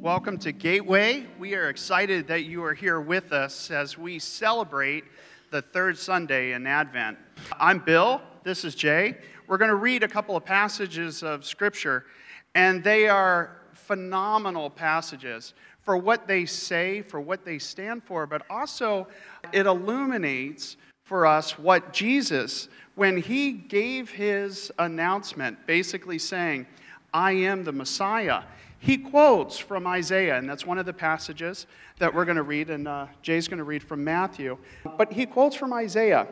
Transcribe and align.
Welcome 0.00 0.38
to 0.38 0.52
Gateway. 0.52 1.26
We 1.38 1.54
are 1.54 1.68
excited 1.68 2.26
that 2.28 2.44
you 2.44 2.64
are 2.64 2.72
here 2.72 3.02
with 3.02 3.34
us 3.34 3.70
as 3.70 3.98
we 3.98 4.18
celebrate 4.18 5.04
the 5.50 5.60
third 5.60 5.98
Sunday 5.98 6.52
in 6.52 6.66
Advent. 6.66 7.18
I'm 7.58 7.80
Bill. 7.80 8.22
This 8.42 8.64
is 8.64 8.74
Jay. 8.74 9.18
We're 9.46 9.58
going 9.58 9.68
to 9.68 9.76
read 9.76 10.02
a 10.02 10.08
couple 10.08 10.36
of 10.36 10.44
passages 10.46 11.22
of 11.22 11.44
Scripture, 11.44 12.06
and 12.54 12.82
they 12.82 13.08
are 13.08 13.58
phenomenal 13.74 14.70
passages 14.70 15.52
for 15.82 15.98
what 15.98 16.26
they 16.26 16.46
say, 16.46 17.02
for 17.02 17.20
what 17.20 17.44
they 17.44 17.58
stand 17.58 18.02
for, 18.02 18.26
but 18.26 18.46
also 18.48 19.06
it 19.52 19.66
illuminates 19.66 20.78
for 21.04 21.26
us 21.26 21.58
what 21.58 21.92
Jesus, 21.92 22.70
when 22.94 23.18
he 23.18 23.52
gave 23.52 24.08
his 24.08 24.72
announcement, 24.78 25.58
basically 25.66 26.18
saying, 26.18 26.66
I 27.12 27.32
am 27.32 27.64
the 27.64 27.72
Messiah. 27.72 28.44
He 28.82 28.96
quotes 28.96 29.58
from 29.58 29.86
Isaiah, 29.86 30.38
and 30.38 30.48
that's 30.48 30.64
one 30.64 30.78
of 30.78 30.86
the 30.86 30.92
passages 30.94 31.66
that 31.98 32.14
we're 32.14 32.24
going 32.24 32.38
to 32.38 32.42
read, 32.42 32.70
and 32.70 32.88
uh, 32.88 33.08
Jay's 33.20 33.46
going 33.46 33.58
to 33.58 33.64
read 33.64 33.82
from 33.82 34.02
Matthew. 34.02 34.56
But 34.96 35.12
he 35.12 35.26
quotes 35.26 35.54
from 35.54 35.74
Isaiah, 35.74 36.26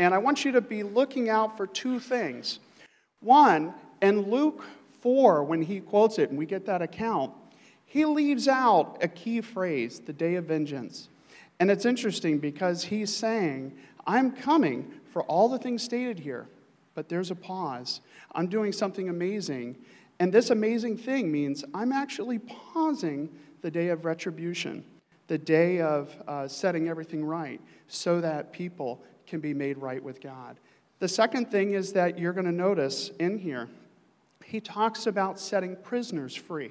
and 0.00 0.12
I 0.12 0.18
want 0.18 0.44
you 0.44 0.50
to 0.50 0.60
be 0.60 0.82
looking 0.82 1.28
out 1.28 1.56
for 1.56 1.64
two 1.64 2.00
things. 2.00 2.58
One, 3.20 3.72
in 4.02 4.28
Luke 4.28 4.64
4, 5.00 5.44
when 5.44 5.62
he 5.62 5.78
quotes 5.78 6.18
it, 6.18 6.30
and 6.30 6.38
we 6.38 6.44
get 6.44 6.66
that 6.66 6.82
account, 6.82 7.32
he 7.86 8.04
leaves 8.04 8.48
out 8.48 8.98
a 9.00 9.06
key 9.06 9.40
phrase, 9.40 10.00
the 10.00 10.12
day 10.12 10.34
of 10.34 10.46
vengeance. 10.46 11.08
And 11.60 11.70
it's 11.70 11.84
interesting 11.84 12.40
because 12.40 12.82
he's 12.82 13.14
saying, 13.14 13.76
I'm 14.08 14.32
coming 14.32 14.90
for 15.06 15.22
all 15.22 15.48
the 15.48 15.58
things 15.58 15.84
stated 15.84 16.18
here, 16.18 16.48
but 16.96 17.08
there's 17.08 17.30
a 17.30 17.36
pause. 17.36 18.00
I'm 18.34 18.48
doing 18.48 18.72
something 18.72 19.08
amazing. 19.08 19.76
And 20.22 20.32
this 20.32 20.50
amazing 20.50 20.98
thing 20.98 21.32
means 21.32 21.64
I'm 21.74 21.90
actually 21.90 22.38
pausing 22.38 23.28
the 23.60 23.72
day 23.72 23.88
of 23.88 24.04
retribution, 24.04 24.84
the 25.26 25.36
day 25.36 25.80
of 25.80 26.14
uh, 26.28 26.46
setting 26.46 26.88
everything 26.88 27.24
right, 27.24 27.60
so 27.88 28.20
that 28.20 28.52
people 28.52 29.02
can 29.26 29.40
be 29.40 29.52
made 29.52 29.78
right 29.78 30.00
with 30.00 30.20
God. 30.20 30.60
The 31.00 31.08
second 31.08 31.50
thing 31.50 31.72
is 31.72 31.92
that 31.94 32.20
you're 32.20 32.32
going 32.32 32.46
to 32.46 32.52
notice 32.52 33.10
in 33.18 33.36
here, 33.36 33.68
he 34.44 34.60
talks 34.60 35.08
about 35.08 35.40
setting 35.40 35.74
prisoners 35.74 36.36
free. 36.36 36.70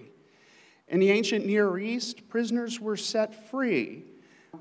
In 0.88 1.02
the 1.02 1.12
ancient 1.12 1.46
Near 1.46 1.78
East, 1.78 2.30
prisoners 2.30 2.80
were 2.80 2.96
set 2.96 3.50
free 3.50 4.06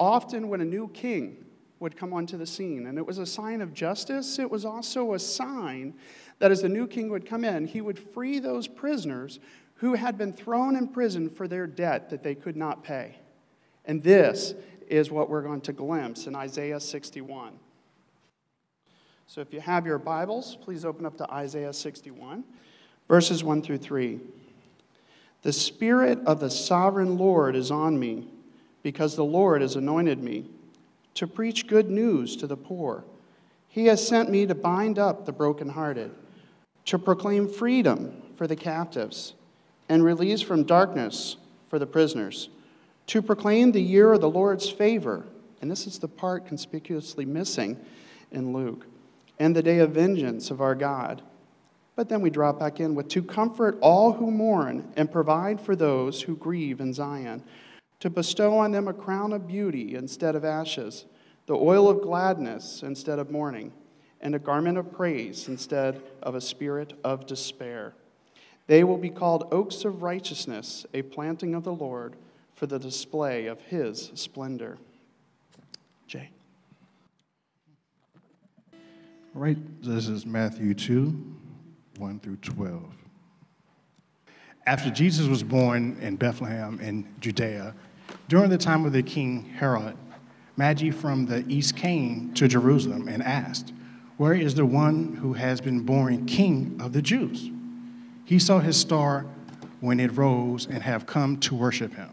often 0.00 0.48
when 0.48 0.60
a 0.60 0.64
new 0.64 0.88
king 0.88 1.44
would 1.78 1.96
come 1.96 2.12
onto 2.12 2.36
the 2.36 2.46
scene. 2.46 2.86
And 2.88 2.98
it 2.98 3.06
was 3.06 3.18
a 3.18 3.26
sign 3.26 3.60
of 3.60 3.72
justice. 3.72 4.40
It 4.40 4.50
was 4.50 4.64
also 4.64 5.14
a 5.14 5.18
sign 5.20 5.94
that 6.40 6.50
as 6.50 6.62
the 6.62 6.68
new 6.68 6.88
king 6.88 7.08
would 7.10 7.26
come 7.26 7.44
in, 7.44 7.66
he 7.66 7.80
would 7.80 7.98
free 7.98 8.40
those 8.40 8.66
prisoners 8.66 9.38
who 9.76 9.94
had 9.94 10.18
been 10.18 10.32
thrown 10.32 10.74
in 10.74 10.88
prison 10.88 11.30
for 11.30 11.46
their 11.46 11.66
debt 11.66 12.10
that 12.10 12.22
they 12.22 12.34
could 12.34 12.56
not 12.56 12.82
pay. 12.82 13.16
And 13.84 14.02
this 14.02 14.54
is 14.88 15.10
what 15.10 15.30
we're 15.30 15.42
going 15.42 15.60
to 15.62 15.72
glimpse 15.72 16.26
in 16.26 16.34
Isaiah 16.34 16.80
61. 16.80 17.52
So 19.26 19.40
if 19.40 19.52
you 19.52 19.60
have 19.60 19.86
your 19.86 19.98
Bibles, 19.98 20.58
please 20.60 20.84
open 20.84 21.06
up 21.06 21.16
to 21.18 21.32
Isaiah 21.32 21.72
61, 21.72 22.42
verses 23.06 23.44
1 23.44 23.62
through 23.62 23.78
3. 23.78 24.18
The 25.42 25.52
Spirit 25.52 26.18
of 26.26 26.40
the 26.40 26.50
sovereign 26.50 27.16
Lord 27.16 27.54
is 27.54 27.70
on 27.70 27.98
me, 27.98 28.26
because 28.82 29.14
the 29.14 29.24
Lord 29.24 29.62
has 29.62 29.76
anointed 29.76 30.22
me 30.22 30.46
to 31.14 31.26
preach 31.26 31.66
good 31.66 31.88
news 31.88 32.34
to 32.36 32.46
the 32.46 32.56
poor. 32.56 33.04
He 33.68 33.86
has 33.86 34.06
sent 34.06 34.30
me 34.30 34.46
to 34.46 34.54
bind 34.54 34.98
up 34.98 35.24
the 35.26 35.32
brokenhearted, 35.32 36.10
to 36.90 36.98
proclaim 36.98 37.48
freedom 37.48 38.20
for 38.34 38.48
the 38.48 38.56
captives, 38.56 39.34
and 39.88 40.02
release 40.02 40.42
from 40.42 40.64
darkness 40.64 41.36
for 41.68 41.78
the 41.78 41.86
prisoners, 41.86 42.48
to 43.06 43.22
proclaim 43.22 43.70
the 43.70 43.80
year 43.80 44.12
of 44.12 44.20
the 44.20 44.28
Lord's 44.28 44.68
favor. 44.68 45.24
And 45.60 45.70
this 45.70 45.86
is 45.86 46.00
the 46.00 46.08
part 46.08 46.46
conspicuously 46.46 47.24
missing 47.24 47.78
in 48.32 48.52
Luke, 48.52 48.88
and 49.38 49.54
the 49.54 49.62
day 49.62 49.78
of 49.78 49.92
vengeance 49.92 50.50
of 50.50 50.60
our 50.60 50.74
God. 50.74 51.22
But 51.94 52.08
then 52.08 52.22
we 52.22 52.28
drop 52.28 52.58
back 52.58 52.80
in 52.80 52.96
with 52.96 53.06
to 53.10 53.22
comfort 53.22 53.78
all 53.80 54.14
who 54.14 54.32
mourn 54.32 54.92
and 54.96 55.12
provide 55.12 55.60
for 55.60 55.76
those 55.76 56.22
who 56.22 56.34
grieve 56.34 56.80
in 56.80 56.92
Zion 56.92 57.44
to 58.00 58.10
bestow 58.10 58.58
on 58.58 58.72
them 58.72 58.88
a 58.88 58.92
crown 58.92 59.32
of 59.32 59.46
beauty 59.46 59.94
instead 59.94 60.34
of 60.34 60.44
ashes, 60.44 61.04
the 61.46 61.54
oil 61.54 61.88
of 61.88 62.02
gladness 62.02 62.82
instead 62.82 63.20
of 63.20 63.30
mourning, 63.30 63.72
and 64.20 64.34
a 64.34 64.38
garment 64.38 64.78
of 64.78 64.92
praise 64.92 65.48
instead 65.48 66.02
of 66.22 66.34
a 66.34 66.40
spirit 66.40 66.92
of 67.02 67.26
despair. 67.26 67.94
They 68.66 68.84
will 68.84 68.98
be 68.98 69.10
called 69.10 69.48
oaks 69.50 69.84
of 69.84 70.02
righteousness, 70.02 70.86
a 70.94 71.02
planting 71.02 71.54
of 71.54 71.64
the 71.64 71.72
Lord 71.72 72.14
for 72.54 72.66
the 72.66 72.78
display 72.78 73.46
of 73.46 73.60
his 73.62 74.12
splendor. 74.14 74.78
Jay. 76.06 76.30
All 78.72 79.42
right, 79.42 79.58
this 79.82 80.08
is 80.08 80.26
Matthew 80.26 80.74
2 80.74 81.36
1 81.98 82.20
through 82.20 82.36
12. 82.36 82.82
After 84.66 84.90
Jesus 84.90 85.26
was 85.26 85.42
born 85.42 85.98
in 86.00 86.16
Bethlehem 86.16 86.78
in 86.80 87.06
Judea, 87.20 87.74
during 88.28 88.50
the 88.50 88.58
time 88.58 88.84
of 88.86 88.92
the 88.92 89.02
king 89.02 89.44
Herod, 89.44 89.96
Magi 90.56 90.90
from 90.90 91.26
the 91.26 91.44
east 91.48 91.76
came 91.76 92.32
to 92.34 92.46
Jerusalem 92.46 93.08
and 93.08 93.22
asked, 93.22 93.72
Where 94.20 94.34
is 94.34 94.54
the 94.54 94.66
one 94.66 95.14
who 95.14 95.32
has 95.32 95.62
been 95.62 95.80
born 95.80 96.26
king 96.26 96.78
of 96.78 96.92
the 96.92 97.00
Jews? 97.00 97.48
He 98.26 98.38
saw 98.38 98.58
his 98.58 98.76
star 98.76 99.24
when 99.80 99.98
it 99.98 100.14
rose 100.14 100.66
and 100.66 100.82
have 100.82 101.06
come 101.06 101.38
to 101.38 101.54
worship 101.54 101.94
him. 101.94 102.10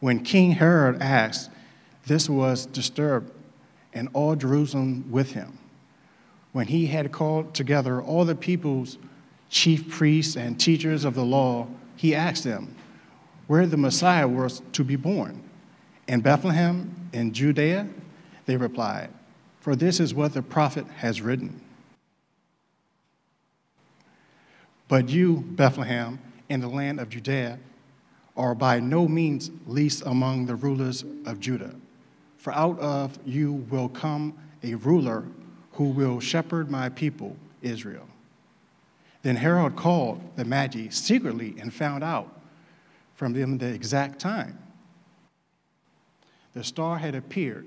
When 0.00 0.24
King 0.24 0.52
Herod 0.52 1.02
asked, 1.02 1.50
this 2.06 2.30
was 2.30 2.64
disturbed, 2.64 3.30
and 3.92 4.08
all 4.14 4.34
Jerusalem 4.36 5.04
with 5.10 5.32
him. 5.32 5.58
When 6.52 6.68
he 6.68 6.86
had 6.86 7.12
called 7.12 7.52
together 7.52 8.00
all 8.00 8.24
the 8.24 8.34
people's 8.34 8.96
chief 9.50 9.86
priests 9.90 10.34
and 10.34 10.58
teachers 10.58 11.04
of 11.04 11.14
the 11.14 11.26
law, 11.26 11.68
he 11.94 12.14
asked 12.14 12.44
them, 12.44 12.74
where 13.48 13.66
the 13.66 13.76
Messiah 13.76 14.26
was 14.26 14.62
to 14.72 14.82
be 14.82 14.96
born. 14.96 15.42
In 16.08 16.22
Bethlehem, 16.22 17.10
in 17.12 17.34
Judea, 17.34 17.86
they 18.46 18.56
replied, 18.56 19.10
For 19.66 19.74
this 19.74 19.98
is 19.98 20.14
what 20.14 20.32
the 20.32 20.42
prophet 20.42 20.86
has 20.98 21.20
written. 21.20 21.60
But 24.86 25.08
you, 25.08 25.38
Bethlehem, 25.38 26.20
in 26.48 26.60
the 26.60 26.68
land 26.68 27.00
of 27.00 27.08
Judea, 27.08 27.58
are 28.36 28.54
by 28.54 28.78
no 28.78 29.08
means 29.08 29.50
least 29.66 30.04
among 30.06 30.46
the 30.46 30.54
rulers 30.54 31.04
of 31.24 31.40
Judah. 31.40 31.74
For 32.36 32.52
out 32.52 32.78
of 32.78 33.18
you 33.26 33.54
will 33.68 33.88
come 33.88 34.38
a 34.62 34.76
ruler 34.76 35.24
who 35.72 35.86
will 35.86 36.20
shepherd 36.20 36.70
my 36.70 36.88
people, 36.88 37.36
Israel. 37.60 38.06
Then 39.22 39.34
Herod 39.34 39.74
called 39.74 40.22
the 40.36 40.44
Magi 40.44 40.90
secretly 40.90 41.56
and 41.58 41.74
found 41.74 42.04
out 42.04 42.40
from 43.16 43.32
them 43.32 43.58
the 43.58 43.66
exact 43.66 44.20
time. 44.20 44.60
The 46.54 46.62
star 46.62 46.98
had 46.98 47.16
appeared. 47.16 47.66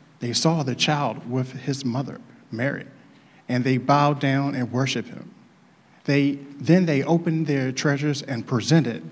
they 0.21 0.33
saw 0.33 0.61
the 0.63 0.75
child 0.75 1.29
with 1.29 1.51
his 1.51 1.83
mother, 1.83 2.21
Mary, 2.51 2.85
and 3.49 3.63
they 3.63 3.77
bowed 3.77 4.19
down 4.19 4.55
and 4.55 4.71
worshiped 4.71 5.09
him. 5.09 5.33
They, 6.05 6.33
then 6.57 6.85
they 6.85 7.03
opened 7.03 7.47
their 7.47 7.71
treasures 7.71 8.21
and 8.21 8.45
presented 8.45 9.03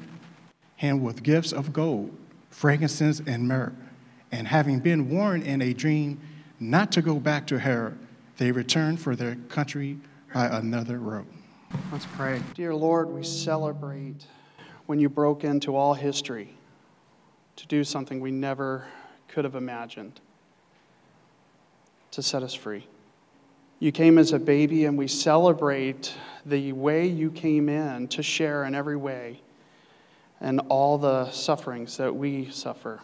him 0.76 1.04
with 1.04 1.24
gifts 1.24 1.52
of 1.52 1.74
gold, 1.74 2.16
frankincense, 2.52 3.22
and 3.26 3.48
myrrh. 3.48 3.74
And 4.32 4.48
having 4.48 4.80
been 4.80 5.10
warned 5.10 5.44
in 5.44 5.62
a 5.64 5.74
dream 5.74 6.20
not 6.60 6.92
to 6.94 7.02
go 7.02 7.16
back 7.16 7.48
to 7.48 7.60
Herod, 7.60 7.98
they 8.38 8.52
returned 8.52 9.00
for 9.00 9.16
their 9.16 9.36
country 9.50 9.98
by 10.32 10.46
another 10.46 11.00
road. 11.00 11.26
Let's 11.92 12.06
pray. 12.06 12.40
Dear 12.54 12.76
Lord, 12.76 13.10
we 13.10 13.24
celebrate 13.24 14.26
when 14.86 15.00
you 15.00 15.10
broke 15.10 15.44
into 15.44 15.76
all 15.76 15.96
history 15.96 16.54
to 17.56 17.68
do 17.68 17.84
something 17.84 18.20
we 18.20 18.32
never 18.32 18.88
could 19.28 19.44
have 19.44 19.56
imagined 19.56 20.22
to 22.12 22.22
set 22.22 22.44
us 22.44 22.54
free. 22.54 22.88
You 23.80 23.92
came 23.92 24.18
as 24.18 24.34
a 24.34 24.40
baby, 24.40 24.86
and 24.86 24.98
we 24.98 25.08
celebrate 25.08 26.14
the 26.46 26.74
way 26.74 27.08
you 27.08 27.32
came 27.32 27.70
in 27.70 28.08
to 28.10 28.24
share 28.24 28.66
in 28.66 28.76
every 28.76 28.98
way 28.98 29.42
and 30.42 30.62
all 30.70 30.98
the 30.98 31.30
sufferings 31.32 31.98
that 31.98 32.16
we 32.16 32.50
suffer, 32.50 33.02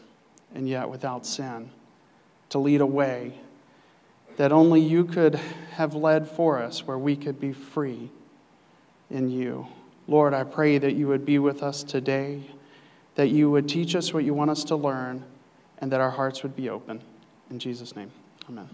and 0.54 0.68
yet 0.68 0.90
without 0.90 1.26
sin, 1.26 1.70
to 2.50 2.60
lead 2.60 2.82
a 2.82 2.86
way 2.86 3.40
that 4.38 4.52
only 4.52 4.82
you 4.82 5.06
could 5.06 5.36
have 5.72 5.96
led 5.96 6.28
for 6.28 6.62
us, 6.62 6.86
where 6.86 6.98
we 6.98 7.16
could 7.16 7.40
be 7.40 7.54
free 7.54 8.10
in 9.10 9.30
you. 9.30 9.68
Lord, 10.08 10.34
I 10.34 10.44
pray 10.44 10.78
that 10.78 10.94
you 10.96 11.08
would 11.08 11.26
be 11.26 11.40
with 11.40 11.64
us 11.64 11.84
today, 11.84 12.42
that 13.16 13.30
you 13.30 13.50
would 13.50 13.68
teach 13.68 13.96
us 13.96 14.14
what 14.14 14.24
you 14.24 14.34
want 14.34 14.52
us 14.52 14.64
to 14.66 14.76
learn, 14.76 15.24
and 15.80 15.92
that 15.92 16.02
our 16.02 16.12
hearts 16.12 16.44
would 16.44 16.56
be 16.56 16.70
open. 16.70 17.02
In 17.50 17.60
Jesus' 17.60 17.96
name, 17.96 18.12
amen. 18.50 18.70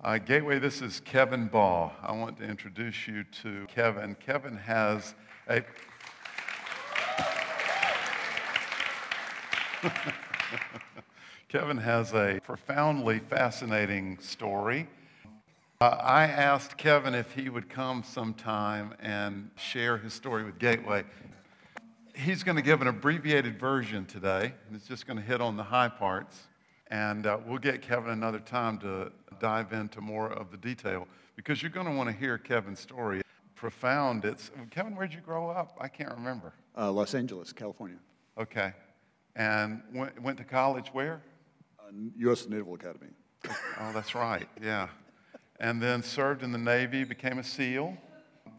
Uh, 0.00 0.16
Gateway, 0.16 0.60
this 0.60 0.80
is 0.80 1.00
Kevin 1.00 1.48
Ball. 1.48 1.92
I 2.04 2.12
want 2.12 2.38
to 2.38 2.44
introduce 2.44 3.08
you 3.08 3.24
to 3.42 3.66
Kevin. 3.66 4.14
Kevin 4.14 4.56
has 4.56 5.16
a. 5.48 5.64
Kevin 11.48 11.78
has 11.78 12.14
a 12.14 12.38
profoundly 12.44 13.18
fascinating 13.18 14.20
story. 14.20 14.86
Uh, 15.80 15.86
I 15.86 16.26
asked 16.26 16.76
Kevin 16.76 17.16
if 17.16 17.32
he 17.32 17.48
would 17.48 17.68
come 17.68 18.04
sometime 18.04 18.94
and 19.00 19.50
share 19.56 19.98
his 19.98 20.14
story 20.14 20.44
with 20.44 20.60
Gateway. 20.60 21.02
He's 22.14 22.44
going 22.44 22.54
to 22.54 22.62
give 22.62 22.80
an 22.82 22.86
abbreviated 22.86 23.58
version 23.58 24.06
today, 24.06 24.54
and 24.68 24.76
it's 24.76 24.86
just 24.86 25.08
going 25.08 25.16
to 25.18 25.24
hit 25.24 25.40
on 25.40 25.56
the 25.56 25.64
high 25.64 25.88
parts. 25.88 26.46
And 26.90 27.26
uh, 27.26 27.38
we'll 27.46 27.58
get 27.58 27.82
Kevin 27.82 28.10
another 28.10 28.38
time 28.38 28.78
to 28.78 29.12
dive 29.40 29.72
into 29.72 30.00
more 30.00 30.32
of 30.32 30.50
the 30.50 30.56
detail 30.56 31.06
because 31.36 31.62
you're 31.62 31.70
going 31.70 31.86
to 31.86 31.92
want 31.92 32.10
to 32.10 32.16
hear 32.16 32.38
Kevin's 32.38 32.80
story. 32.80 33.22
Profound. 33.54 34.24
It's 34.24 34.50
Kevin. 34.70 34.96
Where'd 34.96 35.12
you 35.12 35.20
grow 35.20 35.50
up? 35.50 35.76
I 35.80 35.88
can't 35.88 36.10
remember. 36.12 36.52
Uh, 36.76 36.92
Los 36.92 37.14
Angeles, 37.14 37.52
California. 37.52 37.98
Okay, 38.38 38.72
and 39.34 39.82
went, 39.92 40.20
went 40.22 40.38
to 40.38 40.44
college 40.44 40.88
where? 40.92 41.20
Uh, 41.80 41.90
U.S. 42.18 42.48
Naval 42.48 42.74
Academy. 42.74 43.08
Oh, 43.80 43.92
that's 43.92 44.14
right. 44.14 44.48
Yeah, 44.62 44.88
and 45.58 45.82
then 45.82 46.04
served 46.04 46.44
in 46.44 46.52
the 46.52 46.58
Navy, 46.58 47.02
became 47.02 47.38
a 47.38 47.44
SEAL, 47.44 47.98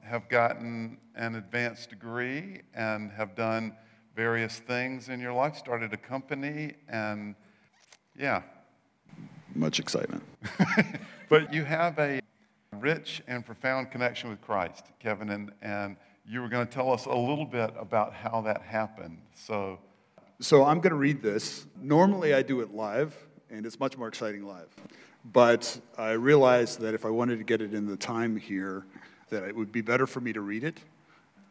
have 0.02 0.28
gotten 0.28 0.98
an 1.16 1.36
advanced 1.36 1.92
degree, 1.92 2.62
and 2.74 3.10
have 3.12 3.36
done 3.36 3.74
various 4.16 4.60
things 4.60 5.08
in 5.08 5.22
your 5.22 5.34
life. 5.34 5.56
Started 5.56 5.94
a 5.94 5.98
company, 5.98 6.74
and 6.90 7.36
yeah, 8.19 8.42
Much 9.56 9.80
excitement. 9.80 10.24
but 11.30 11.54
you 11.54 11.63
have 11.63 11.98
a 11.98 12.21
rich 12.80 13.21
and 13.27 13.45
profound 13.45 13.92
connection 13.92 14.30
with 14.30 14.42
Christ, 14.42 14.86
Kevin, 15.00 15.30
and, 15.30 15.51
and 15.62 15.95
you 16.25 16.42
were 16.42 16.50
going 16.50 16.68
to 16.68 16.71
tell 16.71 16.92
us 16.92 17.06
a 17.06 17.16
little 17.16 17.45
bit 17.45 17.74
about 17.77 18.13
how 18.13 18.42
that 18.42 18.62
happened. 18.62 19.18
So, 19.33 19.80
So 20.39 20.63
I'm 20.63 20.80
going 20.80 20.92
to 20.92 20.98
read 20.98 21.21
this. 21.24 21.66
Normally 21.81 22.33
I 22.33 22.44
do 22.44 22.62
it 22.62 22.74
live, 22.74 23.16
and 23.50 23.66
it's 23.66 23.80
much 23.80 23.98
more 23.98 24.07
exciting 24.07 24.45
live. 24.45 24.69
But 25.33 25.80
I 25.98 26.12
realized 26.12 26.80
that 26.81 26.94
if 26.94 27.06
I 27.06 27.10
wanted 27.10 27.38
to 27.39 27.44
get 27.44 27.62
it 27.62 27.74
in 27.74 27.88
the 27.88 27.98
time 27.98 28.38
here, 28.38 28.86
that 29.30 29.44
it 29.44 29.56
would 29.56 29.71
be 29.71 29.81
better 29.81 30.06
for 30.06 30.21
me 30.21 30.31
to 30.33 30.42
read 30.42 30.63
it. 30.63 30.77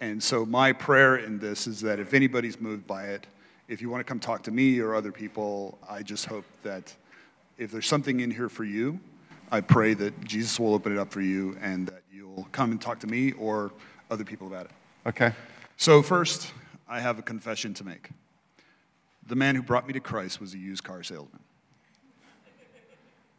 And 0.00 0.23
so 0.23 0.47
my 0.47 0.73
prayer 0.73 1.17
in 1.17 1.38
this 1.38 1.67
is 1.67 1.81
that 1.81 1.99
if 1.99 2.15
anybody's 2.15 2.61
moved 2.61 2.87
by 2.87 3.06
it, 3.06 3.26
if 3.69 3.82
you 3.82 3.91
want 3.91 4.00
to 4.00 4.05
come 4.05 4.19
talk 4.19 4.43
to 4.44 4.50
me 4.50 4.81
or 4.81 4.94
other 4.94 5.12
people, 5.12 5.79
I 5.88 6.03
just 6.03 6.25
hope 6.25 6.44
that 6.62 6.94
if 7.59 7.70
there's 7.70 7.87
something 7.87 8.20
in 8.20 8.31
here 8.31 8.49
for 8.49 8.65
you, 8.65 8.99
I 9.53 9.61
pray 9.61 9.94
that 9.94 10.25
Jesus 10.25 10.59
will 10.59 10.75
open 10.75 10.93
it 10.93 10.99
up 10.99 11.12
for 11.12 11.20
you 11.20 11.56
and 11.61 11.87
that 11.88 12.03
you'll 12.12 12.49
come 12.50 12.70
and 12.70 12.81
talk 12.81 12.99
to 13.00 13.06
me 13.06 13.32
or 13.32 13.73
other 14.11 14.25
people 14.25 14.47
about 14.47 14.67
it. 14.67 14.73
okay. 15.06 15.32
So, 15.76 16.03
first, 16.03 16.53
I 16.88 16.99
have 16.99 17.19
a 17.19 17.23
confession 17.23 17.73
to 17.75 17.85
make. 17.85 18.09
The 19.29 19.37
man 19.37 19.55
who 19.55 19.62
brought 19.62 19.87
me 19.87 19.93
to 19.93 20.00
Christ 20.00 20.41
was 20.41 20.55
a 20.55 20.59
used 20.59 20.82
car 20.82 21.03
salesman. 21.03 21.41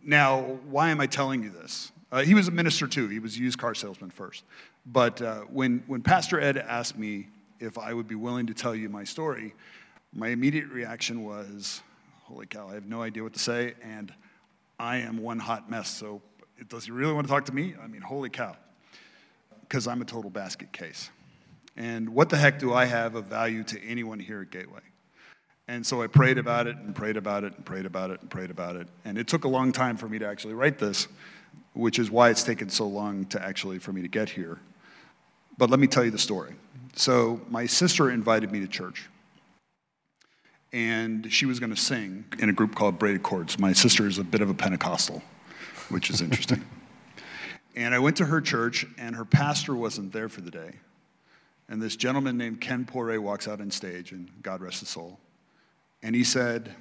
Now, 0.01 0.41
why 0.69 0.91
am 0.91 1.01
I 1.01 1.07
telling 1.07 1.43
you 1.43 1.49
this? 1.49 1.91
Uh, 2.11 2.21
he 2.21 2.33
was 2.33 2.47
a 2.47 2.51
minister 2.51 2.87
too. 2.87 3.07
He 3.07 3.19
was 3.19 3.35
a 3.35 3.39
used 3.39 3.57
car 3.57 3.75
salesman 3.75 4.09
first. 4.09 4.45
But 4.85 5.21
uh, 5.21 5.41
when, 5.41 5.83
when 5.87 6.01
Pastor 6.01 6.39
Ed 6.39 6.57
asked 6.57 6.97
me 6.97 7.27
if 7.59 7.77
I 7.77 7.93
would 7.93 8.07
be 8.07 8.15
willing 8.15 8.47
to 8.47 8.53
tell 8.53 8.73
you 8.73 8.87
my 8.87 9.03
story, 9.03 9.53
my 10.13 10.29
immediate 10.29 10.69
reaction 10.69 11.23
was, 11.23 11.81
holy 12.23 12.45
cow, 12.45 12.69
I 12.69 12.73
have 12.73 12.87
no 12.87 13.01
idea 13.01 13.23
what 13.23 13.33
to 13.33 13.39
say, 13.39 13.73
and 13.81 14.13
I 14.79 14.97
am 14.97 15.17
one 15.17 15.39
hot 15.39 15.69
mess. 15.69 15.89
So, 15.89 16.21
does 16.67 16.85
he 16.85 16.91
really 16.91 17.13
want 17.13 17.27
to 17.27 17.31
talk 17.31 17.45
to 17.45 17.53
me? 17.53 17.75
I 17.81 17.87
mean, 17.87 18.01
holy 18.01 18.29
cow. 18.29 18.55
Because 19.61 19.87
I'm 19.87 20.01
a 20.01 20.05
total 20.05 20.29
basket 20.29 20.71
case. 20.71 21.09
And 21.77 22.09
what 22.09 22.29
the 22.29 22.37
heck 22.37 22.59
do 22.59 22.73
I 22.73 22.85
have 22.85 23.15
of 23.15 23.25
value 23.25 23.63
to 23.65 23.81
anyone 23.83 24.19
here 24.19 24.41
at 24.41 24.51
Gateway? 24.51 24.81
And 25.67 25.85
so 25.85 26.01
I 26.01 26.07
prayed 26.07 26.39
about 26.39 26.65
it 26.65 26.75
and 26.77 26.95
prayed 26.95 27.15
about 27.15 27.43
it 27.43 27.53
and 27.55 27.63
prayed 27.63 27.85
about 27.85 28.09
it 28.09 28.19
and 28.21 28.29
prayed 28.29 28.49
about 28.49 28.75
it. 28.75 28.87
And 29.05 29.17
it 29.17 29.27
took 29.27 29.43
a 29.43 29.47
long 29.47 29.71
time 29.71 29.95
for 29.95 30.09
me 30.09 30.17
to 30.17 30.27
actually 30.27 30.55
write 30.55 30.79
this, 30.79 31.07
which 31.73 31.99
is 31.99 32.09
why 32.09 32.31
it's 32.31 32.43
taken 32.43 32.69
so 32.69 32.87
long 32.87 33.25
to 33.25 33.41
actually 33.41 33.77
for 33.77 33.93
me 33.93 34.01
to 34.01 34.07
get 34.07 34.29
here. 34.29 34.57
But 35.59 35.69
let 35.69 35.79
me 35.79 35.85
tell 35.85 36.03
you 36.03 36.11
the 36.11 36.17
story. 36.17 36.55
So 36.95 37.39
my 37.49 37.67
sister 37.67 38.09
invited 38.09 38.51
me 38.51 38.61
to 38.61 38.67
church. 38.67 39.07
And 40.71 41.31
she 41.31 41.45
was 41.45 41.59
going 41.59 41.71
to 41.71 41.79
sing 41.79 42.25
in 42.37 42.49
a 42.49 42.53
group 42.53 42.75
called 42.75 42.99
Braided 42.99 43.23
Chords. 43.23 43.57
My 43.57 43.73
sister 43.73 44.07
is 44.07 44.19
a 44.19 44.23
bit 44.23 44.41
of 44.41 44.49
a 44.49 44.53
Pentecostal, 44.53 45.23
which 45.89 46.09
is 46.09 46.21
interesting. 46.21 46.63
and 47.75 47.95
I 47.95 47.99
went 47.99 48.17
to 48.17 48.25
her 48.25 48.39
church, 48.39 48.85
and 48.97 49.15
her 49.15 49.25
pastor 49.25 49.75
wasn't 49.75 50.13
there 50.13 50.29
for 50.29 50.41
the 50.41 50.51
day. 50.51 50.73
And 51.69 51.81
this 51.81 51.95
gentleman 51.95 52.37
named 52.37 52.61
Ken 52.61 52.85
Poire 52.85 53.19
walks 53.19 53.47
out 53.47 53.61
on 53.61 53.71
stage, 53.71 54.11
and 54.11 54.29
God 54.41 54.61
rest 54.61 54.79
his 54.81 54.89
soul. 54.89 55.19
And 56.01 56.15
he 56.15 56.23
said, 56.23 56.73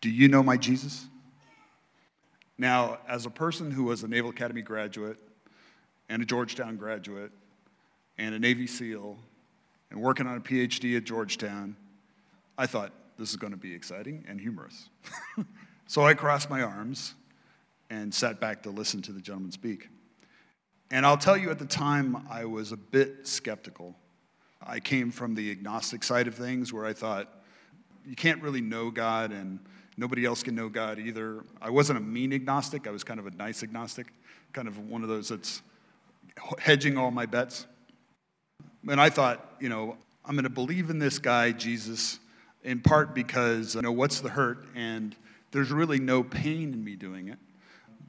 Do 0.00 0.10
you 0.10 0.28
know 0.28 0.42
my 0.42 0.56
Jesus? 0.56 1.06
Now, 2.58 2.98
as 3.08 3.26
a 3.26 3.30
person 3.30 3.70
who 3.70 3.84
was 3.84 4.02
a 4.02 4.08
Naval 4.08 4.30
Academy 4.30 4.62
graduate, 4.62 5.18
and 6.08 6.22
a 6.22 6.24
Georgetown 6.24 6.76
graduate, 6.76 7.32
and 8.18 8.34
a 8.34 8.38
Navy 8.38 8.66
SEAL, 8.66 9.16
and 9.90 10.00
working 10.00 10.26
on 10.26 10.36
a 10.36 10.40
PhD 10.40 10.96
at 10.96 11.04
Georgetown, 11.04 11.76
I 12.56 12.66
thought 12.66 12.92
this 13.18 13.30
is 13.30 13.36
going 13.36 13.52
to 13.52 13.58
be 13.58 13.74
exciting 13.74 14.24
and 14.28 14.40
humorous. 14.40 14.88
so 15.86 16.04
I 16.04 16.14
crossed 16.14 16.50
my 16.50 16.62
arms 16.62 17.14
and 17.90 18.12
sat 18.12 18.40
back 18.40 18.62
to 18.62 18.70
listen 18.70 19.02
to 19.02 19.12
the 19.12 19.20
gentleman 19.20 19.52
speak. 19.52 19.88
And 20.90 21.06
I'll 21.06 21.18
tell 21.18 21.36
you, 21.36 21.50
at 21.50 21.58
the 21.58 21.66
time, 21.66 22.26
I 22.30 22.44
was 22.44 22.72
a 22.72 22.76
bit 22.76 23.26
skeptical. 23.26 23.96
I 24.64 24.80
came 24.80 25.10
from 25.10 25.34
the 25.34 25.50
agnostic 25.50 26.04
side 26.04 26.28
of 26.28 26.34
things 26.34 26.72
where 26.72 26.84
I 26.84 26.92
thought, 26.92 27.28
you 28.06 28.16
can't 28.16 28.42
really 28.42 28.60
know 28.60 28.90
God 28.90 29.32
and 29.32 29.58
nobody 29.96 30.24
else 30.24 30.42
can 30.42 30.54
know 30.54 30.68
God 30.68 30.98
either. 30.98 31.44
I 31.60 31.70
wasn't 31.70 31.98
a 31.98 32.02
mean 32.02 32.32
agnostic, 32.32 32.86
I 32.86 32.90
was 32.90 33.04
kind 33.04 33.20
of 33.20 33.26
a 33.26 33.30
nice 33.30 33.62
agnostic, 33.62 34.08
kind 34.52 34.68
of 34.68 34.90
one 34.90 35.02
of 35.02 35.08
those 35.08 35.28
that's 35.28 35.62
hedging 36.58 36.96
all 36.98 37.10
my 37.10 37.26
bets. 37.26 37.66
And 38.88 39.00
I 39.00 39.10
thought, 39.10 39.56
you 39.60 39.68
know, 39.68 39.96
I'm 40.24 40.34
going 40.34 40.44
to 40.44 40.50
believe 40.50 40.90
in 40.90 40.98
this 40.98 41.18
guy, 41.18 41.52
Jesus, 41.52 42.18
in 42.62 42.80
part 42.80 43.14
because, 43.14 43.74
you 43.74 43.82
know, 43.82 43.92
what's 43.92 44.20
the 44.20 44.28
hurt? 44.28 44.66
And 44.74 45.16
there's 45.50 45.70
really 45.70 46.00
no 46.00 46.22
pain 46.22 46.72
in 46.72 46.82
me 46.82 46.96
doing 46.96 47.28
it 47.28 47.38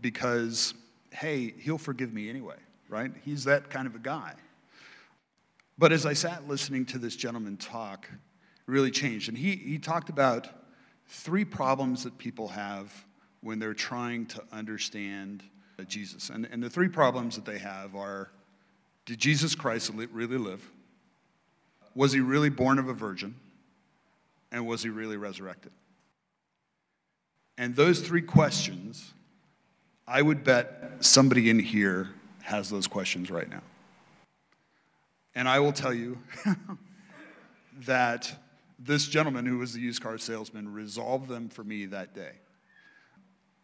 because, 0.01 0.73
hey, 1.11 1.53
he'll 1.59 1.77
forgive 1.77 2.13
me 2.13 2.29
anyway, 2.29 2.57
right? 2.89 3.11
He's 3.23 3.43
that 3.45 3.69
kind 3.69 3.87
of 3.87 3.95
a 3.95 3.99
guy. 3.99 4.33
But 5.77 5.91
as 5.91 6.05
I 6.05 6.13
sat 6.13 6.47
listening 6.47 6.85
to 6.87 6.97
this 6.97 7.15
gentleman 7.15 7.57
talk, 7.57 8.07
really 8.65 8.91
changed. 8.91 9.29
And 9.29 9.37
he, 9.37 9.55
he 9.55 9.79
talked 9.79 10.09
about 10.09 10.47
three 11.07 11.45
problems 11.45 12.03
that 12.03 12.17
people 12.17 12.47
have 12.49 13.05
when 13.41 13.59
they're 13.59 13.73
trying 13.73 14.25
to 14.27 14.43
understand 14.51 15.43
Jesus. 15.87 16.29
And, 16.29 16.47
and 16.51 16.61
the 16.63 16.69
three 16.69 16.87
problems 16.87 17.35
that 17.35 17.45
they 17.45 17.57
have 17.57 17.95
are 17.95 18.31
Did 19.05 19.19
Jesus 19.19 19.55
Christ 19.55 19.91
really 19.93 20.37
live? 20.37 20.69
Was 21.95 22.13
he 22.13 22.19
really 22.21 22.49
born 22.49 22.79
of 22.79 22.87
a 22.87 22.93
virgin? 22.93 23.35
And 24.53 24.67
was 24.67 24.83
he 24.83 24.89
really 24.89 25.17
resurrected? 25.17 25.71
And 27.57 27.75
those 27.75 27.99
three 27.99 28.21
questions, 28.21 29.13
I 30.07 30.21
would 30.21 30.43
bet 30.43 30.97
somebody 31.01 31.49
in 31.49 31.59
here 31.59 32.09
has 32.43 32.69
those 32.69 32.87
questions 32.87 33.31
right 33.31 33.49
now. 33.49 33.61
And 35.35 35.49
I 35.49 35.59
will 35.59 35.71
tell 35.71 35.93
you 35.93 36.19
that 37.85 38.31
this 38.77 39.07
gentleman 39.07 39.45
who 39.45 39.57
was 39.57 39.73
the 39.73 39.81
used 39.81 40.03
car 40.03 40.19
salesman 40.19 40.71
resolved 40.71 41.27
them 41.27 41.49
for 41.49 41.63
me 41.63 41.87
that 41.87 42.13
day. 42.13 42.33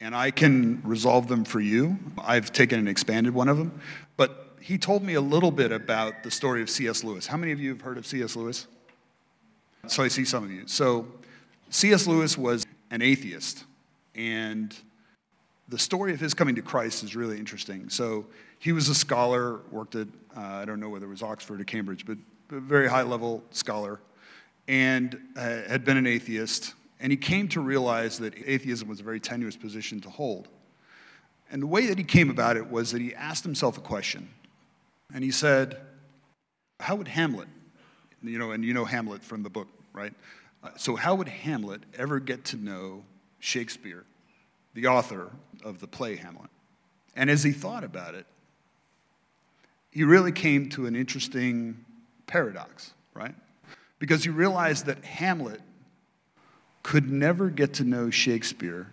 And 0.01 0.15
I 0.15 0.31
can 0.31 0.81
resolve 0.83 1.27
them 1.27 1.43
for 1.43 1.59
you. 1.59 1.99
I've 2.17 2.51
taken 2.51 2.79
and 2.79 2.89
expanded 2.89 3.33
one 3.33 3.49
of 3.49 3.57
them. 3.57 3.79
But 4.17 4.55
he 4.61 4.77
told 4.77 5.03
me 5.03 5.13
a 5.15 5.21
little 5.21 5.51
bit 5.51 5.71
about 5.71 6.23
the 6.23 6.31
story 6.31 6.61
of 6.61 6.69
C.S. 6.69 7.03
Lewis. 7.03 7.27
How 7.27 7.37
many 7.37 7.51
of 7.51 7.59
you 7.59 7.69
have 7.69 7.81
heard 7.81 7.97
of 7.97 8.07
C.S. 8.07 8.35
Lewis? 8.35 8.65
So 9.87 10.03
I 10.03 10.07
see 10.07 10.25
some 10.25 10.43
of 10.43 10.51
you. 10.51 10.63
So 10.67 11.07
C.S. 11.69 12.07
Lewis 12.07 12.37
was 12.37 12.65
an 12.91 13.01
atheist. 13.01 13.63
And 14.15 14.75
the 15.67 15.77
story 15.77 16.13
of 16.13 16.19
his 16.19 16.33
coming 16.33 16.55
to 16.55 16.61
Christ 16.61 17.03
is 17.03 17.15
really 17.15 17.37
interesting. 17.37 17.89
So 17.89 18.25
he 18.57 18.71
was 18.71 18.89
a 18.89 18.95
scholar, 18.95 19.61
worked 19.71 19.95
at, 19.95 20.07
uh, 20.35 20.41
I 20.41 20.65
don't 20.65 20.79
know 20.79 20.89
whether 20.89 21.05
it 21.05 21.09
was 21.09 21.23
Oxford 21.23 21.61
or 21.61 21.63
Cambridge, 21.63 22.05
but 22.05 22.17
a 22.51 22.59
very 22.59 22.87
high 22.87 23.03
level 23.03 23.43
scholar, 23.51 23.99
and 24.67 25.19
uh, 25.37 25.61
had 25.67 25.85
been 25.85 25.97
an 25.97 26.07
atheist. 26.07 26.73
And 26.99 27.11
he 27.11 27.17
came 27.17 27.47
to 27.49 27.61
realize 27.61 28.19
that 28.19 28.33
atheism 28.45 28.87
was 28.87 28.99
a 28.99 29.03
very 29.03 29.19
tenuous 29.19 29.55
position 29.55 30.01
to 30.01 30.09
hold. 30.09 30.49
And 31.51 31.61
the 31.61 31.67
way 31.67 31.87
that 31.87 31.97
he 31.97 32.03
came 32.03 32.29
about 32.29 32.57
it 32.57 32.69
was 32.69 32.91
that 32.91 33.01
he 33.01 33.15
asked 33.15 33.43
himself 33.43 33.77
a 33.77 33.81
question. 33.81 34.29
And 35.13 35.23
he 35.23 35.31
said, 35.31 35.79
How 36.79 36.95
would 36.95 37.07
Hamlet, 37.07 37.47
you 38.23 38.37
know, 38.37 38.51
and 38.51 38.63
you 38.63 38.73
know 38.73 38.85
Hamlet 38.85 39.23
from 39.23 39.43
the 39.43 39.49
book, 39.49 39.67
right? 39.93 40.13
Uh, 40.63 40.69
so, 40.77 40.95
how 40.95 41.15
would 41.15 41.27
Hamlet 41.27 41.81
ever 41.97 42.19
get 42.19 42.45
to 42.45 42.57
know 42.57 43.03
Shakespeare, 43.39 44.03
the 44.73 44.87
author 44.87 45.31
of 45.63 45.79
the 45.79 45.87
play 45.87 46.15
Hamlet? 46.15 46.49
And 47.15 47.29
as 47.29 47.43
he 47.43 47.51
thought 47.51 47.83
about 47.83 48.15
it, 48.15 48.25
he 49.91 50.03
really 50.03 50.31
came 50.31 50.69
to 50.69 50.85
an 50.85 50.95
interesting 50.95 51.83
paradox, 52.27 52.93
right? 53.13 53.35
Because 53.97 54.23
he 54.23 54.29
realized 54.29 54.85
that 54.85 55.03
Hamlet 55.03 55.61
could 56.83 57.11
never 57.11 57.49
get 57.49 57.73
to 57.75 57.83
know 57.83 58.09
Shakespeare 58.09 58.87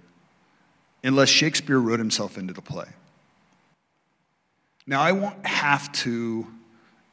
unless 1.04 1.28
Shakespeare 1.28 1.78
wrote 1.78 1.98
himself 1.98 2.36
into 2.38 2.52
the 2.52 2.62
play. 2.62 2.88
Now, 4.86 5.00
I 5.00 5.12
won't 5.12 5.46
have 5.46 5.90
to 5.92 6.46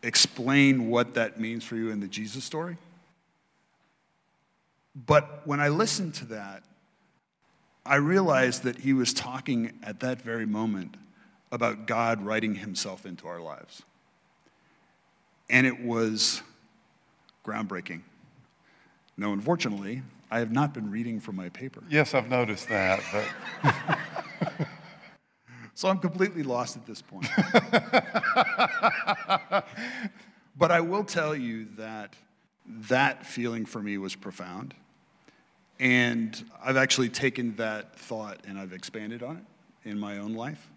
explain 0.03 0.89
what 0.89 1.15
that 1.15 1.39
means 1.39 1.63
for 1.63 1.75
you 1.75 1.89
in 1.89 1.99
the 1.99 2.07
Jesus 2.07 2.43
story. 2.43 2.77
But 4.95 5.41
when 5.45 5.59
I 5.59 5.69
listened 5.69 6.13
to 6.15 6.25
that, 6.25 6.63
I 7.85 7.95
realized 7.95 8.63
that 8.63 8.77
he 8.77 8.93
was 8.93 9.13
talking 9.13 9.79
at 9.81 10.01
that 10.01 10.21
very 10.21 10.45
moment 10.45 10.95
about 11.51 11.87
God 11.87 12.21
writing 12.21 12.55
himself 12.55 13.05
into 13.05 13.27
our 13.27 13.39
lives. 13.39 13.81
And 15.49 15.67
it 15.67 15.83
was 15.83 16.41
groundbreaking. 17.45 18.01
No, 19.17 19.33
unfortunately, 19.33 20.01
I 20.31 20.39
have 20.39 20.51
not 20.51 20.73
been 20.73 20.89
reading 20.89 21.19
from 21.19 21.35
my 21.35 21.49
paper. 21.49 21.83
Yes, 21.89 22.13
I've 22.13 22.29
noticed 22.29 22.69
that, 22.69 23.01
but 23.11 24.67
So 25.75 25.89
I'm 25.89 25.99
completely 25.99 26.43
lost 26.43 26.77
at 26.77 26.85
this 26.85 27.01
point. 27.01 27.27
but 30.55 30.71
I 30.71 30.81
will 30.81 31.03
tell 31.03 31.35
you 31.35 31.67
that 31.77 32.15
that 32.65 33.25
feeling 33.25 33.65
for 33.65 33.81
me 33.81 33.97
was 33.97 34.15
profound. 34.15 34.73
And 35.79 36.43
I've 36.63 36.77
actually 36.77 37.09
taken 37.09 37.55
that 37.55 37.97
thought 37.97 38.39
and 38.47 38.57
I've 38.57 38.73
expanded 38.73 39.23
on 39.23 39.37
it 39.37 39.89
in 39.89 39.99
my 39.99 40.19
own 40.19 40.33
life. 40.33 40.69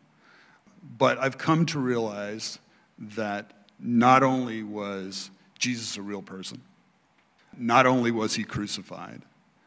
But 0.99 1.19
I've 1.19 1.37
come 1.37 1.67
to 1.67 1.79
realize 1.79 2.59
that 2.99 3.53
not 3.79 4.23
only 4.23 4.63
was 4.63 5.31
Jesus 5.59 5.97
a 5.97 6.03
real 6.03 6.23
person, 6.23 6.63
not 7.57 7.87
only 7.87 8.11
was 8.11 8.35
he 8.35 8.45
crucified, 8.45 9.23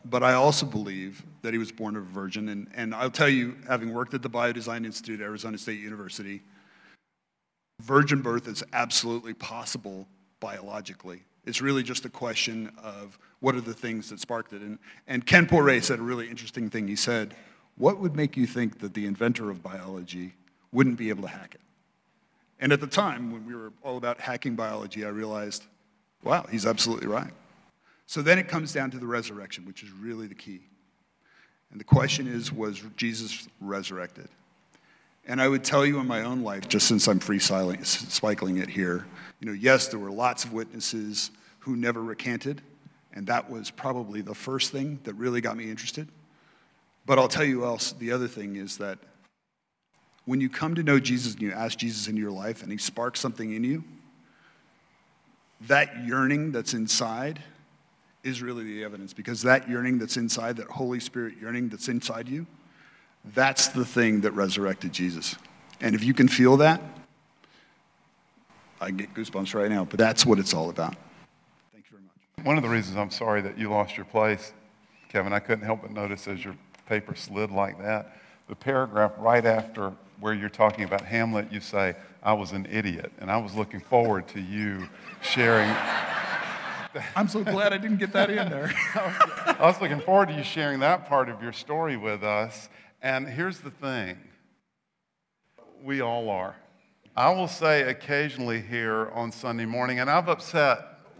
but 0.05 0.23
I 0.23 0.33
also 0.33 0.65
believe 0.65 1.23
that 1.41 1.53
he 1.53 1.57
was 1.57 1.71
born 1.71 1.95
of 1.95 2.03
a 2.03 2.05
virgin. 2.05 2.49
And, 2.49 2.69
and 2.73 2.95
I'll 2.95 3.11
tell 3.11 3.29
you, 3.29 3.55
having 3.67 3.93
worked 3.93 4.13
at 4.13 4.21
the 4.21 4.29
Biodesign 4.29 4.85
Institute 4.85 5.19
at 5.19 5.25
Arizona 5.25 5.57
State 5.57 5.79
University, 5.79 6.41
virgin 7.81 8.21
birth 8.21 8.47
is 8.47 8.63
absolutely 8.73 9.33
possible 9.33 10.07
biologically. 10.39 11.23
It's 11.45 11.61
really 11.61 11.83
just 11.83 12.05
a 12.05 12.09
question 12.09 12.71
of 12.81 13.17
what 13.39 13.55
are 13.55 13.61
the 13.61 13.73
things 13.73 14.09
that 14.09 14.19
sparked 14.19 14.53
it. 14.53 14.61
And, 14.61 14.77
and 15.07 15.25
Ken 15.25 15.45
Poray 15.45 15.79
said 15.79 15.99
a 15.99 16.03
really 16.03 16.29
interesting 16.29 16.69
thing. 16.69 16.87
He 16.87 16.95
said, 16.95 17.35
What 17.77 17.99
would 17.99 18.15
make 18.15 18.37
you 18.37 18.45
think 18.45 18.79
that 18.79 18.93
the 18.93 19.05
inventor 19.05 19.49
of 19.49 19.63
biology 19.63 20.33
wouldn't 20.71 20.97
be 20.97 21.09
able 21.09 21.23
to 21.23 21.29
hack 21.29 21.55
it? 21.55 21.61
And 22.59 22.73
at 22.73 22.81
the 22.81 22.87
time, 22.87 23.31
when 23.31 23.45
we 23.45 23.55
were 23.55 23.71
all 23.83 23.97
about 23.97 24.19
hacking 24.19 24.55
biology, 24.55 25.05
I 25.05 25.09
realized, 25.09 25.63
wow, 26.23 26.45
he's 26.51 26.65
absolutely 26.65 27.07
right. 27.07 27.31
So 28.09 28.23
then 28.23 28.39
it 28.39 28.47
comes 28.47 28.73
down 28.73 28.89
to 28.89 28.97
the 28.97 29.05
resurrection, 29.05 29.67
which 29.67 29.83
is 29.83 29.91
really 29.91 30.25
the 30.25 30.33
key. 30.33 30.61
And 31.69 31.79
the 31.79 31.83
question 31.83 32.27
is, 32.27 32.51
was 32.51 32.81
Jesus 32.97 33.47
resurrected? 33.61 34.29
And 35.27 35.39
I 35.39 35.47
would 35.47 35.63
tell 35.63 35.85
you 35.85 35.99
in 35.99 36.07
my 36.07 36.23
own 36.23 36.41
life, 36.41 36.67
just 36.67 36.87
since 36.87 37.07
I'm 37.07 37.19
free 37.19 37.37
it 38.57 38.67
here, 38.67 39.05
you 39.39 39.45
know, 39.45 39.53
yes, 39.53 39.89
there 39.89 39.99
were 39.99 40.09
lots 40.09 40.43
of 40.43 40.53
witnesses 40.53 41.29
who 41.59 41.75
never 41.75 42.01
recanted, 42.01 42.63
and 43.13 43.27
that 43.27 43.47
was 43.47 43.69
probably 43.69 44.21
the 44.21 44.33
first 44.33 44.71
thing 44.71 44.99
that 45.03 45.13
really 45.13 45.39
got 45.39 45.55
me 45.55 45.69
interested. 45.69 46.07
But 47.05 47.19
I'll 47.19 47.27
tell 47.27 47.45
you 47.45 47.63
else, 47.63 47.91
the 47.91 48.11
other 48.11 48.27
thing 48.27 48.55
is 48.55 48.77
that 48.77 48.97
when 50.25 50.41
you 50.41 50.49
come 50.49 50.73
to 50.73 50.81
know 50.81 50.99
Jesus 50.99 51.33
and 51.33 51.43
you 51.43 51.51
ask 51.51 51.77
Jesus 51.77 52.07
into 52.07 52.21
your 52.21 52.31
life 52.31 52.63
and 52.63 52.71
he 52.71 52.79
sparks 52.79 53.19
something 53.19 53.53
in 53.53 53.63
you, 53.63 53.83
that 55.67 56.07
yearning 56.07 56.51
that's 56.51 56.73
inside 56.73 57.43
is 58.23 58.41
really 58.41 58.63
the 58.63 58.83
evidence 58.83 59.13
because 59.13 59.41
that 59.43 59.69
yearning 59.69 59.97
that's 59.97 60.17
inside, 60.17 60.57
that 60.57 60.67
Holy 60.67 60.99
Spirit 60.99 61.35
yearning 61.41 61.69
that's 61.69 61.87
inside 61.87 62.27
you, 62.27 62.45
that's 63.33 63.67
the 63.69 63.85
thing 63.85 64.21
that 64.21 64.31
resurrected 64.31 64.91
Jesus. 64.91 65.35
And 65.81 65.95
if 65.95 66.03
you 66.03 66.13
can 66.13 66.27
feel 66.27 66.57
that, 66.57 66.81
I 68.81 68.91
get 68.91 69.13
goosebumps 69.13 69.53
right 69.53 69.69
now, 69.69 69.85
but 69.85 69.97
that's 69.97 70.25
what 70.25 70.39
it's 70.39 70.53
all 70.53 70.69
about. 70.69 70.95
Thank 71.73 71.85
you 71.89 71.97
very 71.97 72.03
much. 72.03 72.45
one 72.45 72.57
of 72.57 72.63
the 72.63 72.69
reasons 72.69 72.97
I'm 72.97 73.11
sorry 73.11 73.41
that 73.41 73.57
you 73.57 73.69
lost 73.69 73.97
your 73.97 74.05
place, 74.05 74.53
Kevin, 75.09 75.33
I 75.33 75.39
couldn't 75.39 75.65
help 75.65 75.81
but 75.81 75.91
notice 75.91 76.27
as 76.27 76.43
your 76.43 76.55
paper 76.87 77.15
slid 77.15 77.51
like 77.51 77.79
that, 77.81 78.17
the 78.47 78.55
paragraph 78.55 79.13
right 79.17 79.45
after 79.45 79.93
where 80.19 80.33
you're 80.33 80.49
talking 80.49 80.83
about 80.83 81.01
Hamlet, 81.01 81.51
you 81.51 81.59
say, 81.59 81.95
I 82.21 82.33
was 82.33 82.51
an 82.51 82.67
idiot. 82.69 83.11
And 83.19 83.31
I 83.31 83.37
was 83.37 83.55
looking 83.55 83.79
forward 83.79 84.27
to 84.29 84.41
you 84.41 84.87
sharing. 85.21 85.69
I'm 87.15 87.27
so 87.27 87.43
glad 87.43 87.73
I 87.73 87.77
didn't 87.77 87.97
get 87.97 88.13
that 88.13 88.29
in 88.29 88.49
there. 88.49 88.71
I 88.95 89.57
was 89.61 89.79
looking 89.81 89.99
forward 90.01 90.29
to 90.29 90.35
you 90.35 90.43
sharing 90.43 90.79
that 90.79 91.07
part 91.07 91.29
of 91.29 91.41
your 91.41 91.53
story 91.53 91.97
with 91.97 92.23
us. 92.23 92.69
And 93.01 93.27
here's 93.27 93.59
the 93.59 93.71
thing 93.71 94.17
we 95.83 96.01
all 96.01 96.29
are. 96.29 96.55
I 97.15 97.29
will 97.29 97.47
say 97.47 97.83
occasionally 97.83 98.61
here 98.61 99.09
on 99.13 99.31
Sunday 99.31 99.65
morning, 99.65 99.99
and 99.99 100.09
I've 100.09 100.27
upset 100.27 100.79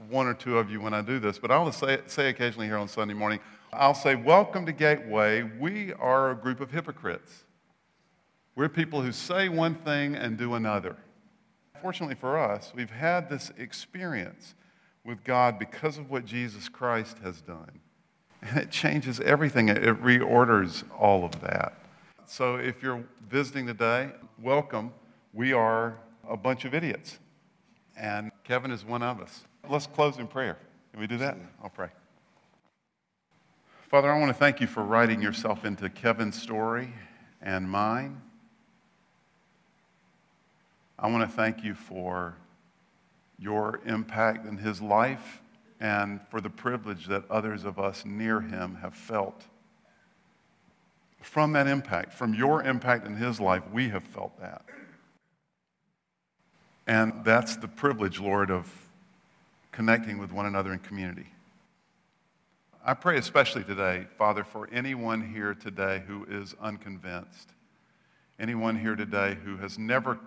one 0.10 0.28
or 0.28 0.34
two 0.34 0.58
of 0.58 0.70
you 0.70 0.82
when 0.82 0.94
I 0.94 1.02
do 1.02 1.20
this, 1.20 1.38
but 1.40 1.52
I 1.52 1.58
will 1.60 1.72
say, 1.72 2.00
say 2.08 2.30
occasionally 2.30 2.68
here 2.68 2.78
on 2.78 2.88
Sunday 2.88 3.14
morning, 3.14 3.40
I'll 3.72 3.94
say, 3.94 4.16
Welcome 4.16 4.66
to 4.66 4.72
Gateway. 4.72 5.44
We 5.44 5.94
are 5.94 6.32
a 6.32 6.36
group 6.36 6.62
of 6.62 6.72
hypocrites. 6.72 7.44
We're 8.56 8.70
people 8.70 9.02
who 9.02 9.12
say 9.12 9.50
one 9.50 9.76
thing 9.76 10.16
and 10.16 10.38
do 10.38 10.56
another. 10.56 10.98
Fortunately 11.82 12.16
for 12.16 12.38
us, 12.38 12.74
we've 12.76 12.90
had 12.90 13.30
this 13.30 13.52
experience 13.58 14.56
with 15.06 15.24
God 15.24 15.58
because 15.58 15.98
of 15.98 16.10
what 16.10 16.25
Jesus 16.25 16.70
Christ 16.70 17.18
has 17.24 17.41
done. 17.41 17.79
And 18.41 18.58
it 18.58 18.72
changes 18.72 19.20
everything, 19.20 19.70
it 19.70 19.82
reorders 20.01 20.84
all 20.98 21.25
of 21.25 21.41
that. 21.41 21.74
So 22.25 22.56
if 22.56 22.82
you're 22.82 23.03
visiting 23.29 23.68
today, 23.68 24.12
welcome. 24.41 24.94
We 25.34 25.51
are 25.53 25.98
a 26.27 26.38
bunch 26.38 26.63
of 26.65 26.74
idiots, 26.74 27.20
and 27.98 28.32
Kevin 28.44 28.72
is 28.72 28.86
one 28.86 29.03
of 29.03 29.20
us. 29.20 29.44
Let's 29.68 29.88
close 29.88 30.18
in 30.18 30.27
prayer. 30.27 30.58
Can 30.91 31.00
we 31.00 31.08
do 31.08 31.18
that? 31.18 31.38
I'll 31.62 31.70
pray. 31.70 31.89
Father, 33.89 34.12
I 34.12 34.20
want 34.20 34.29
to 34.29 34.38
thank 34.38 34.62
you 34.62 34.68
for 34.68 34.84
writing 34.84 35.22
yourself 35.22 35.65
into 35.65 35.89
Kevin's 35.89 36.39
story 36.39 36.94
and 37.41 37.70
mine. 37.70 38.22
I 40.98 41.10
want 41.10 41.27
to 41.29 41.36
thank 41.36 41.63
you 41.63 41.74
for 41.74 42.36
your 43.39 43.79
impact 43.86 44.46
in 44.46 44.58
his 44.58 44.81
life 44.81 45.41
and 45.79 46.19
for 46.29 46.41
the 46.41 46.50
privilege 46.50 47.08
that 47.08 47.29
others 47.29 47.63
of 47.63 47.79
us 47.79 48.05
near 48.05 48.41
him 48.41 48.75
have 48.81 48.93
felt. 48.93 49.43
From 51.22 51.53
that 51.53 51.67
impact, 51.67 52.13
from 52.13 52.34
your 52.34 52.63
impact 52.63 53.05
in 53.05 53.15
his 53.15 53.39
life, 53.39 53.63
we 53.72 53.89
have 53.89 54.03
felt 54.03 54.39
that. 54.39 54.63
And 56.88 57.24
that's 57.24 57.55
the 57.55 57.67
privilege, 57.67 58.19
Lord, 58.19 58.50
of 58.50 58.69
connecting 59.72 60.17
with 60.17 60.31
one 60.31 60.46
another 60.46 60.74
in 60.74 60.79
community. 60.79 61.27
I 62.84 62.93
pray 62.93 63.17
especially 63.17 63.63
today, 63.63 64.08
Father, 64.17 64.43
for 64.43 64.67
anyone 64.72 65.34
here 65.34 65.53
today 65.53 66.01
who 66.08 66.25
is 66.25 66.55
unconvinced, 66.60 67.50
anyone 68.39 68.79
here 68.79 68.96
today 68.96 69.38
who 69.43 69.58
has 69.58 69.77
never 69.77 70.17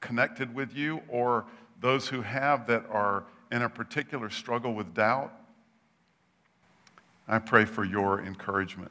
connected 0.00 0.54
with 0.54 0.74
you, 0.74 1.00
or 1.08 1.46
those 1.80 2.08
who 2.08 2.22
have 2.22 2.66
that 2.66 2.84
are 2.90 3.24
in 3.50 3.62
a 3.62 3.68
particular 3.68 4.30
struggle 4.30 4.74
with 4.74 4.94
doubt. 4.94 5.32
I 7.26 7.38
pray 7.38 7.64
for 7.64 7.84
your 7.84 8.20
encouragement, 8.20 8.90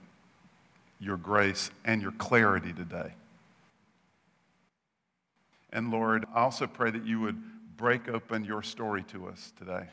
your 1.00 1.18
grace, 1.18 1.72
and 1.86 2.02
your 2.02 2.12
clarity 2.14 2.74
today. 2.74 3.14
And 5.72 5.92
Lord, 5.92 6.26
I 6.34 6.42
also 6.42 6.68
pray 6.68 6.92
that 6.92 7.06
you 7.06 7.20
would 7.20 7.38
break 7.78 8.08
open 8.08 8.44
your 8.44 8.64
story 8.64 9.04
to 9.04 9.28
us 9.28 9.54
today. 9.58 9.88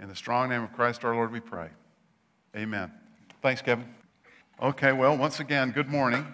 In 0.00 0.08
the 0.08 0.14
strong 0.14 0.48
name 0.48 0.62
of 0.62 0.72
Christ 0.72 1.04
our 1.04 1.14
Lord, 1.14 1.32
we 1.32 1.40
pray. 1.40 1.68
Amen. 2.56 2.92
Thanks, 3.42 3.62
Kevin. 3.62 3.92
Okay, 4.60 4.92
well, 4.92 5.16
once 5.16 5.40
again, 5.40 5.70
good 5.70 5.88
morning. 5.88 6.26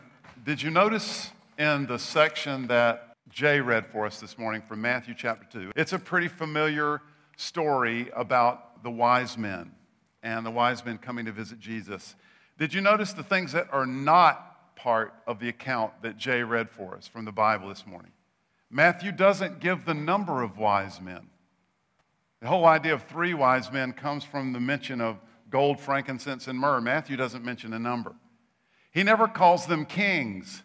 Did 0.44 0.62
you 0.62 0.70
notice 0.70 1.30
in 1.58 1.87
the 1.87 1.99
section 1.99 2.66
that 2.68 3.13
Jay 3.34 3.60
read 3.60 3.84
for 3.84 4.06
us 4.06 4.20
this 4.20 4.38
morning 4.38 4.62
from 4.62 4.80
Matthew 4.80 5.12
chapter 5.12 5.44
2. 5.50 5.72
It's 5.74 5.92
a 5.92 5.98
pretty 5.98 6.28
familiar 6.28 7.02
story 7.36 8.08
about 8.14 8.84
the 8.84 8.92
wise 8.92 9.36
men 9.36 9.72
and 10.22 10.46
the 10.46 10.52
wise 10.52 10.84
men 10.84 10.98
coming 10.98 11.24
to 11.24 11.32
visit 11.32 11.58
Jesus. 11.58 12.14
Did 12.58 12.72
you 12.72 12.80
notice 12.80 13.12
the 13.12 13.24
things 13.24 13.50
that 13.50 13.66
are 13.72 13.86
not 13.86 14.76
part 14.76 15.14
of 15.26 15.40
the 15.40 15.48
account 15.48 16.00
that 16.02 16.16
Jay 16.16 16.44
read 16.44 16.70
for 16.70 16.94
us 16.94 17.08
from 17.08 17.24
the 17.24 17.32
Bible 17.32 17.68
this 17.68 17.84
morning? 17.84 18.12
Matthew 18.70 19.10
doesn't 19.10 19.58
give 19.58 19.84
the 19.84 19.94
number 19.94 20.44
of 20.44 20.56
wise 20.56 21.00
men. 21.00 21.28
The 22.40 22.46
whole 22.46 22.66
idea 22.66 22.94
of 22.94 23.02
three 23.02 23.34
wise 23.34 23.72
men 23.72 23.94
comes 23.94 24.22
from 24.22 24.52
the 24.52 24.60
mention 24.60 25.00
of 25.00 25.18
gold, 25.50 25.80
frankincense, 25.80 26.46
and 26.46 26.56
myrrh. 26.56 26.80
Matthew 26.80 27.16
doesn't 27.16 27.44
mention 27.44 27.72
a 27.72 27.80
number. 27.80 28.14
He 28.92 29.02
never 29.02 29.26
calls 29.26 29.66
them 29.66 29.86
kings. 29.86 30.62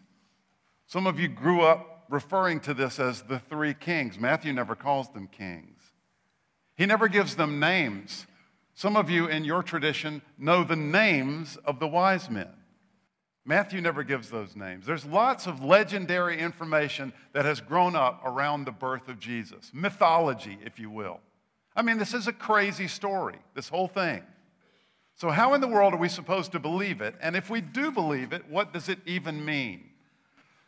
Some 0.85 1.07
of 1.07 1.19
you 1.19 1.27
grew 1.27 1.61
up 1.61 1.95
referring 2.09 2.59
to 2.61 2.73
this 2.73 2.99
as 2.99 3.21
the 3.21 3.39
three 3.39 3.73
kings. 3.73 4.19
Matthew 4.19 4.51
never 4.51 4.75
calls 4.75 5.09
them 5.09 5.27
kings. 5.27 5.79
He 6.75 6.85
never 6.85 7.07
gives 7.07 7.35
them 7.35 7.59
names. 7.59 8.25
Some 8.73 8.97
of 8.97 9.09
you 9.09 9.27
in 9.27 9.43
your 9.43 9.61
tradition 9.61 10.21
know 10.37 10.63
the 10.63 10.75
names 10.75 11.57
of 11.65 11.79
the 11.79 11.87
wise 11.87 12.29
men. 12.29 12.49
Matthew 13.45 13.81
never 13.81 14.03
gives 14.03 14.29
those 14.29 14.55
names. 14.55 14.85
There's 14.85 15.05
lots 15.05 15.47
of 15.47 15.63
legendary 15.63 16.39
information 16.39 17.13
that 17.33 17.45
has 17.45 17.61
grown 17.61 17.95
up 17.95 18.21
around 18.23 18.65
the 18.65 18.71
birth 18.71 19.07
of 19.07 19.19
Jesus, 19.19 19.71
mythology, 19.73 20.57
if 20.63 20.79
you 20.79 20.89
will. 20.89 21.19
I 21.75 21.81
mean, 21.81 21.97
this 21.97 22.13
is 22.13 22.27
a 22.27 22.33
crazy 22.33 22.87
story, 22.87 23.37
this 23.55 23.69
whole 23.69 23.87
thing. 23.87 24.21
So, 25.15 25.29
how 25.29 25.53
in 25.53 25.61
the 25.61 25.67
world 25.67 25.93
are 25.93 25.97
we 25.97 26.09
supposed 26.09 26.51
to 26.53 26.59
believe 26.59 27.01
it? 27.01 27.15
And 27.21 27.35
if 27.35 27.49
we 27.49 27.59
do 27.59 27.91
believe 27.91 28.31
it, 28.33 28.49
what 28.49 28.71
does 28.71 28.87
it 28.87 28.99
even 29.05 29.43
mean? 29.43 29.88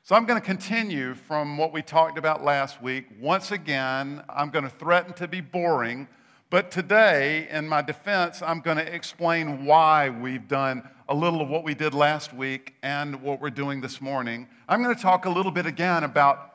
So, 0.04 0.16
I'm 0.16 0.26
going 0.26 0.42
to 0.42 0.46
continue 0.46 1.14
from 1.14 1.60
what 1.60 1.72
we 1.72 1.84
talked 1.84 2.18
about 2.18 2.44
last 2.44 2.82
week. 2.82 3.06
Once 3.20 3.52
again, 3.52 4.24
I'm 4.28 4.50
going 4.50 4.64
to 4.64 4.70
threaten 4.72 5.14
to 5.14 5.28
be 5.28 5.42
boring, 5.42 6.08
but 6.50 6.72
today, 6.72 7.48
in 7.52 7.70
my 7.70 7.84
defense, 7.84 8.42
I'm 8.42 8.62
going 8.62 8.78
to 8.78 8.94
explain 8.96 9.64
why 9.64 10.10
we've 10.10 10.48
done 10.48 10.90
a 11.08 11.14
little 11.14 11.40
of 11.40 11.50
what 11.50 11.64
we 11.64 11.76
did 11.76 11.94
last 11.94 12.34
week 12.34 12.74
and 12.82 13.22
what 13.22 13.40
we're 13.40 13.52
doing 13.52 13.80
this 13.80 14.02
morning. 14.02 14.48
I'm 14.68 14.82
going 14.82 14.96
to 14.96 15.00
talk 15.00 15.26
a 15.26 15.30
little 15.30 15.52
bit 15.52 15.68
again 15.68 16.04
about 16.04 16.52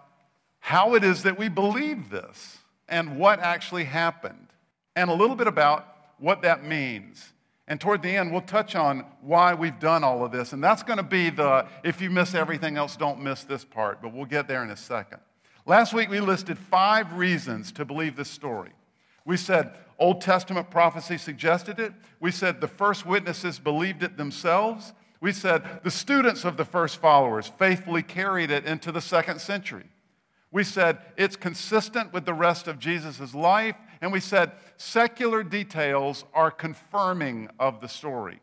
how 0.58 0.96
it 0.96 1.04
is 1.04 1.22
that 1.22 1.38
we 1.38 1.48
believe 1.48 2.10
this 2.10 2.58
and 2.88 3.16
what 3.16 3.38
actually 3.38 3.84
happened, 3.84 4.48
and 4.96 5.08
a 5.08 5.14
little 5.14 5.36
bit 5.36 5.46
about 5.46 5.86
what 6.18 6.42
that 6.42 6.64
means. 6.64 7.32
And 7.68 7.80
toward 7.80 8.02
the 8.02 8.16
end, 8.16 8.30
we'll 8.30 8.42
touch 8.42 8.76
on 8.76 9.04
why 9.20 9.54
we've 9.54 9.78
done 9.80 10.04
all 10.04 10.24
of 10.24 10.30
this. 10.30 10.52
And 10.52 10.62
that's 10.62 10.84
going 10.84 10.98
to 10.98 11.02
be 11.02 11.30
the 11.30 11.66
if 11.82 12.00
you 12.00 12.10
miss 12.10 12.34
everything 12.34 12.76
else, 12.76 12.96
don't 12.96 13.20
miss 13.20 13.42
this 13.42 13.64
part. 13.64 14.00
But 14.00 14.12
we'll 14.12 14.24
get 14.24 14.46
there 14.46 14.62
in 14.62 14.70
a 14.70 14.76
second. 14.76 15.18
Last 15.64 15.92
week, 15.92 16.08
we 16.08 16.20
listed 16.20 16.58
five 16.58 17.12
reasons 17.14 17.72
to 17.72 17.84
believe 17.84 18.14
this 18.14 18.30
story. 18.30 18.70
We 19.24 19.36
said 19.36 19.74
Old 19.98 20.20
Testament 20.20 20.70
prophecy 20.70 21.18
suggested 21.18 21.80
it. 21.80 21.92
We 22.20 22.30
said 22.30 22.60
the 22.60 22.68
first 22.68 23.04
witnesses 23.04 23.58
believed 23.58 24.04
it 24.04 24.16
themselves. 24.16 24.92
We 25.20 25.32
said 25.32 25.80
the 25.82 25.90
students 25.90 26.44
of 26.44 26.56
the 26.56 26.64
first 26.64 26.98
followers 26.98 27.48
faithfully 27.48 28.02
carried 28.02 28.50
it 28.50 28.64
into 28.64 28.92
the 28.92 29.00
second 29.00 29.40
century. 29.40 29.86
We 30.52 30.62
said 30.62 30.98
it's 31.16 31.34
consistent 31.34 32.12
with 32.12 32.26
the 32.26 32.34
rest 32.34 32.68
of 32.68 32.78
Jesus' 32.78 33.34
life 33.34 33.74
and 34.00 34.12
we 34.12 34.20
said 34.20 34.52
secular 34.76 35.42
details 35.42 36.24
are 36.34 36.50
confirming 36.50 37.48
of 37.58 37.80
the 37.80 37.88
story. 37.88 38.40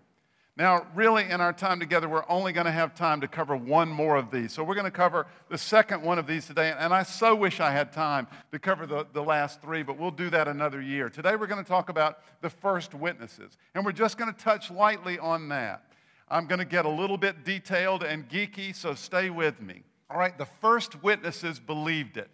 Now, 0.56 0.86
really, 0.94 1.28
in 1.28 1.42
our 1.42 1.52
time 1.52 1.80
together, 1.80 2.08
we're 2.08 2.30
only 2.30 2.54
going 2.54 2.68
to 2.68 2.72
have 2.72 2.94
time 2.94 3.22
to 3.22 3.28
cover 3.28 3.56
one 3.56 3.90
more 3.90 4.18
of 4.18 4.30
these. 4.30 4.54
So, 4.54 4.63
we're 4.63 4.75
going 4.75 4.86
to 4.86 4.92
cover 4.92 5.25
the 5.50 5.58
second 5.58 6.04
one 6.04 6.20
of 6.20 6.28
these 6.28 6.46
today. 6.46 6.72
And 6.78 6.94
I 6.94 7.02
so 7.02 7.34
wish 7.34 7.60
I 7.60 7.72
had 7.72 7.92
time 7.92 8.28
to 8.52 8.60
cover 8.60 8.86
the, 8.86 9.08
the 9.13 9.24
last 9.24 9.63
three, 9.63 9.82
but 9.82 9.98
we'll 9.98 10.12
do 10.12 10.30
that 10.30 10.48
another 10.48 10.80
year. 10.80 11.10
Today, 11.10 11.36
we're 11.36 11.48
going 11.48 11.63
to 11.63 11.68
talk 11.68 11.90
about 11.90 12.20
the 12.42 12.52
first 12.52 12.94
witnesses. 12.94 13.58
And 13.74 13.84
we're 13.84 13.94
just 13.94 14.20
going 14.20 14.32
to 14.32 14.40
touch 14.40 14.69
lightly 14.69 15.17
on 15.17 15.50
that. 15.50 15.86
I'm 16.30 16.46
going 16.46 16.60
to 16.60 16.65
get 16.65 16.86
a 16.86 16.89
little 16.89 17.17
bit 17.17 17.43
detailed 17.43 18.04
and 18.04 18.30
geeky, 18.30 18.76
so 18.76 18.93
stay 18.93 19.32
with 19.32 19.60
me. 19.60 19.82
All 20.08 20.19
right, 20.19 20.38
the 20.38 20.46
first 20.46 21.02
witnesses 21.02 21.60
believed 21.60 22.17
it. 22.17 22.30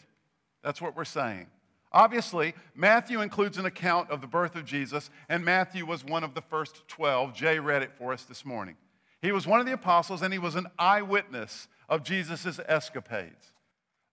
That's 0.61 0.81
what 0.81 0.93
we're 0.93 1.05
saying. 1.05 1.47
Obviously, 1.91 2.53
Matthew 2.75 3.21
includes 3.21 3.57
an 3.57 3.65
account 3.65 4.11
of 4.11 4.21
the 4.21 4.27
birth 4.27 4.55
of 4.55 4.65
Jesus, 4.65 5.09
and 5.27 5.43
Matthew 5.43 5.85
was 5.85 6.03
one 6.03 6.23
of 6.23 6.35
the 6.35 6.41
first 6.41 6.87
12. 6.87 7.33
Jay 7.33 7.57
read 7.59 7.81
it 7.81 7.91
for 7.97 8.13
us 8.13 8.23
this 8.23 8.45
morning. 8.45 8.75
He 9.21 9.31
was 9.31 9.47
one 9.47 9.59
of 9.59 9.65
the 9.65 9.73
apostles, 9.73 10.21
and 10.21 10.31
he 10.31 10.39
was 10.39 10.55
an 10.55 10.67
eyewitness 10.77 11.67
of 11.89 12.03
Jesus' 12.03 12.59
escapades. 12.67 13.51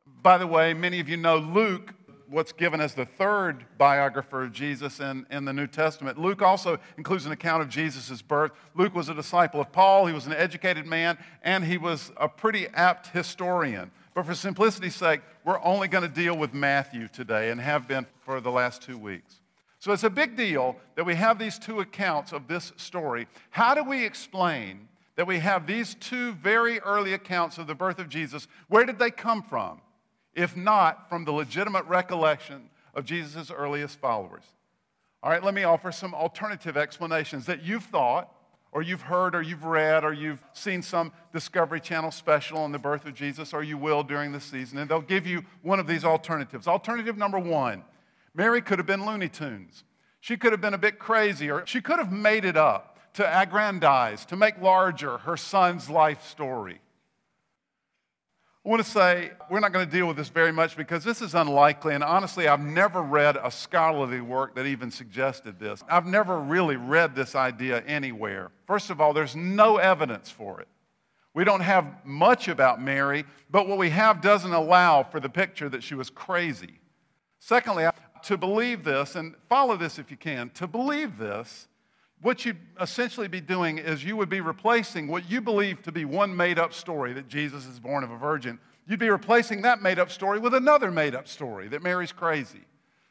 By 0.07 0.39
the 0.39 0.47
way, 0.47 0.73
many 0.73 1.01
of 1.01 1.09
you 1.09 1.17
know 1.17 1.37
Luke, 1.37 1.93
what's 2.29 2.53
given 2.53 2.81
as 2.81 2.95
the 2.95 3.05
third 3.05 3.65
biographer 3.79 4.45
of 4.45 4.53
Jesus 4.53 4.99
in, 4.99 5.27
in 5.31 5.45
the 5.45 5.53
New 5.53 5.67
Testament. 5.67 6.19
Luke 6.19 6.43
also 6.43 6.79
includes 6.97 7.27
an 7.27 7.33
account 7.33 7.63
of 7.63 7.69
Jesus' 7.69 8.23
birth. 8.23 8.53
Luke 8.75 8.95
was 8.95 9.09
a 9.09 9.15
disciple 9.15 9.61
of 9.61 9.71
Paul, 9.71 10.07
he 10.07 10.15
was 10.15 10.27
an 10.27 10.33
educated 10.33 10.87
man, 10.87 11.19
and 11.43 11.65
he 11.65 11.79
was 11.79 12.11
a 12.17 12.29
pretty 12.29 12.67
apt 12.69 13.09
historian. 13.09 13.91
But 14.17 14.25
for 14.25 14.35
simplicity's 14.35 14.95
sake, 14.95 15.21
we're 15.45 15.63
only 15.63 15.89
going 15.89 16.01
to 16.01 16.09
deal 16.09 16.35
with 16.35 16.55
Matthew 16.55 17.07
today 17.07 17.51
and 17.51 17.61
have 17.61 17.87
been 17.87 18.07
for 18.25 18.41
the 18.41 18.51
last 18.51 18.81
two 18.81 18.97
weeks. 18.97 19.43
So 19.79 19.93
it's 19.93 20.05
a 20.05 20.11
big 20.11 20.39
deal 20.39 20.77
that 20.95 21.05
we 21.05 21.15
have 21.17 21.39
these 21.39 21.59
two 21.59 21.81
accounts 21.81 22.33
of 22.33 22.49
this 22.49 22.73
story. 22.79 23.29
How 23.51 23.75
do 23.75 23.85
we 23.85 24.07
explain 24.07 24.89
that 25.17 25.27
we 25.27 25.41
have 25.41 25.67
these 25.67 25.95
two 25.97 26.33
very 26.33 26.81
early 26.81 27.13
accounts 27.13 27.59
of 27.59 27.67
the 27.67 27.75
birth 27.75 27.99
of 27.99 28.09
Jesus? 28.09 28.49
Where 28.69 28.87
did 28.87 28.99
they 28.99 29.11
come 29.11 29.43
from? 29.43 29.83
If 30.33 30.57
not 30.57 31.11
from 31.11 31.27
the 31.27 31.33
legitimate 31.33 31.85
recollection 31.85 32.71
of 32.95 33.05
Jesus' 33.05 33.51
earliest 33.51 33.99
followers. 33.99 34.45
All 35.23 35.31
right, 35.31 35.45
let 35.45 35.53
me 35.53 35.65
offer 35.65 35.93
some 35.93 36.15
alternative 36.15 36.79
explanations 36.79 37.45
that 37.45 37.63
you've 37.63 37.85
thought 37.85 38.33
or 38.73 38.83
you've 38.83 39.03
heard 39.03 39.35
or 39.35 39.43
you've 39.43 39.65
read 39.65 40.05
or 40.05 40.13
you've 40.13 40.43
seen 40.53 40.83
some 40.83 41.13
Discovery 41.33 41.81
Channel 41.81 42.11
special 42.11 42.59
on 42.59 42.73
the 42.73 42.79
birth 42.79 43.07
of 43.07 43.15
Jesus, 43.15 43.53
or 43.53 43.63
you 43.63 43.79
will 43.79 44.03
during 44.03 44.33
the 44.33 44.41
season, 44.41 44.79
and 44.79 44.91
they'll 44.91 45.01
give 45.01 45.27
you 45.27 45.45
one 45.63 45.81
of 45.81 45.87
these 45.87 46.05
alternatives. 46.05 46.67
Alternative 46.67 47.17
number 47.17 47.39
one 47.39 47.85
Mary 48.35 48.61
could 48.61 48.79
have 48.79 48.87
been 48.87 49.07
Looney 49.07 49.29
Tunes. 49.31 49.85
She 50.21 50.37
could 50.37 50.53
have 50.53 50.61
been 50.61 50.75
a 50.75 50.79
bit 50.79 50.99
crazy, 50.99 51.51
or 51.51 51.65
she 51.67 51.81
could 51.81 51.99
have 51.99 52.13
made 52.13 52.45
it 52.45 52.57
up 52.57 52.99
to 53.15 53.27
aggrandize, 53.27 54.27
to 54.27 54.37
make 54.37 54.61
larger 54.61 55.19
her 55.19 55.39
son's 55.39 55.89
life 55.89 56.23
story. 56.27 56.81
I 58.67 58.69
want 58.69 58.85
to 58.85 58.91
say 58.91 59.31
we're 59.49 59.61
not 59.61 59.73
going 59.73 59.87
to 59.87 59.91
deal 59.91 60.09
with 60.09 60.17
this 60.17 60.29
very 60.29 60.51
much 60.51 60.77
because 60.77 61.05
this 61.05 61.23
is 61.23 61.37
unlikely, 61.37 61.95
and 61.95 62.03
honestly, 62.03 62.49
I've 62.49 62.59
never 62.59 63.01
read 63.01 63.37
a 63.41 63.49
scholarly 63.49 64.21
work 64.21 64.57
that 64.57 64.67
even 64.67 64.91
suggested 64.91 65.61
this. 65.61 65.85
I've 65.89 66.05
never 66.05 66.41
really 66.41 66.75
read 66.75 67.15
this 67.15 67.37
idea 67.37 67.85
anywhere. 67.87 68.51
First 68.67 68.91
of 68.91 69.01
all, 69.01 69.13
there's 69.13 69.37
no 69.37 69.77
evidence 69.77 70.31
for 70.31 70.61
it. 70.61 70.67
We 71.33 71.45
don't 71.45 71.61
have 71.61 72.05
much 72.05 72.49
about 72.49 72.83
Mary, 72.83 73.25
but 73.49 73.69
what 73.69 73.79
we 73.79 73.91
have 73.91 74.21
doesn't 74.21 74.53
allow 74.53 75.05
for 75.05 75.21
the 75.21 75.29
picture 75.29 75.69
that 75.69 75.85
she 75.85 75.95
was 75.95 76.11
crazy. 76.11 76.81
Secondly, 77.39 77.87
to 78.25 78.37
believe 78.37 78.83
this, 78.83 79.15
and 79.15 79.37
follow 79.49 79.77
this 79.77 79.97
if 79.97 80.11
you 80.11 80.17
can, 80.17 80.51
to 80.55 80.67
believe 80.67 81.19
this, 81.19 81.69
what 82.23 82.45
you'd 82.45 82.59
essentially 82.81 83.29
be 83.29 83.41
doing 83.41 83.79
is 83.79 84.03
you 84.03 84.17
would 84.17 84.29
be 84.29 84.41
replacing 84.41 85.09
what 85.09 85.31
you 85.31 85.41
believe 85.41 85.83
to 85.83 85.93
be 85.93 86.05
one 86.05 86.35
made 86.35 86.59
up 86.59 86.73
story 86.73 87.13
that 87.13 87.29
Jesus 87.29 87.67
is 87.67 87.79
born 87.79 88.03
of 88.03 88.11
a 88.11 88.17
virgin. 88.17 88.59
You'd 88.87 89.01
be 89.01 89.11
replacing 89.11 89.63
that 89.63 89.83
made 89.83 89.99
up 89.99 90.11
story 90.11 90.39
with 90.39 90.55
another 90.55 90.91
made 90.91 91.15
up 91.15 91.29
story 91.29 91.69
that 91.69 91.83
Mary's 91.83 92.13
crazy. 92.13 92.63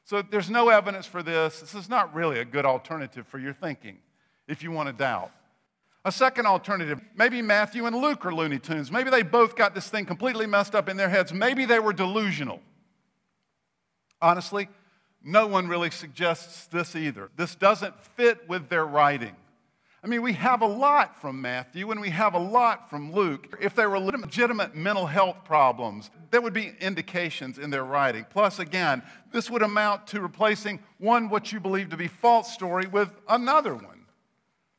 So 0.05 0.21
there's 0.21 0.49
no 0.49 0.69
evidence 0.69 1.05
for 1.05 1.21
this. 1.23 1.59
This 1.59 1.75
is 1.75 1.89
not 1.89 2.13
really 2.13 2.39
a 2.39 2.45
good 2.45 2.65
alternative 2.65 3.27
for 3.27 3.39
your 3.39 3.53
thinking 3.53 3.97
if 4.47 4.63
you 4.63 4.71
want 4.71 4.87
to 4.87 4.93
doubt. 4.93 5.31
A 6.05 6.11
second 6.11 6.45
alternative, 6.45 7.01
maybe 7.15 7.41
Matthew 7.41 7.87
and 7.87 7.95
Luke 7.95 8.25
are 8.25 8.33
Looney 8.33 8.59
Tunes. 8.59 8.91
Maybe 8.91 9.09
they 9.09 9.23
both 9.23 9.55
got 9.55 9.73
this 9.73 9.89
thing 9.89 10.05
completely 10.05 10.45
messed 10.45 10.75
up 10.75 10.87
in 10.87 10.97
their 10.97 11.09
heads. 11.09 11.33
Maybe 11.33 11.65
they 11.65 11.79
were 11.79 11.93
delusional. 11.93 12.59
Honestly, 14.21 14.69
no 15.25 15.47
one 15.47 15.67
really 15.67 15.89
suggests 15.89 16.67
this 16.67 16.95
either. 16.95 17.29
This 17.35 17.55
doesn't 17.55 17.99
fit 18.15 18.47
with 18.47 18.69
their 18.69 18.85
writing. 18.85 19.35
I 20.03 20.07
mean, 20.07 20.21
we 20.21 20.33
have 20.33 20.61
a 20.61 20.67
lot 20.67 21.19
from 21.19 21.41
Matthew 21.41 21.89
and 21.89 21.99
we 21.99 22.11
have 22.11 22.35
a 22.35 22.39
lot 22.39 22.91
from 22.91 23.11
Luke. 23.11 23.57
If 23.59 23.73
there 23.73 23.89
were 23.89 23.97
legitimate 23.97 24.75
mental 24.75 25.07
health 25.07 25.37
problems, 25.43 26.11
there 26.29 26.41
would 26.41 26.53
be 26.53 26.73
indications 26.79 27.57
in 27.57 27.71
their 27.71 27.83
writing. 27.83 28.23
Plus, 28.29 28.59
again, 28.59 29.01
this 29.33 29.49
would 29.49 29.63
amount 29.63 30.05
to 30.07 30.21
replacing 30.21 30.79
one 30.99 31.27
what 31.27 31.51
you 31.51 31.59
believe 31.59 31.89
to 31.89 31.97
be 31.97 32.07
false 32.07 32.53
story 32.53 32.85
with 32.85 33.09
another 33.27 33.73
one. 33.73 34.05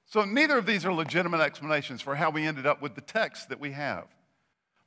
So, 0.04 0.24
neither 0.24 0.58
of 0.58 0.66
these 0.66 0.84
are 0.84 0.92
legitimate 0.92 1.40
explanations 1.40 2.00
for 2.00 2.14
how 2.14 2.30
we 2.30 2.46
ended 2.46 2.64
up 2.64 2.80
with 2.80 2.94
the 2.94 3.00
text 3.00 3.48
that 3.48 3.58
we 3.58 3.72
have. 3.72 4.06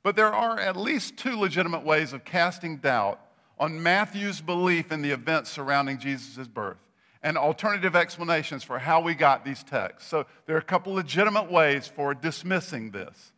But 0.02 0.16
there 0.16 0.32
are 0.32 0.58
at 0.58 0.74
least 0.74 1.18
two 1.18 1.38
legitimate 1.38 1.84
ways 1.84 2.14
of 2.14 2.24
casting 2.24 2.78
doubt 2.78 3.20
on 3.60 3.80
Matthew's 3.82 4.40
belief 4.40 4.90
in 4.90 5.02
the 5.02 5.10
events 5.10 5.50
surrounding 5.50 5.98
Jesus' 5.98 6.48
birth 6.48 6.78
and 7.22 7.36
alternative 7.36 7.94
explanations 7.94 8.64
for 8.64 8.78
how 8.78 9.02
we 9.02 9.14
got 9.14 9.44
these 9.44 9.62
texts. 9.62 10.08
So 10.08 10.24
there 10.46 10.56
are 10.56 10.60
a 10.60 10.62
couple 10.62 10.94
legitimate 10.94 11.52
ways 11.52 11.86
for 11.86 12.14
dismissing 12.14 12.90
this. 12.90 13.32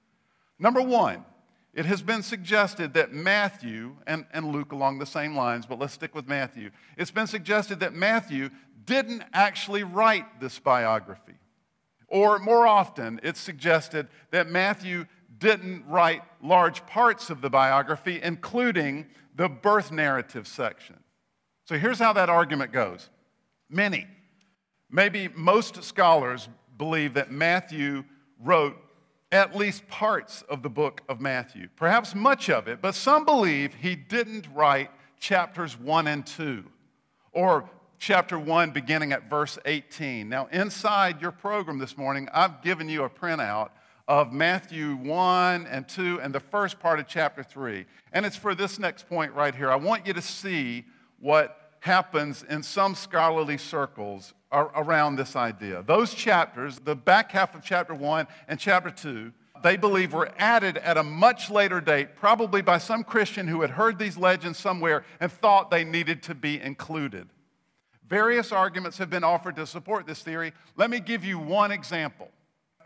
Number 0.61 0.81
one, 0.81 1.25
it 1.75 1.87
has 1.87 2.03
been 2.03 2.23
suggested 2.23 2.95
that 2.95 3.13
Matthew, 3.13 3.97
and, 4.07 4.25
and 4.33 4.53
Luke 4.53 4.71
along 4.71 5.01
the 5.01 5.07
same 5.07 5.35
lines, 5.35 5.67
but 5.67 5.81
let's 5.81 5.95
stick 5.95 6.15
with 6.15 6.29
Matthew. 6.29 6.71
It's 6.97 7.11
been 7.11 7.27
suggested 7.27 7.81
that 7.81 7.93
Matthew 7.93 8.51
didn't 8.85 9.25
actually 9.33 9.83
write 9.83 10.41
this 10.41 10.61
biography. 10.61 11.35
Or 12.07 12.39
more 12.39 12.67
often, 12.67 13.21
it's 13.25 13.41
suggested 13.41 14.07
that 14.31 14.49
Matthew 14.49 15.07
didn't 15.39 15.85
write 15.89 16.23
large 16.43 16.87
parts 16.87 17.31
of 17.31 17.41
the 17.41 17.51
biography, 17.51 18.21
including 18.23 19.07
the 19.35 19.49
birth 19.49 19.91
narrative 19.91 20.47
section. 20.47 20.97
So 21.65 21.79
here's 21.79 21.99
how 21.99 22.13
that 22.15 22.29
argument 22.29 22.73
goes. 22.73 23.09
Many, 23.69 24.07
maybe 24.91 25.29
most 25.29 25.83
scholars 25.83 26.49
believe 26.77 27.15
that 27.15 27.31
Matthew 27.31 28.05
wrote 28.41 28.77
at 29.31 29.57
least 29.57 29.89
parts 29.89 30.43
of 30.43 30.63
the 30.63 30.69
book 30.69 31.01
of 31.09 31.21
Matthew, 31.21 31.69
perhaps 31.77 32.15
much 32.15 32.51
of 32.51 32.69
it, 32.69 32.83
but 32.83 32.95
some 32.95 33.25
believe 33.25 33.75
he 33.75 33.97
didn't 33.97 34.47
write 34.53 34.91
chapters 35.19 35.79
1 35.79 36.07
and 36.07 36.27
2, 36.27 36.65
or 37.33 37.71
chapter 37.99 38.39
1 38.39 38.73
beginning 38.73 39.13
at 39.13 39.31
verse 39.31 39.59
18. 39.65 40.29
Now, 40.29 40.49
inside 40.53 41.23
your 41.23 41.31
program 41.31 41.79
this 41.79 41.97
morning, 41.97 42.29
I've 42.35 42.61
given 42.61 42.89
you 42.89 43.05
a 43.05 43.09
printout 43.09 43.71
of 44.09 44.33
Matthew 44.33 44.97
1 44.97 45.67
and 45.67 45.89
2 45.89 46.21
and 46.21 46.35
the 46.35 46.41
first 46.41 46.81
part 46.81 46.99
of 46.99 47.07
chapter 47.07 47.43
3. 47.43 47.87
And 48.13 48.27
it's 48.27 48.37
for 48.37 48.55
this 48.55 48.79
next 48.79 49.09
point 49.09 49.33
right 49.33 49.55
here. 49.55 49.71
I 49.71 49.77
want 49.77 50.07
you 50.07 50.13
to 50.13 50.23
see 50.23 50.85
what 51.21 51.59
happens 51.81 52.45
in 52.49 52.63
some 52.63 52.95
scholarly 52.95 53.59
circles 53.59 54.35
around 54.53 55.17
this 55.17 55.35
idea. 55.35 55.83
Those 55.83 56.15
chapters, 56.15 56.79
the 56.79 56.95
back 56.95 57.33
half 57.33 57.55
of 57.55 57.63
chapter 57.63 57.95
1 57.95 58.27
and 58.49 58.59
chapter 58.59 58.91
2, 58.91 59.33
they 59.63 59.77
believe 59.77 60.13
were 60.13 60.31
added 60.39 60.77
at 60.79 60.97
a 60.97 61.03
much 61.03 61.51
later 61.51 61.81
date, 61.81 62.17
probably 62.17 62.63
by 62.63 62.79
some 62.79 63.05
Christian 63.05 63.47
who 63.47 63.61
had 63.63 63.71
heard 63.71 63.99
these 63.99 64.17
legends 64.17 64.59
somewhere 64.59 65.05
and 65.21 65.31
thought 65.31 65.71
they 65.71 65.85
needed 65.85 66.23
to 66.25 66.35
be 66.35 66.61
included. 66.61 67.29
Various 68.09 68.53
arguments 68.53 68.99
have 68.99 69.09
been 69.09 69.25
offered 69.25 69.57
to 69.57 69.67
support 69.67 70.07
this 70.07 70.23
theory. 70.23 70.53
Let 70.77 70.91
me 70.91 71.01
give 71.01 71.25
you 71.25 71.39
one 71.39 71.71
example. 71.71 72.29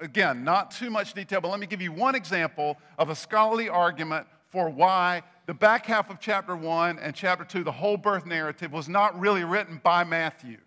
Again, 0.00 0.44
not 0.44 0.70
too 0.70 0.90
much 0.90 1.14
detail, 1.14 1.40
but 1.40 1.48
let 1.48 1.60
me 1.60 1.66
give 1.66 1.80
you 1.80 1.92
one 1.92 2.14
example 2.14 2.76
of 2.98 3.08
a 3.08 3.14
scholarly 3.14 3.68
argument 3.68 4.26
for 4.50 4.68
why 4.68 5.22
the 5.46 5.54
back 5.54 5.86
half 5.86 6.10
of 6.10 6.18
chapter 6.18 6.56
1 6.56 6.98
and 6.98 7.14
chapter 7.14 7.44
2, 7.44 7.62
the 7.62 7.72
whole 7.72 7.96
birth 7.96 8.26
narrative, 8.26 8.72
was 8.72 8.88
not 8.88 9.18
really 9.18 9.44
written 9.44 9.80
by 9.82 10.02
Matthew. 10.04 10.58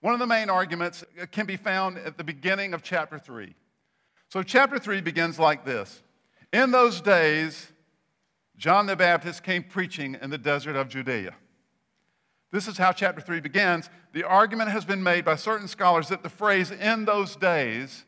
One 0.00 0.12
of 0.12 0.20
the 0.20 0.26
main 0.26 0.50
arguments 0.50 1.02
can 1.32 1.46
be 1.46 1.56
found 1.56 1.98
at 1.98 2.18
the 2.18 2.24
beginning 2.24 2.74
of 2.74 2.82
chapter 2.82 3.18
3. 3.18 3.54
So, 4.28 4.42
chapter 4.42 4.78
3 4.78 5.00
begins 5.00 5.38
like 5.38 5.64
this 5.64 6.02
In 6.52 6.70
those 6.70 7.00
days, 7.00 7.72
John 8.56 8.86
the 8.86 8.96
Baptist 8.96 9.42
came 9.42 9.62
preaching 9.62 10.16
in 10.20 10.30
the 10.30 10.38
desert 10.38 10.76
of 10.76 10.88
Judea. 10.88 11.34
This 12.52 12.68
is 12.68 12.78
how 12.78 12.92
chapter 12.92 13.20
3 13.20 13.40
begins. 13.40 13.90
The 14.12 14.24
argument 14.24 14.70
has 14.70 14.84
been 14.84 15.02
made 15.02 15.24
by 15.24 15.36
certain 15.36 15.68
scholars 15.68 16.08
that 16.08 16.22
the 16.22 16.28
phrase 16.28 16.70
in 16.70 17.04
those 17.04 17.36
days 17.36 18.04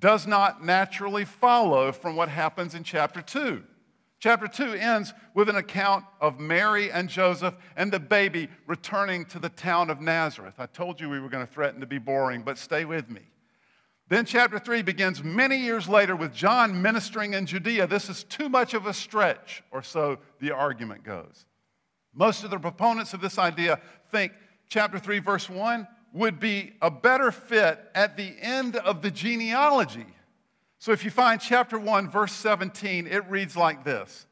does 0.00 0.26
not 0.26 0.64
naturally 0.64 1.24
follow 1.24 1.92
from 1.92 2.16
what 2.16 2.28
happens 2.28 2.74
in 2.74 2.82
chapter 2.82 3.22
2. 3.22 3.62
Chapter 4.18 4.48
2 4.48 4.74
ends 4.74 5.14
with 5.34 5.48
an 5.48 5.56
account 5.56 6.04
of 6.20 6.38
Mary 6.38 6.90
and 6.90 7.08
Joseph 7.08 7.54
and 7.76 7.90
the 7.90 8.00
baby 8.00 8.48
returning 8.66 9.24
to 9.26 9.38
the 9.38 9.48
town 9.48 9.88
of 9.88 10.00
Nazareth. 10.00 10.54
I 10.58 10.66
told 10.66 11.00
you 11.00 11.08
we 11.08 11.20
were 11.20 11.30
going 11.30 11.46
to 11.46 11.52
threaten 11.52 11.80
to 11.80 11.86
be 11.86 11.98
boring, 11.98 12.42
but 12.42 12.58
stay 12.58 12.84
with 12.84 13.08
me. 13.08 13.22
Then 14.08 14.24
chapter 14.24 14.58
3 14.58 14.82
begins 14.82 15.22
many 15.22 15.56
years 15.56 15.88
later 15.88 16.16
with 16.16 16.34
John 16.34 16.82
ministering 16.82 17.32
in 17.32 17.46
Judea. 17.46 17.86
This 17.86 18.10
is 18.10 18.24
too 18.24 18.48
much 18.48 18.74
of 18.74 18.86
a 18.86 18.92
stretch, 18.92 19.62
or 19.70 19.82
so 19.82 20.18
the 20.40 20.50
argument 20.50 21.04
goes. 21.04 21.46
Most 22.12 22.42
of 22.42 22.50
the 22.50 22.58
proponents 22.58 23.14
of 23.14 23.20
this 23.20 23.38
idea 23.38 23.80
think 24.10 24.32
chapter 24.68 24.98
3, 24.98 25.20
verse 25.20 25.48
1 25.48 25.86
would 26.12 26.40
be 26.40 26.72
a 26.82 26.90
better 26.90 27.30
fit 27.30 27.78
at 27.94 28.16
the 28.16 28.34
end 28.40 28.76
of 28.76 29.02
the 29.02 29.10
genealogy 29.10 30.06
so 30.80 30.92
if 30.92 31.04
you 31.04 31.10
find 31.10 31.38
chapter 31.38 31.78
1, 31.78 32.08
verse 32.08 32.32
17, 32.32 33.06
it 33.06 33.28
reads 33.28 33.54
like 33.54 33.84
this 33.84 34.26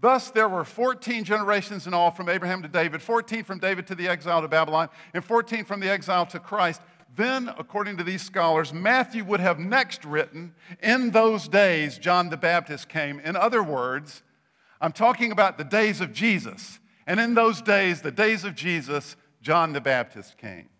Thus 0.00 0.32
there 0.32 0.48
were 0.48 0.64
14 0.64 1.22
generations 1.22 1.86
in 1.86 1.94
all 1.94 2.10
from 2.10 2.28
Abraham 2.28 2.60
to 2.62 2.68
David, 2.68 3.00
14 3.00 3.44
from 3.44 3.60
David 3.60 3.86
to 3.86 3.94
the 3.94 4.08
exile 4.08 4.42
to 4.42 4.48
Babylon, 4.48 4.88
and 5.14 5.24
14 5.24 5.64
from 5.64 5.78
the 5.78 5.88
exile 5.88 6.26
to 6.26 6.40
Christ. 6.40 6.82
Then, 7.14 7.52
according 7.56 7.98
to 7.98 8.04
these 8.04 8.22
scholars, 8.22 8.72
Matthew 8.72 9.22
would 9.24 9.38
have 9.38 9.60
next 9.60 10.04
written, 10.04 10.54
In 10.82 11.10
those 11.10 11.46
days, 11.46 11.98
John 11.98 12.30
the 12.30 12.36
Baptist 12.36 12.88
came. 12.88 13.20
In 13.20 13.36
other 13.36 13.62
words, 13.62 14.22
I'm 14.80 14.92
talking 14.92 15.30
about 15.30 15.56
the 15.56 15.64
days 15.64 16.00
of 16.00 16.12
Jesus. 16.12 16.80
And 17.06 17.20
in 17.20 17.34
those 17.34 17.62
days, 17.62 18.02
the 18.02 18.10
days 18.10 18.42
of 18.42 18.56
Jesus, 18.56 19.14
John 19.40 19.72
the 19.72 19.80
Baptist 19.80 20.36
came. 20.36 20.71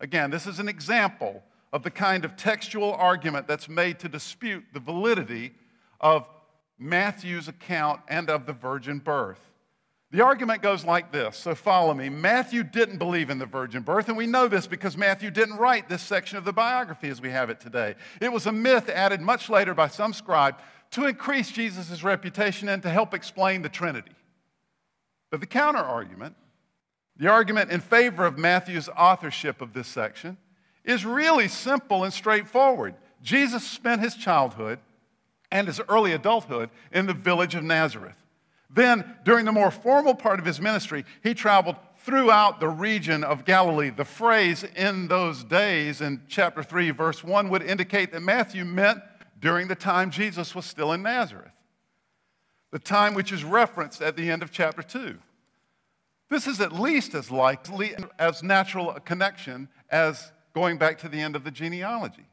Again, 0.00 0.30
this 0.30 0.46
is 0.46 0.58
an 0.58 0.68
example 0.68 1.42
of 1.72 1.82
the 1.82 1.90
kind 1.90 2.24
of 2.24 2.36
textual 2.36 2.92
argument 2.94 3.46
that's 3.46 3.68
made 3.68 3.98
to 4.00 4.08
dispute 4.08 4.64
the 4.72 4.80
validity 4.80 5.52
of 6.00 6.26
Matthew's 6.78 7.46
account 7.46 8.00
and 8.08 8.30
of 8.30 8.46
the 8.46 8.52
virgin 8.52 8.98
birth. 8.98 9.40
The 10.12 10.24
argument 10.24 10.60
goes 10.60 10.84
like 10.84 11.12
this, 11.12 11.36
so 11.36 11.54
follow 11.54 11.94
me. 11.94 12.08
Matthew 12.08 12.64
didn't 12.64 12.98
believe 12.98 13.30
in 13.30 13.38
the 13.38 13.46
virgin 13.46 13.82
birth, 13.82 14.08
and 14.08 14.16
we 14.16 14.26
know 14.26 14.48
this 14.48 14.66
because 14.66 14.96
Matthew 14.96 15.30
didn't 15.30 15.58
write 15.58 15.88
this 15.88 16.02
section 16.02 16.36
of 16.36 16.44
the 16.44 16.52
biography 16.52 17.08
as 17.10 17.20
we 17.20 17.30
have 17.30 17.48
it 17.48 17.60
today. 17.60 17.94
It 18.20 18.32
was 18.32 18.46
a 18.46 18.52
myth 18.52 18.88
added 18.88 19.20
much 19.20 19.48
later 19.48 19.72
by 19.72 19.86
some 19.86 20.12
scribe 20.12 20.56
to 20.92 21.06
increase 21.06 21.52
Jesus' 21.52 22.02
reputation 22.02 22.68
and 22.68 22.82
to 22.82 22.90
help 22.90 23.14
explain 23.14 23.62
the 23.62 23.68
Trinity. 23.68 24.10
But 25.30 25.38
the 25.38 25.46
counter 25.46 25.78
argument, 25.78 26.34
the 27.20 27.28
argument 27.28 27.70
in 27.70 27.80
favor 27.80 28.24
of 28.24 28.38
Matthew's 28.38 28.88
authorship 28.88 29.60
of 29.60 29.74
this 29.74 29.86
section, 29.86 30.38
is 30.84 31.04
really 31.04 31.48
simple 31.48 32.02
and 32.02 32.12
straightforward. 32.12 32.94
Jesus 33.22 33.62
spent 33.62 34.00
his 34.00 34.16
childhood 34.16 34.78
and 35.52 35.66
his 35.66 35.82
early 35.90 36.12
adulthood 36.12 36.70
in 36.90 37.04
the 37.04 37.12
village 37.12 37.54
of 37.54 37.62
Nazareth. 37.62 38.16
Then, 38.70 39.16
during 39.22 39.44
the 39.44 39.52
more 39.52 39.70
formal 39.70 40.14
part 40.14 40.38
of 40.38 40.46
his 40.46 40.62
ministry, 40.62 41.04
he 41.22 41.34
traveled 41.34 41.76
throughout 41.98 42.58
the 42.58 42.68
region 42.68 43.22
of 43.22 43.44
Galilee. 43.44 43.90
The 43.90 44.06
phrase 44.06 44.64
in 44.64 45.08
those 45.08 45.44
days 45.44 46.00
in 46.00 46.22
chapter 46.26 46.62
3, 46.62 46.90
verse 46.92 47.22
1 47.22 47.50
would 47.50 47.62
indicate 47.62 48.12
that 48.12 48.22
Matthew 48.22 48.64
meant 48.64 49.00
during 49.38 49.68
the 49.68 49.74
time 49.74 50.10
Jesus 50.10 50.54
was 50.54 50.64
still 50.64 50.92
in 50.92 51.02
Nazareth, 51.02 51.52
the 52.70 52.78
time 52.78 53.12
which 53.12 53.30
is 53.30 53.44
referenced 53.44 54.00
at 54.00 54.16
the 54.16 54.30
end 54.30 54.42
of 54.42 54.50
chapter 54.50 54.82
2. 54.82 55.18
This 56.30 56.46
is 56.46 56.60
at 56.60 56.72
least 56.72 57.14
as 57.14 57.30
likely 57.30 57.94
as 58.18 58.42
natural 58.42 58.90
a 58.92 59.00
connection 59.00 59.68
as 59.90 60.32
going 60.54 60.78
back 60.78 60.98
to 60.98 61.08
the 61.08 61.20
end 61.20 61.36
of 61.36 61.44
the 61.44 61.50
genealogy. 61.50 62.26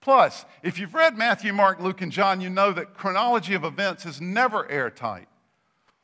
Plus, 0.00 0.44
if 0.62 0.78
you've 0.78 0.94
read 0.94 1.16
Matthew, 1.16 1.52
Mark, 1.52 1.80
Luke, 1.80 2.00
and 2.00 2.12
John, 2.12 2.40
you 2.40 2.48
know 2.48 2.72
that 2.72 2.94
chronology 2.94 3.54
of 3.54 3.64
events 3.64 4.06
is 4.06 4.20
never 4.20 4.70
airtight. 4.70 5.28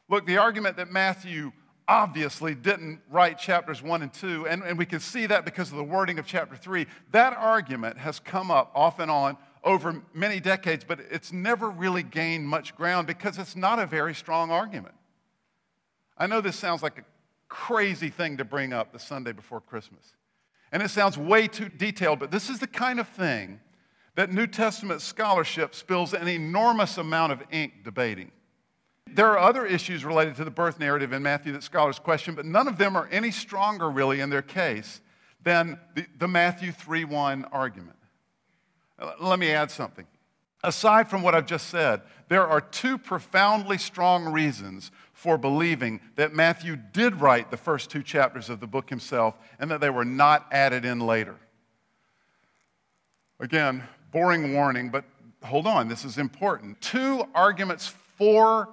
Look, 0.08 0.26
the 0.26 0.38
argument 0.38 0.76
that 0.78 0.90
Matthew 0.90 1.52
obviously 1.86 2.54
didn't 2.54 3.00
write 3.10 3.38
chapters 3.38 3.82
1 3.82 4.02
and 4.02 4.12
2, 4.12 4.46
and, 4.48 4.62
and 4.62 4.78
we 4.78 4.86
can 4.86 5.00
see 5.00 5.26
that 5.26 5.44
because 5.44 5.70
of 5.70 5.76
the 5.76 5.84
wording 5.84 6.18
of 6.18 6.26
chapter 6.26 6.56
3, 6.56 6.86
that 7.12 7.36
argument 7.36 7.98
has 7.98 8.18
come 8.18 8.50
up 8.50 8.72
off 8.74 8.98
and 8.98 9.10
on 9.10 9.36
over 9.62 10.02
many 10.14 10.40
decades, 10.40 10.84
but 10.86 10.98
it's 11.10 11.32
never 11.32 11.68
really 11.68 12.02
gained 12.02 12.48
much 12.48 12.74
ground 12.76 13.06
because 13.06 13.38
it's 13.38 13.54
not 13.54 13.78
a 13.78 13.86
very 13.86 14.14
strong 14.14 14.50
argument. 14.50 14.94
I 16.16 16.26
know 16.26 16.40
this 16.40 16.56
sounds 16.56 16.82
like 16.82 16.98
a 16.98 17.04
crazy 17.50 18.08
thing 18.08 18.38
to 18.38 18.44
bring 18.44 18.72
up 18.72 18.92
the 18.92 18.98
Sunday 18.98 19.32
before 19.32 19.60
Christmas. 19.60 20.14
And 20.72 20.82
it 20.82 20.88
sounds 20.88 21.18
way 21.18 21.48
too 21.48 21.68
detailed, 21.68 22.20
but 22.20 22.30
this 22.30 22.48
is 22.48 22.60
the 22.60 22.66
kind 22.66 22.98
of 22.98 23.08
thing 23.08 23.60
that 24.14 24.32
New 24.32 24.46
Testament 24.46 25.02
scholarship 25.02 25.74
spills 25.74 26.14
an 26.14 26.28
enormous 26.28 26.96
amount 26.96 27.32
of 27.32 27.42
ink 27.50 27.84
debating. 27.84 28.30
There 29.12 29.26
are 29.26 29.38
other 29.38 29.66
issues 29.66 30.04
related 30.04 30.36
to 30.36 30.44
the 30.44 30.50
birth 30.50 30.78
narrative 30.78 31.12
in 31.12 31.22
Matthew 31.22 31.52
that 31.52 31.64
scholars 31.64 31.98
question, 31.98 32.34
but 32.34 32.46
none 32.46 32.68
of 32.68 32.78
them 32.78 32.96
are 32.96 33.08
any 33.10 33.32
stronger, 33.32 33.90
really, 33.90 34.20
in 34.20 34.30
their 34.30 34.42
case 34.42 35.00
than 35.42 35.78
the, 35.94 36.06
the 36.18 36.28
Matthew 36.28 36.70
3 36.70 37.04
1 37.04 37.46
argument. 37.46 37.96
Let 39.20 39.38
me 39.38 39.50
add 39.50 39.70
something. 39.70 40.06
Aside 40.62 41.08
from 41.08 41.22
what 41.22 41.34
I've 41.34 41.46
just 41.46 41.68
said, 41.68 42.02
there 42.28 42.46
are 42.46 42.60
two 42.60 42.98
profoundly 42.98 43.78
strong 43.78 44.26
reasons 44.26 44.90
for 45.20 45.37
believing 45.37 46.00
that 46.16 46.33
Matthew 46.33 46.76
did 46.76 47.20
write 47.20 47.50
the 47.50 47.56
first 47.59 47.90
two 47.90 48.02
chapters 48.02 48.48
of 48.48 48.59
the 48.59 48.66
book 48.66 48.88
himself 48.88 49.35
and 49.59 49.70
that 49.70 49.78
they 49.78 49.90
were 49.90 50.06
not 50.06 50.46
added 50.50 50.87
in 50.87 50.98
later. 50.98 51.37
Again, 53.38 53.83
boring 54.12 54.54
warning, 54.54 54.88
but 54.88 55.04
hold 55.44 55.66
on, 55.66 55.88
this 55.88 56.06
is 56.06 56.16
important. 56.16 56.80
Two 56.80 57.22
arguments 57.35 57.87
for 58.16 58.70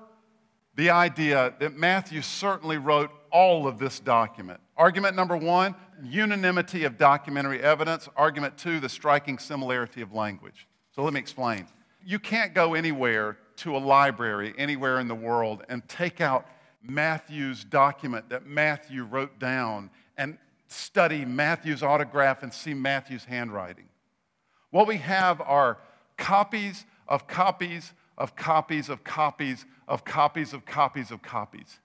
the 0.75 0.89
idea 0.89 1.53
that 1.59 1.75
Matthew 1.75 2.21
certainly 2.21 2.77
wrote 2.77 3.11
all 3.29 3.67
of 3.67 3.77
this 3.77 3.99
document. 3.99 4.61
Argument 4.77 5.17
number 5.17 5.35
one, 5.35 5.75
unanimity 6.01 6.85
of 6.85 6.97
documentary 6.97 7.61
evidence. 7.61 8.07
Argument 8.15 8.57
two, 8.57 8.79
the 8.79 8.87
striking 8.87 9.37
similarity 9.37 9.99
of 9.99 10.13
language. 10.13 10.65
So 10.95 11.03
let 11.03 11.11
me 11.11 11.19
explain. 11.19 11.67
You 12.05 12.19
can't 12.19 12.53
go 12.53 12.73
anywhere 12.73 13.37
to 13.57 13.75
a 13.75 13.79
library 13.79 14.53
anywhere 14.57 14.99
in 14.99 15.07
the 15.07 15.15
world 15.15 15.63
and 15.69 15.87
take 15.87 16.21
out 16.21 16.47
Matthew's 16.81 17.63
document 17.63 18.29
that 18.29 18.45
Matthew 18.45 19.03
wrote 19.03 19.39
down 19.39 19.89
and 20.17 20.37
study 20.67 21.25
Matthew's 21.25 21.83
autograph 21.83 22.43
and 22.43 22.53
see 22.53 22.73
Matthew's 22.73 23.25
handwriting. 23.25 23.85
What 24.71 24.87
we 24.87 24.97
have 24.97 25.41
are 25.41 25.77
copies 26.17 26.85
of 27.07 27.27
copies 27.27 27.93
of 28.17 28.35
copies 28.35 28.89
of 28.89 29.03
copies 29.03 29.65
of 29.87 30.03
copies 30.03 30.53
of 30.53 30.65
copies 30.65 31.11
of 31.11 31.21
copies. 31.21 31.79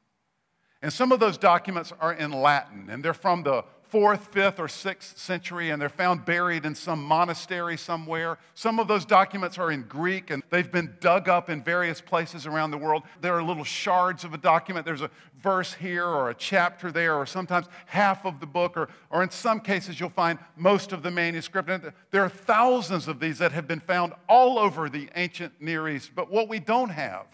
And 0.81 0.93
some 0.93 1.13
of 1.13 1.21
those 1.21 1.39
documents 1.39 1.93
are 2.01 2.13
in 2.13 2.33
Latin, 2.33 2.89
and 2.91 3.05
they're 3.05 3.15
from 3.15 3.45
the 3.45 3.65
fourth, 3.93 4.29
fifth, 4.33 4.59
or 4.59 4.69
sixth 4.69 5.19
century, 5.19 5.69
and 5.69 5.81
they're 5.81 5.91
found 5.91 6.25
buried 6.25 6.65
in 6.65 6.75
some 6.75 7.05
monastery 7.05 7.77
somewhere. 7.77 8.39
Some 8.55 8.81
of 8.81 8.89
those 8.89 9.05
documents 9.05 9.59
are 9.59 9.71
in 9.71 9.83
Greek, 9.83 10.31
and 10.31 10.43
they've 10.49 10.73
been 10.73 10.97
dug 11.01 11.29
up 11.29 11.51
in 11.51 11.63
various 11.63 12.01
places 12.01 12.47
around 12.47 12.71
the 12.71 12.79
world. 12.79 13.03
There 13.21 13.35
are 13.35 13.43
little 13.43 13.65
shards 13.65 14.25
of 14.25 14.33
a 14.33 14.39
document. 14.39 14.87
There's 14.87 15.03
a 15.03 15.11
verse 15.43 15.75
here, 15.75 16.07
or 16.07 16.31
a 16.31 16.35
chapter 16.35 16.91
there, 16.91 17.17
or 17.17 17.27
sometimes 17.27 17.67
half 17.85 18.25
of 18.25 18.41
the 18.41 18.47
book, 18.47 18.79
or, 18.79 18.89
or 19.11 19.23
in 19.23 19.29
some 19.29 19.61
cases, 19.61 20.01
you'll 20.01 20.09
find 20.09 20.39
most 20.57 20.93
of 20.93 21.03
the 21.03 21.11
manuscript. 21.11 21.69
And 21.69 21.93
there 22.13 22.25
are 22.25 22.31
thousands 22.31 23.09
of 23.09 23.21
these 23.21 23.37
that 23.41 23.53
have 23.53 23.69
been 23.69 23.81
found 23.81 24.15
all 24.27 24.59
over 24.59 24.89
the 24.89 25.11
ancient 25.17 25.53
Near 25.61 25.87
East. 25.91 26.13
But 26.15 26.31
what 26.31 26.49
we 26.49 26.61
don't 26.61 26.89
have 26.89 27.27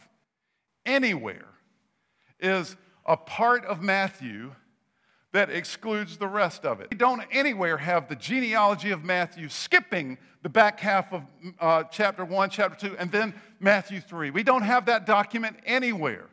anywhere 0.84 1.54
is 2.40 2.74
a 3.06 3.16
part 3.16 3.64
of 3.64 3.80
Matthew 3.80 4.56
that 5.38 5.50
excludes 5.50 6.16
the 6.16 6.26
rest 6.26 6.64
of 6.64 6.80
it. 6.80 6.88
We 6.90 6.96
don't 6.96 7.22
anywhere 7.30 7.78
have 7.78 8.08
the 8.08 8.16
genealogy 8.16 8.90
of 8.90 9.04
Matthew 9.04 9.48
skipping 9.48 10.18
the 10.42 10.48
back 10.48 10.80
half 10.80 11.12
of 11.12 11.22
uh, 11.60 11.84
chapter 11.84 12.24
1, 12.24 12.50
chapter 12.50 12.88
2, 12.88 12.96
and 12.98 13.12
then 13.12 13.32
Matthew 13.60 14.00
3. 14.00 14.30
We 14.30 14.42
don't 14.42 14.62
have 14.62 14.86
that 14.86 15.06
document 15.06 15.56
anywhere. 15.64 16.26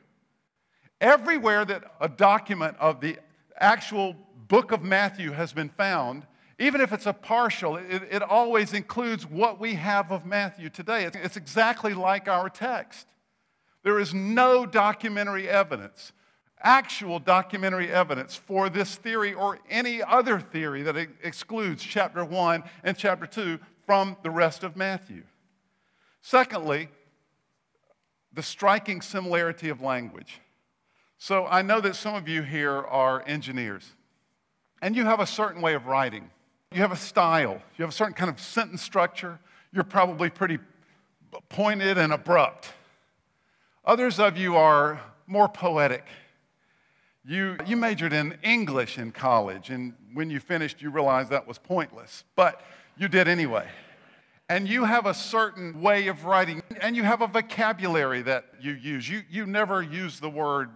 Everywhere 1.00 1.66
that 1.66 1.84
a 2.02 2.10
document 2.10 2.78
of 2.80 3.00
the 3.00 3.20
actual 3.60 4.16
book 4.48 4.72
of 4.72 4.82
Matthew 4.82 5.34
has 5.34 5.54
been 5.54 5.70
found, 5.70 6.26
even 6.58 6.82
if 6.82 6.92
it's 6.92 7.06
a 7.06 7.14
partial, 7.14 7.76
it, 7.76 8.02
it 8.10 8.24
always 8.24 8.74
includes 8.74 9.28
what 9.28 9.60
we 9.60 9.76
have 9.76 10.12
of 10.12 10.26
Matthew 10.26 10.72
today. 10.72 11.04
It's, 11.04 11.18
it's 11.18 11.38
exactly 11.38 11.94
like 11.94 12.28
our 12.28 12.50
text. 12.50 13.08
There 13.84 14.00
is 14.00 14.16
no 14.16 14.66
documentary 14.66 15.48
evidence 15.48 16.12
actual 16.62 17.20
documentary 17.20 17.92
evidence 17.92 18.36
for 18.36 18.70
this 18.70 18.96
theory 18.96 19.34
or 19.34 19.60
any 19.70 20.02
other 20.02 20.40
theory 20.40 20.82
that 20.84 20.96
excludes 21.24 21.84
chapter 21.84 22.24
1 22.24 22.64
and 22.84 22.98
chapter 22.98 23.26
2 23.26 23.60
from 23.86 24.18
the 24.24 24.30
rest 24.30 24.64
of 24.64 24.76
Matthew. 24.76 25.24
Secondly, 26.22 26.90
the 28.34 28.44
striking 28.44 29.02
similarity 29.02 29.70
of 29.70 29.82
language. 29.82 30.42
So 31.18 31.46
I 31.46 31.62
know 31.62 31.80
that 31.82 31.96
some 31.96 32.16
of 32.16 32.28
you 32.28 32.42
here 32.42 32.74
are 32.74 33.24
engineers, 33.26 33.94
and 34.82 34.96
you 34.96 35.06
have 35.06 35.20
a 35.20 35.28
certain 35.28 35.62
way 35.62 35.74
of 35.74 35.86
writing. 35.86 36.30
You 36.72 36.82
have 36.82 36.92
a 36.92 36.98
style, 36.98 37.62
you 37.78 37.84
have 37.84 37.90
a 37.90 37.96
certain 37.96 38.14
kind 38.14 38.30
of 38.30 38.40
sentence 38.40 38.82
structure. 38.82 39.40
You're 39.72 39.84
probably 39.84 40.30
pretty 40.30 40.60
pointed 41.50 41.98
and 41.98 42.12
abrupt. 42.12 42.74
Others 43.86 44.20
of 44.20 44.38
you 44.38 44.56
are 44.58 45.00
more 45.28 45.48
poetic 45.48 46.06
you, 47.28 47.58
you 47.66 47.76
majored 47.76 48.14
in 48.14 48.38
English 48.44 48.98
in 48.98 49.12
college, 49.12 49.70
and 49.70 49.94
when 50.14 50.30
you 50.30 50.40
finished, 50.40 50.82
you 50.82 50.90
realized 50.90 51.32
that 51.32 51.48
was 51.48 51.58
pointless, 51.58 52.24
but 52.36 52.62
you 52.98 53.08
did 53.08 53.28
anyway. 53.28 53.68
And 54.48 54.68
you 54.68 54.84
have 54.84 55.08
a 55.08 55.14
certain 55.14 55.82
way 55.82 56.08
of 56.08 56.26
writing, 56.26 56.62
and 56.80 56.96
you 56.96 57.04
have 57.04 57.22
a 57.22 57.28
vocabulary 57.28 58.22
that 58.22 58.46
you 58.62 58.74
use. 58.74 59.10
You, 59.10 59.24
you 59.30 59.48
never 59.48 59.82
use 59.82 60.20
the 60.20 60.30
word 60.30 60.70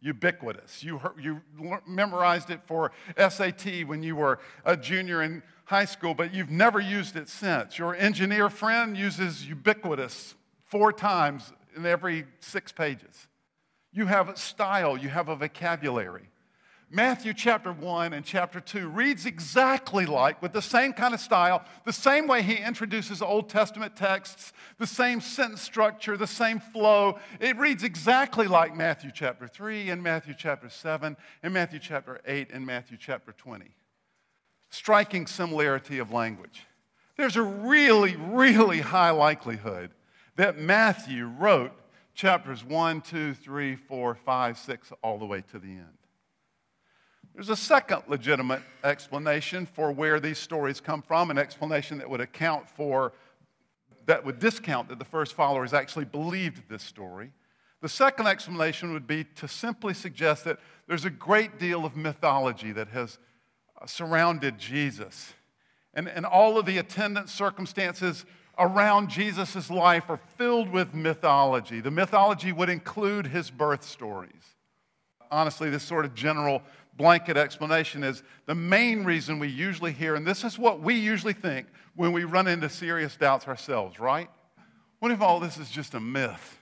ubiquitous. 0.00 0.84
You, 0.84 1.00
you 1.18 1.40
memorized 1.86 2.50
it 2.50 2.60
for 2.66 2.92
SAT 3.16 3.86
when 3.86 4.02
you 4.02 4.14
were 4.14 4.38
a 4.64 4.76
junior 4.76 5.22
in 5.22 5.42
high 5.64 5.86
school, 5.86 6.14
but 6.14 6.34
you've 6.34 6.50
never 6.50 6.78
used 6.78 7.16
it 7.16 7.30
since. 7.30 7.78
Your 7.78 7.94
engineer 7.94 8.50
friend 8.50 8.94
uses 8.96 9.48
ubiquitous 9.48 10.34
four 10.66 10.92
times 10.92 11.52
in 11.74 11.86
every 11.86 12.26
six 12.40 12.72
pages. 12.72 13.26
You 13.96 14.04
have 14.04 14.28
a 14.28 14.36
style, 14.36 14.98
you 14.98 15.08
have 15.08 15.30
a 15.30 15.36
vocabulary. 15.36 16.28
Matthew 16.90 17.32
chapter 17.32 17.72
1 17.72 18.12
and 18.12 18.26
chapter 18.26 18.60
2 18.60 18.88
reads 18.88 19.24
exactly 19.24 20.04
like, 20.04 20.42
with 20.42 20.52
the 20.52 20.60
same 20.60 20.92
kind 20.92 21.14
of 21.14 21.20
style, 21.20 21.64
the 21.86 21.94
same 21.94 22.26
way 22.26 22.42
he 22.42 22.56
introduces 22.56 23.22
Old 23.22 23.48
Testament 23.48 23.96
texts, 23.96 24.52
the 24.78 24.86
same 24.86 25.22
sentence 25.22 25.62
structure, 25.62 26.18
the 26.18 26.26
same 26.26 26.60
flow. 26.60 27.18
It 27.40 27.56
reads 27.56 27.84
exactly 27.84 28.46
like 28.46 28.76
Matthew 28.76 29.12
chapter 29.14 29.48
3 29.48 29.88
and 29.88 30.02
Matthew 30.02 30.34
chapter 30.36 30.68
7 30.68 31.16
and 31.42 31.54
Matthew 31.54 31.78
chapter 31.78 32.20
8 32.26 32.50
and 32.52 32.66
Matthew 32.66 32.98
chapter 33.00 33.32
20. 33.32 33.70
Striking 34.68 35.26
similarity 35.26 36.00
of 36.00 36.12
language. 36.12 36.66
There's 37.16 37.36
a 37.36 37.42
really, 37.42 38.14
really 38.14 38.80
high 38.80 39.12
likelihood 39.12 39.92
that 40.36 40.58
Matthew 40.58 41.28
wrote 41.28 41.72
chapters 42.16 42.64
1, 42.64 43.02
2, 43.02 43.34
3, 43.34 43.76
4, 43.76 44.14
5, 44.14 44.58
6, 44.58 44.92
all 45.02 45.18
the 45.18 45.26
way 45.26 45.44
to 45.52 45.58
the 45.58 45.68
end. 45.68 45.98
There's 47.34 47.50
a 47.50 47.56
second 47.56 48.04
legitimate 48.08 48.62
explanation 48.82 49.66
for 49.66 49.92
where 49.92 50.18
these 50.18 50.38
stories 50.38 50.80
come 50.80 51.02
from, 51.02 51.30
an 51.30 51.36
explanation 51.36 51.98
that 51.98 52.08
would 52.08 52.22
account 52.22 52.70
for, 52.70 53.12
that 54.06 54.24
would 54.24 54.38
discount 54.38 54.88
that 54.88 54.98
the 54.98 55.04
first 55.04 55.34
followers 55.34 55.74
actually 55.74 56.06
believed 56.06 56.62
this 56.70 56.82
story. 56.82 57.32
The 57.82 57.88
second 57.90 58.26
explanation 58.26 58.94
would 58.94 59.06
be 59.06 59.24
to 59.36 59.46
simply 59.46 59.92
suggest 59.92 60.44
that 60.44 60.58
there's 60.88 61.04
a 61.04 61.10
great 61.10 61.58
deal 61.58 61.84
of 61.84 61.94
mythology 61.94 62.72
that 62.72 62.88
has 62.88 63.18
surrounded 63.84 64.58
Jesus. 64.58 65.34
And, 65.92 66.08
and 66.08 66.24
all 66.24 66.58
of 66.58 66.64
the 66.64 66.78
attendant 66.78 67.28
circumstances 67.28 68.24
around 68.58 69.10
Jesus' 69.10 69.70
life 69.70 70.04
are 70.08 70.20
filled 70.36 70.70
with 70.70 70.94
mythology. 70.94 71.80
The 71.80 71.90
mythology 71.90 72.52
would 72.52 72.68
include 72.68 73.26
his 73.26 73.50
birth 73.50 73.84
stories. 73.84 74.54
Honestly, 75.30 75.70
this 75.70 75.82
sort 75.82 76.04
of 76.04 76.14
general 76.14 76.62
blanket 76.96 77.36
explanation 77.36 78.02
is 78.02 78.22
the 78.46 78.54
main 78.54 79.04
reason 79.04 79.38
we 79.38 79.48
usually 79.48 79.92
hear, 79.92 80.14
and 80.14 80.26
this 80.26 80.44
is 80.44 80.58
what 80.58 80.80
we 80.80 80.94
usually 80.94 81.34
think 81.34 81.66
when 81.94 82.12
we 82.12 82.24
run 82.24 82.46
into 82.46 82.68
serious 82.68 83.16
doubts 83.16 83.46
ourselves, 83.46 83.98
right? 83.98 84.30
What 85.00 85.10
if 85.10 85.20
all 85.20 85.40
this 85.40 85.58
is 85.58 85.70
just 85.70 85.94
a 85.94 86.00
myth? 86.00 86.58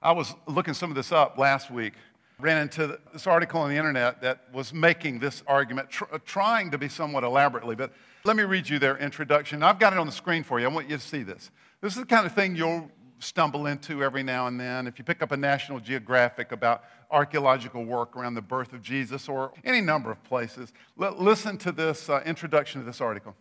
I 0.00 0.12
was 0.12 0.34
looking 0.46 0.74
some 0.74 0.90
of 0.90 0.96
this 0.96 1.10
up 1.10 1.38
last 1.38 1.70
week 1.70 1.94
ran 2.38 2.58
into 2.62 2.98
this 3.12 3.26
article 3.26 3.60
on 3.60 3.68
the 3.68 3.76
internet 3.76 4.22
that 4.22 4.44
was 4.52 4.72
making 4.72 5.18
this 5.18 5.42
argument, 5.46 5.90
tr- 5.90 6.04
trying 6.24 6.70
to 6.70 6.78
be 6.78 6.88
somewhat 6.88 7.24
elaborately, 7.24 7.74
but 7.74 7.92
let 8.28 8.36
me 8.36 8.42
read 8.42 8.68
you 8.68 8.78
their 8.78 8.98
introduction. 8.98 9.62
I've 9.62 9.78
got 9.78 9.94
it 9.94 9.98
on 9.98 10.04
the 10.04 10.12
screen 10.12 10.42
for 10.42 10.60
you. 10.60 10.66
I 10.66 10.68
want 10.68 10.90
you 10.90 10.98
to 10.98 11.02
see 11.02 11.22
this. 11.22 11.50
This 11.80 11.94
is 11.94 12.00
the 12.00 12.06
kind 12.06 12.26
of 12.26 12.34
thing 12.34 12.56
you'll 12.56 12.90
stumble 13.20 13.66
into 13.66 14.04
every 14.04 14.22
now 14.22 14.48
and 14.48 14.60
then. 14.60 14.86
If 14.86 14.98
you 14.98 15.04
pick 15.04 15.22
up 15.22 15.32
a 15.32 15.36
National 15.36 15.80
Geographic 15.80 16.52
about 16.52 16.84
archaeological 17.10 17.86
work 17.86 18.14
around 18.14 18.34
the 18.34 18.42
birth 18.42 18.74
of 18.74 18.82
Jesus 18.82 19.30
or 19.30 19.52
any 19.64 19.80
number 19.80 20.10
of 20.10 20.22
places, 20.24 20.74
L- 21.00 21.16
listen 21.18 21.56
to 21.56 21.72
this 21.72 22.10
uh, 22.10 22.22
introduction 22.26 22.82
to 22.82 22.86
this 22.86 23.00
article. 23.00 23.34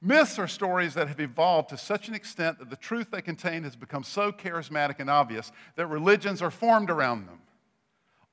Myths 0.00 0.38
are 0.38 0.48
stories 0.48 0.94
that 0.94 1.08
have 1.08 1.20
evolved 1.20 1.68
to 1.68 1.76
such 1.76 2.08
an 2.08 2.14
extent 2.14 2.58
that 2.58 2.70
the 2.70 2.76
truth 2.76 3.10
they 3.10 3.20
contain 3.20 3.64
has 3.64 3.76
become 3.76 4.02
so 4.02 4.32
charismatic 4.32 4.98
and 4.98 5.10
obvious 5.10 5.52
that 5.76 5.88
religions 5.88 6.40
are 6.40 6.50
formed 6.50 6.88
around 6.88 7.26
them. 7.26 7.40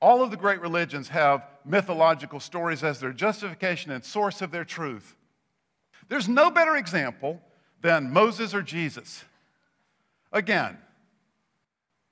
All 0.00 0.22
of 0.22 0.30
the 0.30 0.38
great 0.38 0.62
religions 0.62 1.08
have 1.08 1.46
mythological 1.66 2.40
stories 2.40 2.82
as 2.82 3.00
their 3.00 3.12
justification 3.12 3.92
and 3.92 4.02
source 4.02 4.40
of 4.40 4.50
their 4.50 4.64
truth. 4.64 5.14
There's 6.10 6.28
no 6.28 6.50
better 6.50 6.76
example 6.76 7.40
than 7.80 8.12
Moses 8.12 8.52
or 8.52 8.62
Jesus. 8.62 9.24
Again, 10.32 10.76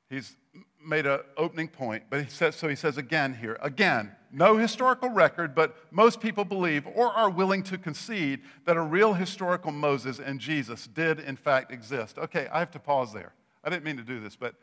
he's 0.08 0.36
made 0.82 1.04
an 1.04 1.18
opening 1.36 1.66
point, 1.66 2.04
but 2.08 2.22
he 2.22 2.30
says, 2.30 2.54
so 2.54 2.68
he 2.68 2.76
says 2.76 2.96
again 2.96 3.34
here, 3.34 3.58
again, 3.60 4.12
no 4.30 4.56
historical 4.56 5.08
record, 5.08 5.52
but 5.52 5.76
most 5.90 6.20
people 6.20 6.44
believe 6.44 6.86
or 6.94 7.08
are 7.08 7.28
willing 7.28 7.64
to 7.64 7.76
concede 7.76 8.40
that 8.66 8.76
a 8.76 8.80
real 8.80 9.14
historical 9.14 9.72
Moses 9.72 10.20
and 10.20 10.38
Jesus 10.38 10.86
did 10.86 11.18
in 11.18 11.34
fact 11.34 11.72
exist. 11.72 12.18
Okay, 12.18 12.46
I 12.52 12.60
have 12.60 12.70
to 12.70 12.78
pause 12.78 13.12
there. 13.12 13.32
I 13.64 13.68
didn't 13.68 13.82
mean 13.82 13.96
to 13.96 14.04
do 14.04 14.20
this, 14.20 14.36
but 14.36 14.54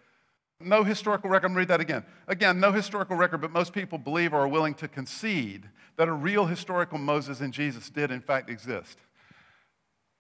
no 0.62 0.86
historical 0.86 1.30
record. 1.30 1.48
I'm 1.48 1.54
going 1.54 1.68
to 1.68 1.74
read 1.74 1.78
that 1.78 1.82
again. 1.82 2.06
Again, 2.30 2.62
no 2.62 2.72
historical 2.72 3.18
record, 3.18 3.42
but 3.42 3.52
most 3.52 3.74
people 3.74 3.98
believe 3.98 4.34
or 4.34 4.40
are 4.40 4.48
willing 4.48 4.76
to 4.76 4.88
concede 4.88 5.68
that 5.98 6.08
a 6.08 6.14
real 6.14 6.46
historical 6.46 6.98
Moses 6.98 7.42
and 7.42 7.52
Jesus 7.52 7.90
did, 7.90 8.12
in 8.12 8.22
fact, 8.22 8.50
exist. 8.50 8.98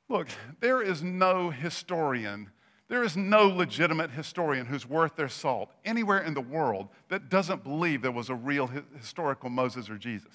Look, 0.07 0.27
there 0.59 0.81
is 0.81 1.01
no 1.01 1.49
historian, 1.49 2.51
there 2.87 3.03
is 3.03 3.17
no 3.17 3.47
legitimate 3.47 4.11
historian 4.11 4.67
who's 4.67 4.87
worth 4.87 5.15
their 5.15 5.29
salt 5.29 5.71
anywhere 5.83 6.19
in 6.19 6.35
the 6.35 6.41
world 6.41 6.89
that 7.09 7.29
doesn't 7.29 7.63
believe 7.63 8.01
there 8.01 8.11
was 8.11 8.29
a 8.29 8.35
real 8.35 8.69
historical 8.97 9.49
Moses 9.49 9.89
or 9.89 9.97
Jesus. 9.97 10.33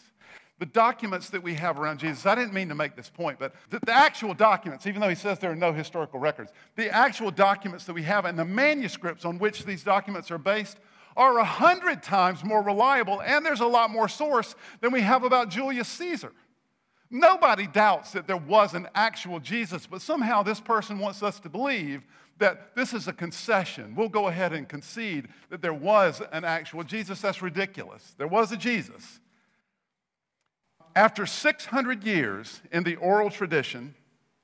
the 0.58 0.66
documents 0.66 1.30
that 1.30 1.42
we 1.42 1.54
have 1.54 1.78
around 1.78 2.00
Jesus, 2.00 2.26
I 2.26 2.34
didn't 2.34 2.52
mean 2.52 2.68
to 2.68 2.74
make 2.74 2.94
this 2.94 3.08
point, 3.08 3.38
but 3.38 3.54
the, 3.70 3.80
the, 3.86 3.94
actual 3.94 4.34
documents, 4.34 4.86
even 4.86 5.00
though 5.00 5.08
he 5.08 5.14
says 5.14 5.38
there 5.38 5.52
are 5.52 5.56
no 5.56 5.72
historical 5.72 6.20
records, 6.20 6.52
the 6.76 6.94
actual 6.94 7.30
documents 7.30 7.84
that 7.84 7.94
we 7.94 8.02
have 8.02 8.26
and 8.26 8.38
the 8.38 8.44
manuscripts 8.44 9.24
on 9.24 9.38
which 9.38 9.64
these 9.64 9.82
documents 9.82 10.30
are 10.30 10.36
based 10.36 10.78
are 11.16 11.38
a 11.38 11.44
hundred 11.44 12.02
times 12.02 12.44
more 12.44 12.62
reliable, 12.62 13.22
and 13.22 13.44
there's 13.46 13.60
a 13.60 13.66
lot 13.66 13.90
more 13.90 14.08
source 14.08 14.54
than 14.80 14.92
we 14.92 15.00
have 15.00 15.22
about 15.22 15.48
Julius 15.48 15.88
Caesar. 15.88 16.32
Nobody 17.10 17.66
doubts 17.66 18.12
that 18.12 18.26
there 18.26 18.36
was 18.36 18.74
an 18.74 18.88
actual 18.94 19.40
Jesus, 19.40 19.86
but 19.86 20.00
somehow 20.00 20.42
this 20.42 20.60
person 20.60 20.98
wants 20.98 21.22
us 21.22 21.40
to 21.40 21.48
believe 21.48 22.02
that 22.38 22.74
this 22.74 22.94
is 22.94 23.08
a 23.08 23.12
concession. 23.12 23.94
We'll 23.96 24.08
go 24.08 24.28
ahead 24.28 24.52
and 24.52 24.68
concede 24.68 25.28
that 25.50 25.60
there 25.60 25.74
was 25.74 26.22
an 26.32 26.44
actual 26.44 26.84
Jesus. 26.84 27.20
That's 27.20 27.42
ridiculous. 27.42 28.14
There 28.16 28.28
was 28.28 28.52
a 28.52 28.56
Jesus. 28.56 29.20
After 30.94 31.26
600 31.26 32.04
years 32.04 32.62
in 32.72 32.84
the 32.84 32.96
oral 32.96 33.30
tradition, 33.30 33.94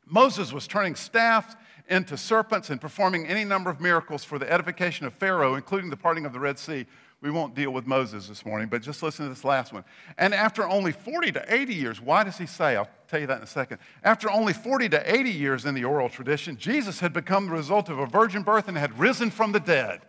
Moses 0.05 0.53
was 0.53 0.67
turning 0.67 0.95
staffs 0.95 1.57
into 1.89 2.17
serpents 2.17 2.71
and 2.71 2.81
performing 2.81 3.27
any 3.27 3.45
number 3.45 3.71
of 3.71 3.81
miracles 3.81 4.25
for 4.25 4.39
the 4.39 4.51
edification 4.53 5.07
of 5.07 5.15
Pharaoh, 5.15 5.55
including 5.55 5.91
the 5.91 5.97
parting 5.97 6.27
of 6.27 6.33
the 6.33 6.41
Red 6.41 6.59
Sea. 6.59 6.87
We 7.23 7.31
won't 7.31 7.55
deal 7.55 7.71
with 7.71 7.87
Moses 7.87 8.29
this 8.29 8.45
morning, 8.45 8.69
but 8.69 8.83
just 8.83 9.03
listen 9.03 9.25
to 9.25 9.31
this 9.31 9.45
last 9.45 9.73
one. 9.73 9.85
And 10.19 10.35
after 10.35 10.69
only 10.69 10.93
40 10.93 11.33
to 11.33 11.55
80 11.55 11.75
years, 11.75 12.01
why 12.01 12.25
does 12.25 12.37
he 12.37 12.47
say? 12.47 12.77
I'll 12.77 12.91
tell 13.09 13.21
you 13.21 13.27
that 13.27 13.39
in 13.39 13.43
a 13.43 13.47
second. 13.47 13.79
After 14.05 14.31
only 14.31 14.53
40 14.53 14.91
to 14.91 15.15
80 15.15 15.31
years 15.31 15.65
in 15.65 15.75
the 15.75 15.85
oral 15.85 16.11
tradition, 16.11 16.59
Jesus 16.59 17.01
had 17.01 17.13
become 17.15 17.47
the 17.47 17.53
result 17.53 17.89
of 17.89 17.99
a 17.99 18.07
virgin 18.07 18.43
birth 18.43 18.69
and 18.69 18.77
had 18.77 18.99
risen 18.99 19.31
from 19.31 19.53
the 19.53 19.61
dead. 19.61 20.03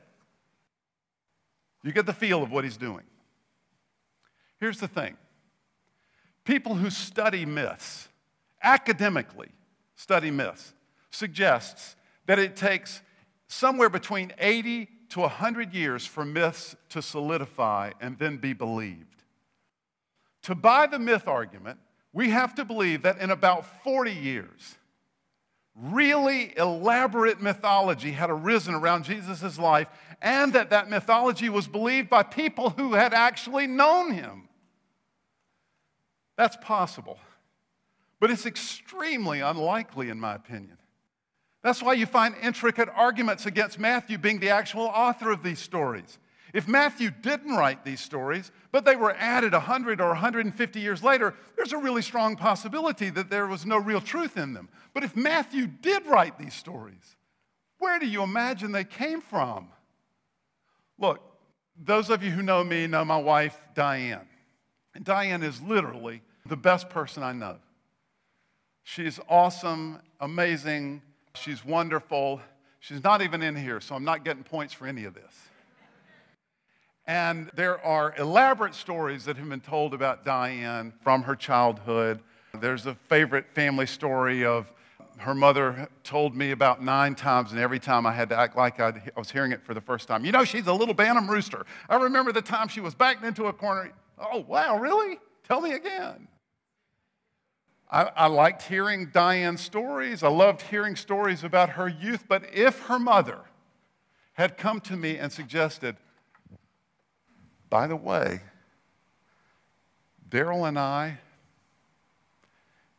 You 1.83 1.93
get 1.93 2.05
the 2.05 2.13
feel 2.13 2.43
of 2.43 2.51
what 2.51 2.65
he's 2.65 2.77
doing. 2.77 3.03
Here's 4.59 4.79
the 4.79 4.87
thing 4.87 5.15
people 6.43 6.75
who 6.75 6.89
study 6.89 7.45
myths, 7.45 8.09
academically 8.61 9.51
study 9.95 10.29
myths, 10.29 10.73
suggests 11.09 11.95
that 12.25 12.37
it 12.37 12.57
takes 12.57 13.01
somewhere 13.47 13.89
between 13.89 14.33
80 14.37 14.89
to 15.09 15.21
100 15.21 15.73
years 15.73 16.05
for 16.05 16.25
myths 16.25 16.75
to 16.89 17.01
solidify 17.01 17.91
and 18.01 18.17
then 18.19 18.37
be 18.37 18.53
believed. 18.53 19.23
To 20.43 20.55
buy 20.55 20.87
the 20.87 20.99
myth 20.99 21.27
argument, 21.27 21.79
we 22.13 22.29
have 22.29 22.55
to 22.55 22.65
believe 22.65 23.03
that 23.03 23.19
in 23.19 23.31
about 23.31 23.83
40 23.83 24.11
years, 24.11 24.77
really 25.75 26.57
elaborate 26.57 27.41
mythology 27.41 28.11
had 28.11 28.29
arisen 28.29 28.73
around 28.73 29.03
Jesus' 29.03 29.59
life 29.59 29.87
and 30.21 30.53
that 30.53 30.71
that 30.71 30.89
mythology 30.89 31.49
was 31.49 31.67
believed 31.67 32.09
by 32.09 32.23
people 32.23 32.71
who 32.71 32.93
had 32.93 33.13
actually 33.13 33.67
known 33.67 34.11
him. 34.11 34.47
That's 36.37 36.57
possible, 36.57 37.19
but 38.19 38.31
it's 38.31 38.45
extremely 38.45 39.39
unlikely, 39.39 40.09
in 40.09 40.19
my 40.19 40.35
opinion. 40.35 40.77
That's 41.63 41.81
why 41.81 41.93
you 41.93 42.05
find 42.05 42.35
intricate 42.41 42.89
arguments 42.95 43.45
against 43.45 43.79
Matthew 43.79 44.17
being 44.17 44.39
the 44.39 44.49
actual 44.49 44.83
author 44.83 45.31
of 45.31 45.43
these 45.43 45.59
stories. 45.59 46.19
If 46.53 46.67
Matthew 46.67 47.11
didn't 47.11 47.55
write 47.55 47.83
these 47.83 47.99
stories, 47.99 48.51
but 48.71 48.85
they 48.85 48.95
were 48.95 49.13
added 49.13 49.53
100 49.53 49.99
or 49.99 50.09
150 50.09 50.79
years 50.79 51.03
later, 51.03 51.33
there's 51.55 51.73
a 51.73 51.77
really 51.77 52.01
strong 52.01 52.35
possibility 52.35 53.09
that 53.09 53.29
there 53.29 53.47
was 53.47 53.65
no 53.65 53.77
real 53.77 54.01
truth 54.01 54.37
in 54.37 54.53
them. 54.53 54.69
But 54.93 55.03
if 55.03 55.15
Matthew 55.15 55.67
did 55.67 56.05
write 56.05 56.39
these 56.39 56.53
stories, 56.53 57.15
where 57.79 57.99
do 57.99 58.07
you 58.07 58.23
imagine 58.23 58.71
they 58.71 58.85
came 58.85 59.21
from? 59.21 59.67
Look, 60.97 61.21
those 61.77 62.09
of 62.09 62.23
you 62.23 62.31
who 62.31 62.41
know 62.41 62.63
me 62.63 62.87
know 62.87 63.05
my 63.05 63.17
wife, 63.17 63.59
Diane. 63.75 64.27
And 64.95 65.05
Diane 65.05 65.43
is 65.43 65.61
literally 65.61 66.21
the 66.45 66.57
best 66.57 66.89
person 66.89 67.23
I 67.23 67.33
know. 67.33 67.57
She's 68.83 69.19
awesome, 69.29 69.99
amazing, 70.19 71.01
She's 71.37 71.63
wonderful. 71.63 72.41
She's 72.79 73.03
not 73.03 73.21
even 73.21 73.41
in 73.41 73.55
here, 73.55 73.79
so 73.79 73.95
I'm 73.95 74.03
not 74.03 74.23
getting 74.23 74.43
points 74.43 74.73
for 74.73 74.87
any 74.87 75.05
of 75.05 75.13
this. 75.13 75.33
And 77.05 77.49
there 77.55 77.83
are 77.85 78.13
elaborate 78.17 78.75
stories 78.75 79.25
that 79.25 79.37
have 79.37 79.47
been 79.47 79.61
told 79.61 79.93
about 79.93 80.25
Diane 80.25 80.91
from 81.01 81.23
her 81.23 81.35
childhood. 81.35 82.19
There's 82.53 82.85
a 82.85 82.95
favorite 82.95 83.45
family 83.53 83.85
story 83.85 84.45
of 84.45 84.71
her 85.17 85.33
mother 85.33 85.89
told 86.03 86.35
me 86.35 86.51
about 86.51 86.83
nine 86.83 87.15
times, 87.15 87.51
and 87.51 87.59
every 87.59 87.79
time 87.79 88.05
I 88.05 88.13
had 88.13 88.29
to 88.29 88.37
act 88.37 88.55
like 88.55 88.79
I'd, 88.79 88.97
i 89.15 89.19
was 89.19 89.31
hearing 89.31 89.51
it 89.51 89.63
for 89.63 89.73
the 89.73 89.81
first 89.81 90.07
time. 90.07 90.25
You 90.25 90.31
know, 90.31 90.43
she's 90.43 90.67
a 90.67 90.73
little 90.73 90.93
Bantam 90.93 91.29
rooster. 91.29 91.65
I 91.89 91.95
remember 91.95 92.31
the 92.31 92.41
time 92.41 92.67
she 92.67 92.81
was 92.81 92.93
backed 92.93 93.23
into 93.23 93.45
a 93.45 93.53
corner. 93.53 93.91
Oh, 94.19 94.45
wow, 94.47 94.77
really? 94.77 95.17
Tell 95.47 95.61
me 95.61 95.73
again. 95.73 96.27
I, 97.89 98.03
I, 98.03 98.27
liked 98.27 98.63
hearing 98.63 99.11
Diane's 99.13 99.61
stories. 99.61 100.21
I 100.21 100.27
loved 100.27 100.61
hearing 100.61 100.95
stories 100.95 101.43
about 101.43 101.71
her 101.71 101.87
youth. 101.87 102.25
But 102.27 102.53
if 102.53 102.79
her 102.87 102.99
mother 102.99 103.39
had 104.33 104.57
come 104.57 104.81
to 104.81 104.97
me 104.97 105.17
and 105.17 105.31
suggested, 105.31 105.95
by 107.69 107.87
the 107.87 107.95
way, 107.95 108.41
Daryl 110.29 110.67
and 110.67 110.77
I 110.77 111.19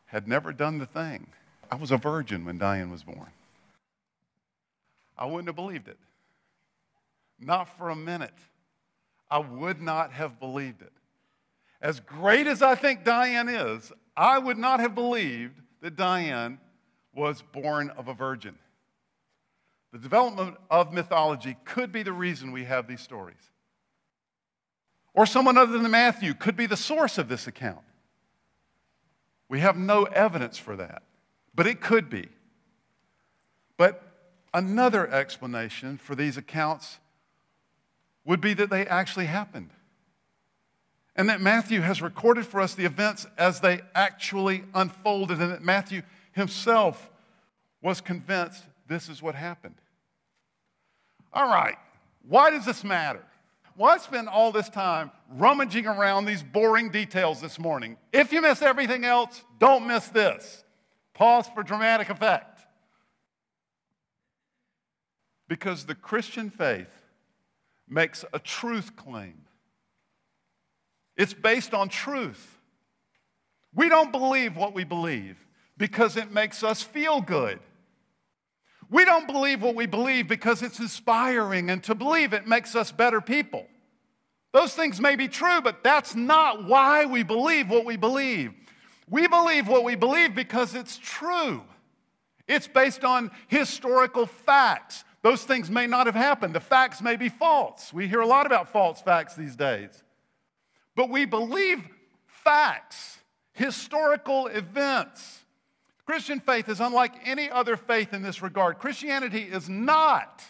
had 0.06 0.26
never 0.26 0.52
done 0.52 0.78
the 0.78 0.86
thing. 0.86 1.26
I 1.70 1.76
was 1.76 1.90
a 1.90 1.98
virgin 1.98 2.44
when 2.44 2.56
Diane 2.56 2.90
was 2.90 3.02
born. 3.02 3.30
I 5.18 5.26
wouldn't 5.26 5.48
have 5.48 5.56
believed 5.56 5.88
it. 5.88 5.98
Not 7.38 7.68
for 7.76 7.90
a 7.90 7.96
minute. 7.96 8.34
I 9.30 9.38
would 9.38 9.82
not 9.82 10.12
have 10.12 10.40
believed 10.40 10.80
it. 10.80 10.92
As 11.80 12.00
great 12.00 12.46
as 12.46 12.62
I 12.62 12.74
think 12.74 13.04
Diane 13.04 13.48
is, 13.48 13.92
I 14.18 14.36
would 14.36 14.58
not 14.58 14.80
have 14.80 14.96
believed 14.96 15.60
that 15.80 15.94
Diane 15.94 16.58
was 17.14 17.40
born 17.40 17.90
of 17.90 18.08
a 18.08 18.14
virgin. 18.14 18.58
The 19.92 19.98
development 19.98 20.56
of 20.68 20.92
mythology 20.92 21.56
could 21.64 21.92
be 21.92 22.02
the 22.02 22.12
reason 22.12 22.50
we 22.50 22.64
have 22.64 22.88
these 22.88 23.00
stories. 23.00 23.36
Or 25.14 25.24
someone 25.24 25.56
other 25.56 25.78
than 25.78 25.88
Matthew 25.90 26.34
could 26.34 26.56
be 26.56 26.66
the 26.66 26.76
source 26.76 27.16
of 27.16 27.28
this 27.28 27.46
account. 27.46 27.84
We 29.48 29.60
have 29.60 29.76
no 29.76 30.04
evidence 30.04 30.58
for 30.58 30.74
that, 30.74 31.04
but 31.54 31.68
it 31.68 31.80
could 31.80 32.10
be. 32.10 32.28
But 33.76 34.02
another 34.52 35.08
explanation 35.08 35.96
for 35.96 36.16
these 36.16 36.36
accounts 36.36 36.98
would 38.24 38.40
be 38.40 38.52
that 38.54 38.68
they 38.68 38.84
actually 38.84 39.26
happened 39.26 39.70
and 41.18 41.28
that 41.28 41.40
Matthew 41.40 41.80
has 41.80 42.00
recorded 42.00 42.46
for 42.46 42.60
us 42.60 42.76
the 42.76 42.84
events 42.84 43.26
as 43.36 43.58
they 43.58 43.80
actually 43.92 44.62
unfolded, 44.72 45.40
and 45.40 45.50
that 45.50 45.62
Matthew 45.62 46.02
himself 46.30 47.10
was 47.82 48.00
convinced 48.00 48.62
this 48.86 49.08
is 49.08 49.20
what 49.20 49.34
happened. 49.34 49.74
All 51.32 51.48
right, 51.48 51.74
why 52.26 52.50
does 52.50 52.64
this 52.64 52.84
matter? 52.84 53.24
Why 53.74 53.98
spend 53.98 54.28
all 54.28 54.52
this 54.52 54.68
time 54.68 55.10
rummaging 55.28 55.86
around 55.86 56.24
these 56.24 56.42
boring 56.42 56.90
details 56.90 57.40
this 57.40 57.58
morning? 57.58 57.96
If 58.12 58.32
you 58.32 58.40
miss 58.40 58.62
everything 58.62 59.04
else, 59.04 59.42
don't 59.58 59.88
miss 59.88 60.08
this. 60.08 60.64
Pause 61.14 61.48
for 61.52 61.64
dramatic 61.64 62.10
effect. 62.10 62.60
Because 65.48 65.84
the 65.84 65.94
Christian 65.96 66.48
faith 66.48 66.90
makes 67.88 68.24
a 68.32 68.38
truth 68.38 68.94
claim 68.94 69.47
it's 71.18 71.34
based 71.34 71.74
on 71.74 71.88
truth. 71.90 72.58
We 73.74 73.88
don't 73.88 74.12
believe 74.12 74.56
what 74.56 74.72
we 74.72 74.84
believe 74.84 75.44
because 75.76 76.16
it 76.16 76.32
makes 76.32 76.62
us 76.62 76.82
feel 76.82 77.20
good. 77.20 77.58
We 78.88 79.04
don't 79.04 79.26
believe 79.26 79.60
what 79.60 79.74
we 79.74 79.84
believe 79.84 80.28
because 80.28 80.62
it's 80.62 80.78
inspiring, 80.80 81.68
and 81.68 81.82
to 81.84 81.94
believe 81.94 82.32
it 82.32 82.46
makes 82.46 82.74
us 82.74 82.90
better 82.90 83.20
people. 83.20 83.66
Those 84.52 84.72
things 84.72 84.98
may 84.98 85.14
be 85.14 85.28
true, 85.28 85.60
but 85.60 85.84
that's 85.84 86.14
not 86.14 86.64
why 86.64 87.04
we 87.04 87.22
believe 87.22 87.68
what 87.68 87.84
we 87.84 87.96
believe. 87.96 88.54
We 89.10 89.28
believe 89.28 89.68
what 89.68 89.84
we 89.84 89.94
believe 89.94 90.34
because 90.34 90.74
it's 90.74 90.96
true. 90.96 91.62
It's 92.46 92.66
based 92.66 93.04
on 93.04 93.30
historical 93.48 94.24
facts. 94.24 95.04
Those 95.22 95.44
things 95.44 95.70
may 95.70 95.86
not 95.86 96.06
have 96.06 96.14
happened. 96.14 96.54
The 96.54 96.60
facts 96.60 97.02
may 97.02 97.16
be 97.16 97.28
false. 97.28 97.92
We 97.92 98.08
hear 98.08 98.20
a 98.20 98.26
lot 98.26 98.46
about 98.46 98.70
false 98.70 99.02
facts 99.02 99.34
these 99.34 99.54
days. 99.54 100.02
But 100.98 101.10
we 101.10 101.26
believe 101.26 101.78
facts, 102.26 103.18
historical 103.52 104.48
events. 104.48 105.44
Christian 106.04 106.40
faith 106.40 106.68
is 106.68 106.80
unlike 106.80 107.12
any 107.24 107.48
other 107.48 107.76
faith 107.76 108.12
in 108.12 108.20
this 108.20 108.42
regard. 108.42 108.80
Christianity 108.80 109.42
is 109.42 109.68
not 109.68 110.42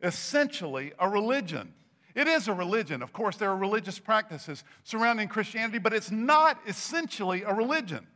essentially 0.00 0.92
a 1.00 1.08
religion. 1.08 1.74
It 2.14 2.28
is 2.28 2.46
a 2.46 2.52
religion. 2.52 3.02
Of 3.02 3.12
course, 3.12 3.36
there 3.36 3.50
are 3.50 3.56
religious 3.56 3.98
practices 3.98 4.62
surrounding 4.84 5.26
Christianity, 5.26 5.78
but 5.78 5.92
it's 5.92 6.12
not 6.12 6.60
essentially 6.68 7.42
a 7.42 7.52
religion. 7.52 8.06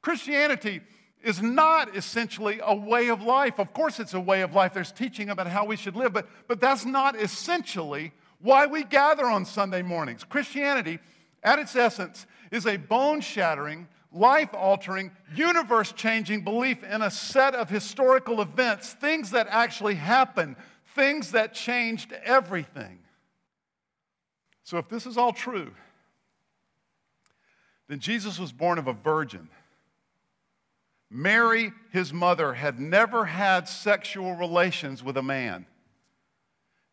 Christianity 0.00 0.80
is 1.22 1.42
not 1.42 1.94
essentially 1.94 2.58
a 2.64 2.74
way 2.74 3.08
of 3.08 3.20
life. 3.20 3.58
Of 3.58 3.74
course, 3.74 4.00
it's 4.00 4.14
a 4.14 4.20
way 4.20 4.40
of 4.40 4.54
life. 4.54 4.72
There's 4.72 4.92
teaching 4.92 5.28
about 5.28 5.46
how 5.46 5.66
we 5.66 5.76
should 5.76 5.94
live, 5.94 6.14
but, 6.14 6.26
but 6.48 6.58
that's 6.58 6.86
not 6.86 7.20
essentially 7.20 8.12
why 8.46 8.64
we 8.64 8.84
gather 8.84 9.26
on 9.26 9.44
Sunday 9.44 9.82
mornings. 9.82 10.22
Christianity, 10.22 11.00
at 11.42 11.58
its 11.58 11.74
essence, 11.74 12.26
is 12.52 12.64
a 12.64 12.76
bone 12.76 13.20
shattering, 13.20 13.88
life 14.12 14.54
altering, 14.54 15.10
universe 15.34 15.90
changing 15.90 16.44
belief 16.44 16.84
in 16.84 17.02
a 17.02 17.10
set 17.10 17.56
of 17.56 17.68
historical 17.68 18.40
events, 18.40 18.92
things 18.92 19.32
that 19.32 19.48
actually 19.50 19.96
happened, 19.96 20.54
things 20.94 21.32
that 21.32 21.54
changed 21.54 22.12
everything. 22.24 23.00
So, 24.62 24.78
if 24.78 24.88
this 24.88 25.06
is 25.06 25.18
all 25.18 25.32
true, 25.32 25.72
then 27.88 27.98
Jesus 27.98 28.38
was 28.38 28.52
born 28.52 28.78
of 28.78 28.86
a 28.86 28.92
virgin. 28.92 29.48
Mary, 31.10 31.72
his 31.90 32.12
mother, 32.12 32.54
had 32.54 32.78
never 32.78 33.24
had 33.24 33.68
sexual 33.68 34.36
relations 34.36 35.02
with 35.02 35.16
a 35.16 35.22
man. 35.22 35.66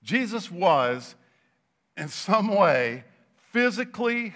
Jesus 0.04 0.50
was, 0.50 1.16
in 1.98 2.08
some 2.08 2.48
way, 2.48 3.04
physically, 3.52 4.34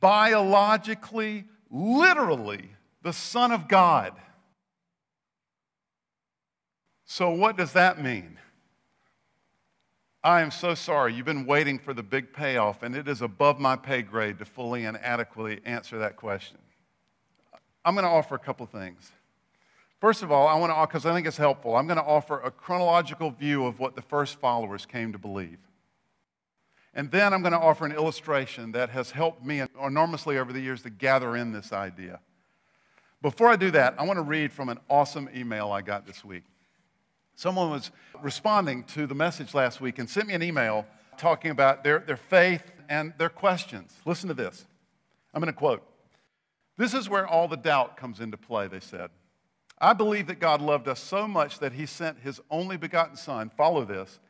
biologically, 0.00 1.44
literally 1.70 2.70
the 3.02 3.12
Son 3.12 3.52
of 3.52 3.68
God. 3.68 4.14
So, 7.04 7.30
what 7.30 7.56
does 7.56 7.72
that 7.72 8.02
mean? 8.02 8.38
I 10.24 10.40
am 10.40 10.50
so 10.50 10.74
sorry. 10.74 11.14
You've 11.14 11.26
been 11.26 11.46
waiting 11.46 11.78
for 11.78 11.92
the 11.92 12.02
big 12.02 12.32
payoff, 12.32 12.82
and 12.82 12.94
it 12.94 13.08
is 13.08 13.22
above 13.22 13.58
my 13.58 13.74
pay 13.74 14.02
grade 14.02 14.38
to 14.38 14.44
fully 14.44 14.84
and 14.84 14.96
adequately 14.98 15.60
answer 15.64 15.98
that 15.98 16.16
question. 16.16 16.58
I'm 17.84 17.94
going 17.94 18.04
to 18.04 18.10
offer 18.10 18.36
a 18.36 18.38
couple 18.38 18.64
things. 18.66 19.10
First 20.00 20.22
of 20.22 20.30
all, 20.30 20.46
I 20.46 20.56
want 20.56 20.72
to, 20.72 20.86
because 20.86 21.06
I 21.06 21.12
think 21.12 21.26
it's 21.26 21.36
helpful, 21.36 21.76
I'm 21.76 21.86
going 21.86 21.98
to 21.98 22.04
offer 22.04 22.40
a 22.40 22.50
chronological 22.50 23.30
view 23.30 23.66
of 23.66 23.80
what 23.80 23.96
the 23.96 24.02
first 24.02 24.40
followers 24.40 24.86
came 24.86 25.12
to 25.12 25.18
believe. 25.18 25.58
And 26.94 27.10
then 27.10 27.32
I'm 27.32 27.40
going 27.40 27.52
to 27.52 27.58
offer 27.58 27.86
an 27.86 27.92
illustration 27.92 28.72
that 28.72 28.90
has 28.90 29.10
helped 29.10 29.44
me 29.44 29.62
enormously 29.82 30.38
over 30.38 30.52
the 30.52 30.60
years 30.60 30.82
to 30.82 30.90
gather 30.90 31.36
in 31.36 31.52
this 31.52 31.72
idea. 31.72 32.20
Before 33.22 33.48
I 33.48 33.56
do 33.56 33.70
that, 33.70 33.94
I 33.98 34.04
want 34.04 34.18
to 34.18 34.22
read 34.22 34.52
from 34.52 34.68
an 34.68 34.78
awesome 34.90 35.28
email 35.34 35.70
I 35.70 35.80
got 35.80 36.06
this 36.06 36.24
week. 36.24 36.42
Someone 37.34 37.70
was 37.70 37.90
responding 38.20 38.84
to 38.84 39.06
the 39.06 39.14
message 39.14 39.54
last 39.54 39.80
week 39.80 39.98
and 39.98 40.08
sent 40.08 40.26
me 40.26 40.34
an 40.34 40.42
email 40.42 40.86
talking 41.16 41.50
about 41.50 41.82
their, 41.82 42.00
their 42.00 42.16
faith 42.16 42.70
and 42.88 43.14
their 43.16 43.28
questions. 43.28 43.94
Listen 44.04 44.28
to 44.28 44.34
this. 44.34 44.66
I'm 45.32 45.40
going 45.40 45.52
to 45.52 45.58
quote 45.58 45.82
This 46.76 46.92
is 46.94 47.08
where 47.08 47.26
all 47.26 47.48
the 47.48 47.56
doubt 47.56 47.96
comes 47.96 48.20
into 48.20 48.36
play, 48.36 48.66
they 48.66 48.80
said. 48.80 49.10
I 49.78 49.94
believe 49.94 50.26
that 50.26 50.38
God 50.38 50.60
loved 50.60 50.86
us 50.86 51.00
so 51.00 51.26
much 51.26 51.58
that 51.58 51.72
he 51.72 51.86
sent 51.86 52.20
his 52.20 52.40
only 52.50 52.76
begotten 52.76 53.16
Son. 53.16 53.50
Follow 53.50 53.84
this. 53.84 54.20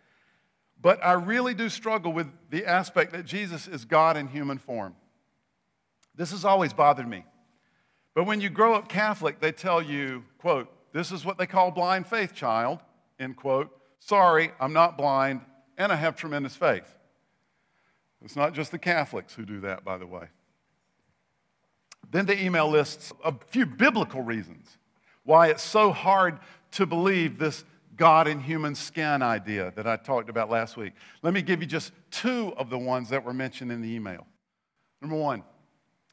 But 0.83 1.03
I 1.05 1.13
really 1.13 1.55
do 1.55 1.69
struggle 1.69 2.13
with 2.13 2.27
the 2.51 2.67
aspect 2.67 3.13
that 3.13 3.25
Jesus 3.25 3.69
is 3.69 3.85
God 3.85 4.17
in 4.17 4.27
human 4.29 4.59
form. 4.59 4.97
This 6.15 6.33
has 6.33 6.45
always 6.45 6.73
bothered 6.73 7.09
me. 7.09 7.25
But 8.15 8.25
when 8.25 8.41
you 8.41 8.51
grow 8.51 8.75
up 8.75 8.89
Catholic, 8.89 9.41
they 9.41 9.53
tell 9.53 9.81
you, 9.81 10.25
quote, 10.39 10.69
this 10.93 11.13
is 11.13 11.25
what 11.25 11.39
they 11.39 11.47
call 11.47 11.71
blind 11.71 12.07
faith, 12.07 12.35
child 12.35 12.81
end 13.23 13.37
quote. 13.37 13.71
Sorry, 14.01 14.51
I'm 14.61 14.73
not 14.73 14.99
blind, 14.99 15.41
and 15.79 15.93
I 15.93 15.97
have 15.97 16.17
tremendous 16.17 16.57
faith. 16.57 16.97
It's 18.25 18.37
not 18.37 18.53
just 18.53 18.71
the 18.71 18.79
Catholics 18.79 19.35
who 19.35 19.45
do 19.45 19.61
that, 19.61 19.85
by 19.85 19.97
the 19.97 20.07
way. 20.07 20.27
Then 22.11 22.27
the 22.27 22.41
email 22.41 22.69
lists 22.69 23.13
a 23.25 23.35
few 23.49 23.65
biblical 23.65 24.21
reasons 24.21 24.77
why 25.25 25.49
it's 25.49 25.63
so 25.63 25.93
hard 25.93 26.39
to 26.73 26.85
believe 26.85 27.39
this 27.39 27.65
God 28.03 28.27
in 28.27 28.41
human 28.41 28.75
skin 28.75 29.23
idea 29.23 29.73
that 29.77 29.87
I 29.87 29.95
talked 29.95 30.29
about 30.29 30.51
last 30.51 30.77
week. 30.77 30.93
Let 31.23 31.33
me 31.33 31.41
give 31.41 31.61
you 31.61 31.69
just 31.69 31.93
two 32.11 32.53
of 32.57 32.69
the 32.69 32.77
ones 32.77 33.11
that 33.11 33.25
were 33.25 33.33
mentioned 33.33 33.71
in 33.71 33.81
the 33.81 33.95
email. 33.95 34.27
Number 35.01 35.15
one, 35.15 35.45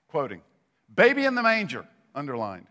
quoting, 0.08 0.44
baby 0.96 1.26
in 1.26 1.34
the 1.34 1.42
manger, 1.42 1.88
underlined. 2.14 2.68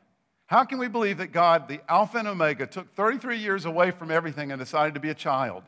How 0.46 0.62
can 0.62 0.78
we 0.78 0.86
believe 0.86 1.18
that 1.18 1.32
God, 1.32 1.66
the 1.66 1.80
Alpha 1.88 2.18
and 2.18 2.28
Omega, 2.28 2.64
took 2.64 2.94
33 2.94 3.38
years 3.38 3.64
away 3.64 3.90
from 3.90 4.12
everything 4.12 4.52
and 4.52 4.60
decided 4.60 4.94
to 4.94 5.00
be 5.00 5.10
a 5.10 5.14
child, 5.14 5.64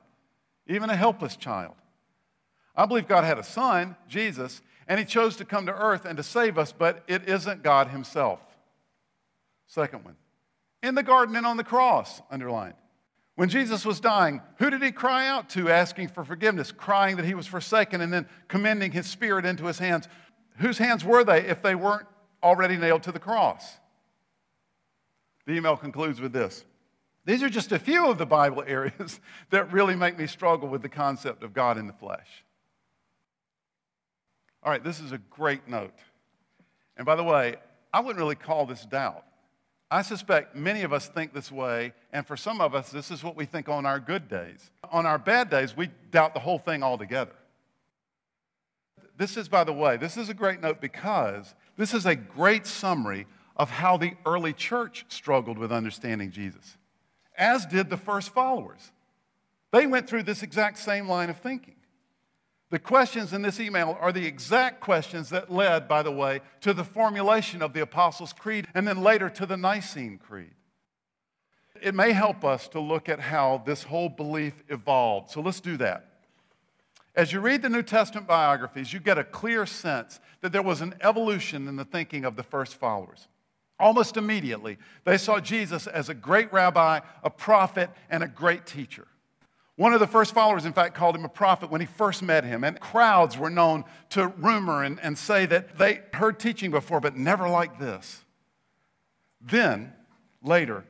even 0.68 0.88
a 0.88 0.94
helpless 0.94 1.34
child? 1.34 1.74
I 2.76 2.86
believe 2.86 3.08
God 3.08 3.24
had 3.24 3.36
a 3.36 3.42
son, 3.42 3.96
Jesus, 4.06 4.62
and 4.86 5.00
he 5.00 5.04
chose 5.04 5.34
to 5.38 5.44
come 5.44 5.66
to 5.66 5.74
earth 5.74 6.04
and 6.04 6.16
to 6.18 6.22
save 6.22 6.56
us, 6.56 6.70
but 6.70 7.02
it 7.08 7.28
isn't 7.28 7.64
God 7.64 7.88
himself. 7.88 8.38
Second 9.66 10.04
one, 10.04 10.14
in 10.84 10.94
the 10.94 11.02
garden 11.02 11.34
and 11.34 11.44
on 11.44 11.56
the 11.56 11.64
cross, 11.64 12.22
underlined. 12.30 12.74
When 13.36 13.48
Jesus 13.48 13.84
was 13.84 14.00
dying, 14.00 14.42
who 14.58 14.70
did 14.70 14.82
he 14.82 14.92
cry 14.92 15.26
out 15.26 15.48
to 15.50 15.70
asking 15.70 16.08
for 16.08 16.24
forgiveness, 16.24 16.72
crying 16.72 17.16
that 17.16 17.24
he 17.24 17.34
was 17.34 17.46
forsaken, 17.46 18.00
and 18.00 18.12
then 18.12 18.28
commending 18.48 18.92
his 18.92 19.06
spirit 19.06 19.46
into 19.46 19.66
his 19.66 19.78
hands? 19.78 20.08
Whose 20.56 20.78
hands 20.78 21.04
were 21.04 21.24
they 21.24 21.46
if 21.46 21.62
they 21.62 21.74
weren't 21.74 22.06
already 22.42 22.76
nailed 22.76 23.02
to 23.04 23.12
the 23.12 23.18
cross? 23.18 23.78
The 25.46 25.54
email 25.54 25.76
concludes 25.76 26.20
with 26.20 26.32
this 26.32 26.64
These 27.24 27.42
are 27.42 27.48
just 27.48 27.72
a 27.72 27.78
few 27.78 28.08
of 28.08 28.18
the 28.18 28.26
Bible 28.26 28.62
areas 28.66 29.20
that 29.50 29.72
really 29.72 29.96
make 29.96 30.18
me 30.18 30.26
struggle 30.26 30.68
with 30.68 30.82
the 30.82 30.88
concept 30.88 31.42
of 31.42 31.54
God 31.54 31.78
in 31.78 31.86
the 31.86 31.92
flesh. 31.92 32.44
All 34.62 34.70
right, 34.70 34.84
this 34.84 35.00
is 35.00 35.12
a 35.12 35.18
great 35.18 35.66
note. 35.66 35.94
And 36.96 37.06
by 37.06 37.16
the 37.16 37.24
way, 37.24 37.56
I 37.92 38.00
wouldn't 38.00 38.18
really 38.18 38.34
call 38.34 38.66
this 38.66 38.84
doubt. 38.84 39.24
I 39.90 40.02
suspect 40.02 40.54
many 40.54 40.82
of 40.82 40.92
us 40.92 41.08
think 41.08 41.34
this 41.34 41.50
way, 41.50 41.92
and 42.12 42.24
for 42.24 42.36
some 42.36 42.60
of 42.60 42.74
us, 42.74 42.90
this 42.90 43.10
is 43.10 43.24
what 43.24 43.34
we 43.34 43.44
think 43.44 43.68
on 43.68 43.84
our 43.84 43.98
good 43.98 44.28
days. 44.28 44.70
On 44.92 45.04
our 45.04 45.18
bad 45.18 45.50
days, 45.50 45.76
we 45.76 45.88
doubt 46.12 46.32
the 46.32 46.40
whole 46.40 46.58
thing 46.58 46.82
altogether. 46.82 47.34
This 49.16 49.36
is, 49.36 49.48
by 49.48 49.64
the 49.64 49.72
way, 49.72 49.96
this 49.96 50.16
is 50.16 50.28
a 50.28 50.34
great 50.34 50.60
note 50.60 50.80
because 50.80 51.54
this 51.76 51.92
is 51.92 52.06
a 52.06 52.14
great 52.14 52.66
summary 52.66 53.26
of 53.56 53.68
how 53.68 53.96
the 53.96 54.12
early 54.24 54.52
church 54.52 55.04
struggled 55.08 55.58
with 55.58 55.72
understanding 55.72 56.30
Jesus, 56.30 56.78
as 57.36 57.66
did 57.66 57.90
the 57.90 57.96
first 57.96 58.32
followers. 58.32 58.92
They 59.72 59.86
went 59.86 60.08
through 60.08 60.22
this 60.22 60.42
exact 60.42 60.78
same 60.78 61.08
line 61.08 61.30
of 61.30 61.38
thinking. 61.38 61.76
The 62.70 62.78
questions 62.78 63.32
in 63.32 63.42
this 63.42 63.58
email 63.58 63.98
are 64.00 64.12
the 64.12 64.26
exact 64.26 64.80
questions 64.80 65.30
that 65.30 65.52
led, 65.52 65.88
by 65.88 66.02
the 66.02 66.12
way, 66.12 66.40
to 66.60 66.72
the 66.72 66.84
formulation 66.84 67.62
of 67.62 67.72
the 67.72 67.80
Apostles' 67.80 68.32
Creed 68.32 68.68
and 68.74 68.86
then 68.86 69.02
later 69.02 69.28
to 69.28 69.44
the 69.44 69.56
Nicene 69.56 70.18
Creed. 70.18 70.54
It 71.82 71.94
may 71.94 72.12
help 72.12 72.44
us 72.44 72.68
to 72.68 72.80
look 72.80 73.08
at 73.08 73.18
how 73.18 73.62
this 73.66 73.82
whole 73.82 74.08
belief 74.08 74.62
evolved. 74.68 75.30
So 75.30 75.40
let's 75.40 75.60
do 75.60 75.76
that. 75.78 76.06
As 77.16 77.32
you 77.32 77.40
read 77.40 77.62
the 77.62 77.68
New 77.68 77.82
Testament 77.82 78.28
biographies, 78.28 78.92
you 78.92 79.00
get 79.00 79.18
a 79.18 79.24
clear 79.24 79.66
sense 79.66 80.20
that 80.40 80.52
there 80.52 80.62
was 80.62 80.80
an 80.80 80.94
evolution 81.00 81.66
in 81.66 81.74
the 81.74 81.84
thinking 81.84 82.24
of 82.24 82.36
the 82.36 82.44
first 82.44 82.76
followers. 82.76 83.26
Almost 83.80 84.16
immediately, 84.16 84.78
they 85.04 85.16
saw 85.16 85.40
Jesus 85.40 85.88
as 85.88 86.08
a 86.08 86.14
great 86.14 86.52
rabbi, 86.52 87.00
a 87.24 87.30
prophet, 87.30 87.90
and 88.10 88.22
a 88.22 88.28
great 88.28 88.64
teacher. 88.64 89.08
One 89.80 89.94
of 89.94 90.00
the 90.00 90.06
first 90.06 90.34
followers, 90.34 90.66
in 90.66 90.74
fact, 90.74 90.94
called 90.94 91.16
him 91.16 91.24
a 91.24 91.28
prophet 91.30 91.70
when 91.70 91.80
he 91.80 91.86
first 91.86 92.22
met 92.22 92.44
him. 92.44 92.64
And 92.64 92.78
crowds 92.78 93.38
were 93.38 93.48
known 93.48 93.86
to 94.10 94.28
rumor 94.28 94.84
and, 94.84 95.00
and 95.00 95.16
say 95.16 95.46
that 95.46 95.78
they 95.78 96.02
heard 96.12 96.38
teaching 96.38 96.70
before, 96.70 97.00
but 97.00 97.16
never 97.16 97.48
like 97.48 97.78
this. 97.78 98.22
Then, 99.40 99.94
later, 100.42 100.84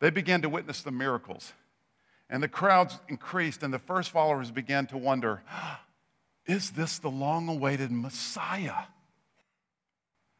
they 0.00 0.08
began 0.08 0.40
to 0.40 0.48
witness 0.48 0.80
the 0.80 0.90
miracles. 0.90 1.52
And 2.30 2.42
the 2.42 2.48
crowds 2.48 2.98
increased, 3.06 3.62
and 3.62 3.70
the 3.70 3.78
first 3.78 4.08
followers 4.08 4.50
began 4.50 4.86
to 4.86 4.96
wonder 4.96 5.42
is 6.46 6.70
this 6.70 6.98
the 7.00 7.10
long 7.10 7.50
awaited 7.50 7.92
Messiah? 7.92 8.84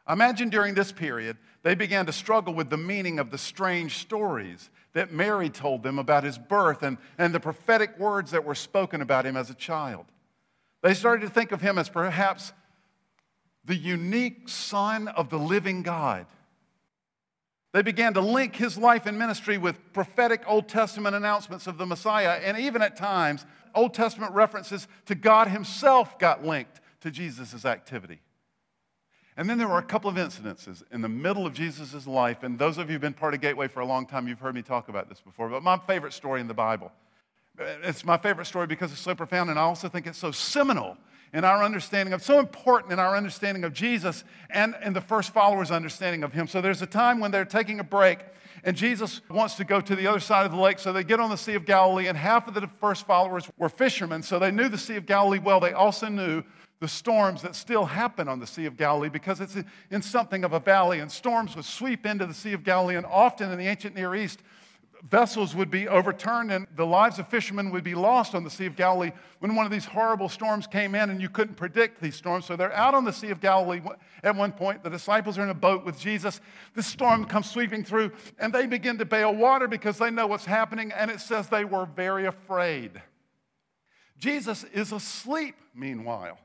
Imagine 0.08 0.50
during 0.50 0.74
this 0.74 0.90
period, 0.90 1.36
they 1.62 1.74
began 1.74 2.06
to 2.06 2.12
struggle 2.12 2.54
with 2.54 2.70
the 2.70 2.76
meaning 2.76 3.18
of 3.18 3.30
the 3.30 3.38
strange 3.38 3.98
stories 3.98 4.70
that 4.94 5.12
Mary 5.12 5.48
told 5.48 5.82
them 5.82 5.98
about 5.98 6.24
his 6.24 6.38
birth 6.38 6.82
and, 6.82 6.98
and 7.18 7.34
the 7.34 7.40
prophetic 7.40 7.98
words 7.98 8.32
that 8.32 8.44
were 8.44 8.54
spoken 8.54 9.00
about 9.00 9.24
him 9.24 9.36
as 9.36 9.48
a 9.48 9.54
child. 9.54 10.06
They 10.82 10.94
started 10.94 11.26
to 11.26 11.32
think 11.32 11.52
of 11.52 11.60
him 11.60 11.78
as 11.78 11.88
perhaps 11.88 12.52
the 13.64 13.76
unique 13.76 14.48
son 14.48 15.06
of 15.08 15.30
the 15.30 15.38
living 15.38 15.82
God. 15.82 16.26
They 17.72 17.82
began 17.82 18.12
to 18.14 18.20
link 18.20 18.56
his 18.56 18.76
life 18.76 19.06
and 19.06 19.18
ministry 19.18 19.56
with 19.56 19.92
prophetic 19.92 20.42
Old 20.46 20.68
Testament 20.68 21.14
announcements 21.14 21.66
of 21.66 21.78
the 21.78 21.86
Messiah, 21.86 22.40
and 22.42 22.58
even 22.58 22.82
at 22.82 22.96
times, 22.96 23.46
Old 23.74 23.94
Testament 23.94 24.34
references 24.34 24.88
to 25.06 25.14
God 25.14 25.48
himself 25.48 26.18
got 26.18 26.44
linked 26.44 26.80
to 27.00 27.10
Jesus' 27.10 27.64
activity. 27.64 28.20
And 29.42 29.50
then 29.50 29.58
there 29.58 29.66
were 29.66 29.78
a 29.78 29.82
couple 29.82 30.08
of 30.08 30.14
incidences 30.14 30.84
in 30.92 31.00
the 31.00 31.08
middle 31.08 31.46
of 31.46 31.52
Jesus' 31.52 32.06
life. 32.06 32.44
And 32.44 32.56
those 32.56 32.78
of 32.78 32.86
you 32.86 32.92
who've 32.92 33.00
been 33.00 33.12
part 33.12 33.34
of 33.34 33.40
Gateway 33.40 33.66
for 33.66 33.80
a 33.80 33.84
long 33.84 34.06
time, 34.06 34.28
you've 34.28 34.38
heard 34.38 34.54
me 34.54 34.62
talk 34.62 34.88
about 34.88 35.08
this 35.08 35.18
before. 35.18 35.48
But 35.48 35.64
my 35.64 35.78
favorite 35.78 36.12
story 36.12 36.40
in 36.40 36.46
the 36.46 36.54
Bible. 36.54 36.92
It's 37.58 38.04
my 38.04 38.16
favorite 38.18 38.44
story 38.44 38.68
because 38.68 38.92
it's 38.92 39.00
so 39.00 39.16
profound, 39.16 39.50
and 39.50 39.58
I 39.58 39.62
also 39.62 39.88
think 39.88 40.06
it's 40.06 40.16
so 40.16 40.30
seminal 40.30 40.96
in 41.32 41.42
our 41.42 41.64
understanding 41.64 42.14
of, 42.14 42.22
so 42.22 42.38
important 42.38 42.92
in 42.92 43.00
our 43.00 43.16
understanding 43.16 43.64
of 43.64 43.72
Jesus 43.72 44.22
and 44.48 44.76
in 44.84 44.92
the 44.92 45.00
first 45.00 45.34
followers' 45.34 45.72
understanding 45.72 46.22
of 46.22 46.32
him. 46.32 46.46
So 46.46 46.60
there's 46.60 46.80
a 46.80 46.86
time 46.86 47.18
when 47.18 47.32
they're 47.32 47.44
taking 47.44 47.80
a 47.80 47.84
break, 47.84 48.20
and 48.62 48.76
Jesus 48.76 49.22
wants 49.28 49.56
to 49.56 49.64
go 49.64 49.80
to 49.80 49.96
the 49.96 50.06
other 50.06 50.20
side 50.20 50.46
of 50.46 50.52
the 50.52 50.58
lake. 50.58 50.78
So 50.78 50.92
they 50.92 51.02
get 51.02 51.18
on 51.18 51.30
the 51.30 51.36
Sea 51.36 51.54
of 51.54 51.66
Galilee, 51.66 52.06
and 52.06 52.16
half 52.16 52.46
of 52.46 52.54
the 52.54 52.68
first 52.80 53.08
followers 53.08 53.50
were 53.58 53.68
fishermen, 53.68 54.22
so 54.22 54.38
they 54.38 54.52
knew 54.52 54.68
the 54.68 54.78
Sea 54.78 54.94
of 54.94 55.04
Galilee 55.04 55.40
well. 55.40 55.58
They 55.58 55.72
also 55.72 56.06
knew 56.08 56.44
the 56.82 56.88
storms 56.88 57.42
that 57.42 57.54
still 57.54 57.84
happen 57.84 58.26
on 58.26 58.40
the 58.40 58.46
Sea 58.46 58.66
of 58.66 58.76
Galilee 58.76 59.08
because 59.08 59.40
it's 59.40 59.56
in 59.92 60.02
something 60.02 60.42
of 60.42 60.52
a 60.52 60.58
valley, 60.58 60.98
and 60.98 61.12
storms 61.12 61.54
would 61.54 61.64
sweep 61.64 62.04
into 62.04 62.26
the 62.26 62.34
Sea 62.34 62.54
of 62.54 62.64
Galilee. 62.64 62.96
And 62.96 63.06
often 63.06 63.52
in 63.52 63.56
the 63.56 63.68
ancient 63.68 63.94
Near 63.94 64.16
East, 64.16 64.40
vessels 65.08 65.54
would 65.54 65.70
be 65.70 65.86
overturned 65.86 66.50
and 66.50 66.66
the 66.74 66.84
lives 66.84 67.20
of 67.20 67.28
fishermen 67.28 67.70
would 67.70 67.84
be 67.84 67.94
lost 67.94 68.34
on 68.34 68.42
the 68.42 68.50
Sea 68.50 68.66
of 68.66 68.74
Galilee 68.74 69.12
when 69.38 69.54
one 69.54 69.64
of 69.64 69.70
these 69.70 69.84
horrible 69.84 70.28
storms 70.28 70.66
came 70.66 70.96
in 70.96 71.10
and 71.10 71.22
you 71.22 71.28
couldn't 71.28 71.54
predict 71.54 72.02
these 72.02 72.16
storms. 72.16 72.46
So 72.46 72.56
they're 72.56 72.72
out 72.72 72.94
on 72.94 73.04
the 73.04 73.12
Sea 73.12 73.30
of 73.30 73.40
Galilee 73.40 73.80
at 74.24 74.34
one 74.34 74.50
point. 74.50 74.82
The 74.82 74.90
disciples 74.90 75.38
are 75.38 75.44
in 75.44 75.50
a 75.50 75.54
boat 75.54 75.84
with 75.84 76.00
Jesus. 76.00 76.40
This 76.74 76.88
storm 76.88 77.26
comes 77.26 77.48
sweeping 77.48 77.84
through 77.84 78.10
and 78.40 78.52
they 78.52 78.66
begin 78.66 78.98
to 78.98 79.04
bail 79.04 79.32
water 79.32 79.68
because 79.68 79.98
they 79.98 80.10
know 80.10 80.26
what's 80.26 80.46
happening. 80.46 80.90
And 80.90 81.12
it 81.12 81.20
says 81.20 81.48
they 81.48 81.64
were 81.64 81.86
very 81.86 82.26
afraid. 82.26 83.00
Jesus 84.18 84.64
is 84.64 84.90
asleep, 84.90 85.54
meanwhile 85.76 86.38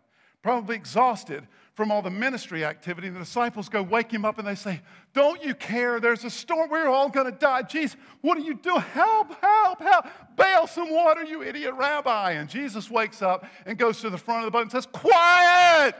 probably 0.48 0.78
exhausted 0.78 1.46
from 1.74 1.92
all 1.92 2.02
the 2.02 2.10
ministry 2.10 2.64
activity. 2.64 3.10
The 3.10 3.20
disciples 3.20 3.68
go 3.68 3.84
wake 3.84 4.10
him 4.10 4.24
up 4.24 4.40
and 4.40 4.48
they 4.48 4.56
say, 4.56 4.80
Don't 5.14 5.44
you 5.44 5.54
care? 5.54 6.00
There's 6.00 6.24
a 6.24 6.30
storm. 6.30 6.70
We're 6.70 6.88
all 6.88 7.10
going 7.10 7.30
to 7.30 7.38
die. 7.38 7.64
Jesus, 7.64 7.98
what 8.22 8.38
are 8.38 8.42
you 8.42 8.54
doing? 8.54 8.80
Help, 8.80 9.34
help, 9.42 9.82
help. 9.82 10.06
Bail 10.38 10.66
some 10.66 10.90
water, 10.90 11.22
you 11.26 11.44
idiot 11.44 11.74
rabbi. 11.74 12.32
And 12.32 12.50
Jesus 12.50 12.90
wakes 12.90 13.22
up 13.22 13.46
and 13.66 13.78
goes 13.78 14.00
to 14.00 14.10
the 14.10 14.18
front 14.18 14.40
of 14.40 14.46
the 14.46 14.52
boat 14.52 14.62
and 14.62 14.72
says, 14.72 14.86
Quiet! 14.86 15.98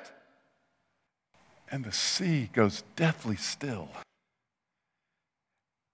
And 1.70 1.84
the 1.84 1.92
sea 1.92 2.50
goes 2.54 2.86
deathly 2.96 3.36
still. 3.36 3.90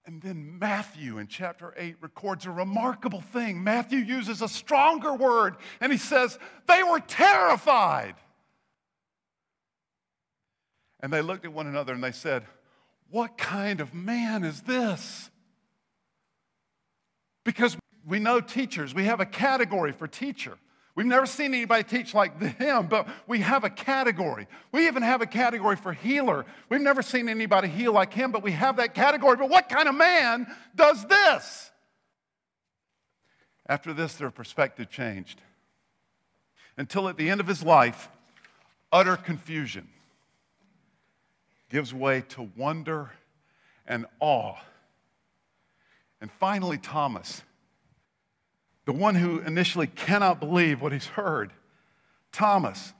And 0.06 0.22
then 0.22 0.60
Matthew 0.60 1.18
in 1.18 1.26
chapter 1.26 1.74
8 1.76 1.96
records 2.00 2.46
a 2.46 2.52
remarkable 2.52 3.20
thing. 3.20 3.64
Matthew 3.64 3.98
uses 3.98 4.42
a 4.42 4.48
stronger 4.48 5.12
word 5.12 5.56
and 5.80 5.90
he 5.90 5.98
says, 5.98 6.38
They 6.68 6.84
were 6.84 7.00
terrified. 7.00 8.14
And 11.04 11.12
they 11.12 11.20
looked 11.20 11.44
at 11.44 11.52
one 11.52 11.66
another 11.66 11.92
and 11.92 12.02
they 12.02 12.12
said, 12.12 12.44
What 13.10 13.36
kind 13.36 13.82
of 13.82 13.92
man 13.92 14.42
is 14.42 14.62
this? 14.62 15.28
Because 17.44 17.76
we 18.06 18.18
know 18.18 18.40
teachers, 18.40 18.94
we 18.94 19.04
have 19.04 19.20
a 19.20 19.26
category 19.26 19.92
for 19.92 20.08
teacher. 20.08 20.56
We've 20.94 21.04
never 21.04 21.26
seen 21.26 21.52
anybody 21.52 21.84
teach 21.84 22.14
like 22.14 22.40
him, 22.40 22.86
but 22.86 23.06
we 23.26 23.40
have 23.40 23.64
a 23.64 23.68
category. 23.68 24.48
We 24.72 24.86
even 24.86 25.02
have 25.02 25.20
a 25.20 25.26
category 25.26 25.76
for 25.76 25.92
healer. 25.92 26.46
We've 26.70 26.80
never 26.80 27.02
seen 27.02 27.28
anybody 27.28 27.68
heal 27.68 27.92
like 27.92 28.14
him, 28.14 28.32
but 28.32 28.42
we 28.42 28.52
have 28.52 28.78
that 28.78 28.94
category. 28.94 29.36
But 29.36 29.50
what 29.50 29.68
kind 29.68 29.90
of 29.90 29.94
man 29.94 30.46
does 30.74 31.04
this? 31.04 31.70
After 33.66 33.92
this, 33.92 34.14
their 34.14 34.30
perspective 34.30 34.88
changed. 34.88 35.42
Until 36.78 37.10
at 37.10 37.18
the 37.18 37.28
end 37.28 37.42
of 37.42 37.46
his 37.46 37.62
life, 37.62 38.08
utter 38.90 39.18
confusion 39.18 39.90
gives 41.74 41.92
way 41.92 42.20
to 42.20 42.48
wonder 42.56 43.10
and 43.84 44.06
awe. 44.20 44.54
And 46.20 46.30
finally, 46.30 46.78
Thomas, 46.78 47.42
the 48.84 48.92
one 48.92 49.16
who 49.16 49.40
initially 49.40 49.88
cannot 49.88 50.38
believe 50.38 50.80
what 50.80 50.92
he's 50.92 51.06
heard. 51.06 51.52
Thomas, 52.30 52.92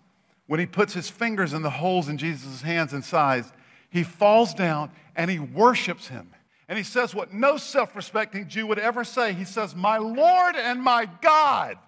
when 0.49 0.59
he 0.59 0.67
puts 0.67 0.93
his 0.93 1.09
fingers 1.09 1.53
in 1.53 1.63
the 1.63 1.71
holes 1.71 2.09
in 2.09 2.19
Jesus' 2.19 2.63
hands 2.63 2.93
and 2.93 3.05
sides, 3.05 3.53
he 3.91 4.03
falls 4.03 4.53
down 4.53 4.91
and 5.15 5.31
he 5.31 5.39
worships 5.39 6.09
him. 6.09 6.33
And 6.67 6.77
he 6.77 6.83
says 6.83 7.15
what 7.15 7.33
no 7.33 7.57
self 7.57 7.95
respecting 7.95 8.49
Jew 8.49 8.67
would 8.67 8.81
ever 8.81 9.05
say. 9.05 9.35
He 9.35 9.45
says, 9.45 9.77
My 9.77 9.99
Lord 9.99 10.57
and 10.57 10.83
my 10.83 11.09
God. 11.23 11.79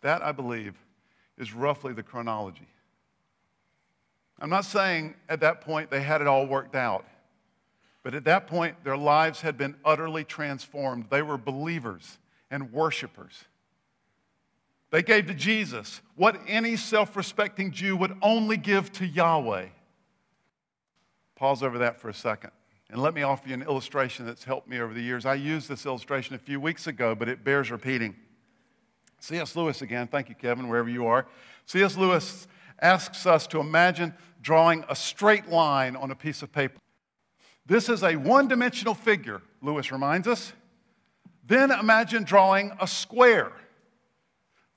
That, 0.00 0.24
I 0.24 0.32
believe, 0.32 0.74
is 1.38 1.54
roughly 1.54 1.92
the 1.92 2.02
chronology. 2.02 2.66
I'm 4.40 4.50
not 4.50 4.64
saying 4.64 5.14
at 5.28 5.40
that 5.40 5.60
point 5.60 5.90
they 5.90 6.00
had 6.00 6.20
it 6.20 6.26
all 6.26 6.46
worked 6.46 6.74
out, 6.74 7.04
but 8.02 8.14
at 8.14 8.24
that 8.24 8.46
point 8.46 8.82
their 8.84 8.96
lives 8.96 9.42
had 9.42 9.58
been 9.58 9.76
utterly 9.84 10.24
transformed. 10.24 11.06
They 11.10 11.22
were 11.22 11.36
believers 11.36 12.18
and 12.50 12.72
worshipers. 12.72 13.44
They 14.90 15.02
gave 15.02 15.26
to 15.26 15.34
Jesus 15.34 16.00
what 16.16 16.40
any 16.48 16.76
self 16.76 17.16
respecting 17.16 17.70
Jew 17.70 17.96
would 17.96 18.16
only 18.22 18.56
give 18.56 18.90
to 18.92 19.06
Yahweh. 19.06 19.66
Pause 21.36 21.62
over 21.62 21.78
that 21.78 22.00
for 22.00 22.08
a 22.08 22.14
second. 22.14 22.50
And 22.90 23.00
let 23.00 23.14
me 23.14 23.22
offer 23.22 23.48
you 23.48 23.54
an 23.54 23.62
illustration 23.62 24.26
that's 24.26 24.42
helped 24.42 24.68
me 24.68 24.80
over 24.80 24.92
the 24.92 25.00
years. 25.00 25.24
I 25.24 25.34
used 25.34 25.68
this 25.68 25.86
illustration 25.86 26.34
a 26.34 26.38
few 26.38 26.60
weeks 26.60 26.88
ago, 26.88 27.14
but 27.14 27.28
it 27.28 27.44
bears 27.44 27.70
repeating. 27.70 28.16
C.S. 29.20 29.54
Lewis 29.54 29.80
again, 29.80 30.08
thank 30.08 30.28
you, 30.28 30.34
Kevin, 30.34 30.68
wherever 30.68 30.88
you 30.88 31.06
are. 31.06 31.26
C.S. 31.66 31.96
Lewis 31.96 32.48
asks 32.80 33.26
us 33.26 33.46
to 33.48 33.60
imagine 33.60 34.14
drawing 34.42 34.84
a 34.88 34.96
straight 34.96 35.48
line 35.48 35.96
on 35.96 36.10
a 36.10 36.14
piece 36.14 36.42
of 36.42 36.52
paper. 36.52 36.78
This 37.66 37.88
is 37.88 38.02
a 38.02 38.16
one 38.16 38.48
dimensional 38.48 38.94
figure, 38.94 39.42
Lewis 39.62 39.92
reminds 39.92 40.26
us. 40.26 40.52
Then 41.46 41.70
imagine 41.70 42.24
drawing 42.24 42.72
a 42.80 42.86
square. 42.86 43.52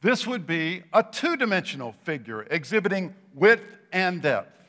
This 0.02 0.28
would 0.28 0.46
be 0.46 0.84
a 0.92 1.02
two 1.02 1.38
dimensional 1.38 1.94
figure 2.04 2.46
exhibiting 2.52 3.16
width 3.34 3.78
and 3.92 4.22
depth. 4.22 4.60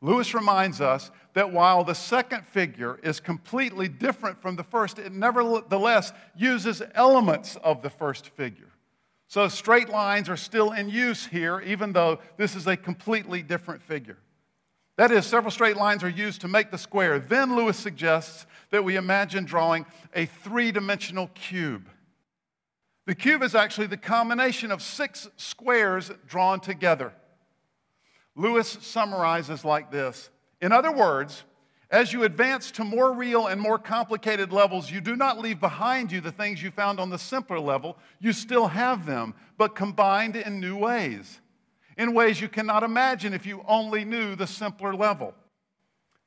Lewis 0.00 0.34
reminds 0.34 0.80
us 0.80 1.10
that 1.32 1.52
while 1.52 1.84
the 1.84 1.94
second 1.94 2.46
figure 2.46 2.98
is 3.02 3.20
completely 3.20 3.88
different 3.88 4.42
from 4.42 4.56
the 4.56 4.62
first, 4.62 4.98
it 4.98 5.12
nevertheless 5.12 6.12
uses 6.36 6.82
elements 6.94 7.56
of 7.64 7.82
the 7.82 7.88
first 7.88 8.28
figure. 8.30 8.73
So 9.34 9.48
straight 9.48 9.88
lines 9.88 10.28
are 10.28 10.36
still 10.36 10.70
in 10.70 10.88
use 10.88 11.26
here, 11.26 11.60
even 11.62 11.92
though 11.92 12.20
this 12.36 12.54
is 12.54 12.68
a 12.68 12.76
completely 12.76 13.42
different 13.42 13.82
figure. 13.82 14.18
That 14.96 15.10
is, 15.10 15.26
several 15.26 15.50
straight 15.50 15.76
lines 15.76 16.04
are 16.04 16.08
used 16.08 16.42
to 16.42 16.46
make 16.46 16.70
the 16.70 16.78
square. 16.78 17.18
Then 17.18 17.56
Lewis 17.56 17.76
suggests 17.76 18.46
that 18.70 18.84
we 18.84 18.94
imagine 18.94 19.44
drawing 19.44 19.86
a 20.14 20.26
three 20.26 20.70
dimensional 20.70 21.32
cube. 21.34 21.88
The 23.06 23.16
cube 23.16 23.42
is 23.42 23.56
actually 23.56 23.88
the 23.88 23.96
combination 23.96 24.70
of 24.70 24.80
six 24.80 25.28
squares 25.36 26.12
drawn 26.28 26.60
together. 26.60 27.12
Lewis 28.36 28.78
summarizes 28.82 29.64
like 29.64 29.90
this 29.90 30.30
In 30.60 30.70
other 30.70 30.92
words, 30.92 31.42
as 31.90 32.12
you 32.12 32.24
advance 32.24 32.70
to 32.72 32.84
more 32.84 33.12
real 33.12 33.46
and 33.46 33.60
more 33.60 33.78
complicated 33.78 34.52
levels, 34.52 34.90
you 34.90 35.00
do 35.00 35.16
not 35.16 35.38
leave 35.38 35.60
behind 35.60 36.10
you 36.10 36.20
the 36.20 36.32
things 36.32 36.62
you 36.62 36.70
found 36.70 36.98
on 36.98 37.10
the 37.10 37.18
simpler 37.18 37.60
level. 37.60 37.96
You 38.20 38.32
still 38.32 38.68
have 38.68 39.06
them, 39.06 39.34
but 39.58 39.74
combined 39.76 40.36
in 40.36 40.60
new 40.60 40.76
ways 40.76 41.40
in 41.96 42.14
ways 42.14 42.40
you 42.40 42.48
cannot 42.48 42.82
imagine 42.82 43.32
if 43.32 43.46
you 43.46 43.64
only 43.66 44.04
knew 44.04 44.34
the 44.34 44.46
simpler 44.46 44.94
level. 44.94 45.34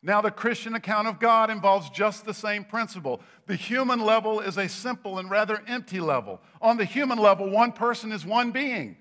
Now, 0.03 0.21
the 0.21 0.31
Christian 0.31 0.75
account 0.75 1.07
of 1.07 1.19
God 1.19 1.49
involves 1.49 1.89
just 1.89 2.23
the 2.23 2.33
same 2.33 2.63
principle. 2.63 3.19
The 3.47 3.55
human 3.55 3.99
level 3.99 4.39
is 4.39 4.57
a 4.57 4.69
simple 4.69 5.17
and 5.17 5.29
rather 5.29 5.61
empty 5.67 5.99
level. 5.99 6.39
On 6.61 6.77
the 6.77 6.85
human 6.85 7.17
level, 7.17 7.49
one 7.49 7.71
person 7.71 8.11
is 8.11 8.25
one 8.25 8.51
being, 8.51 8.97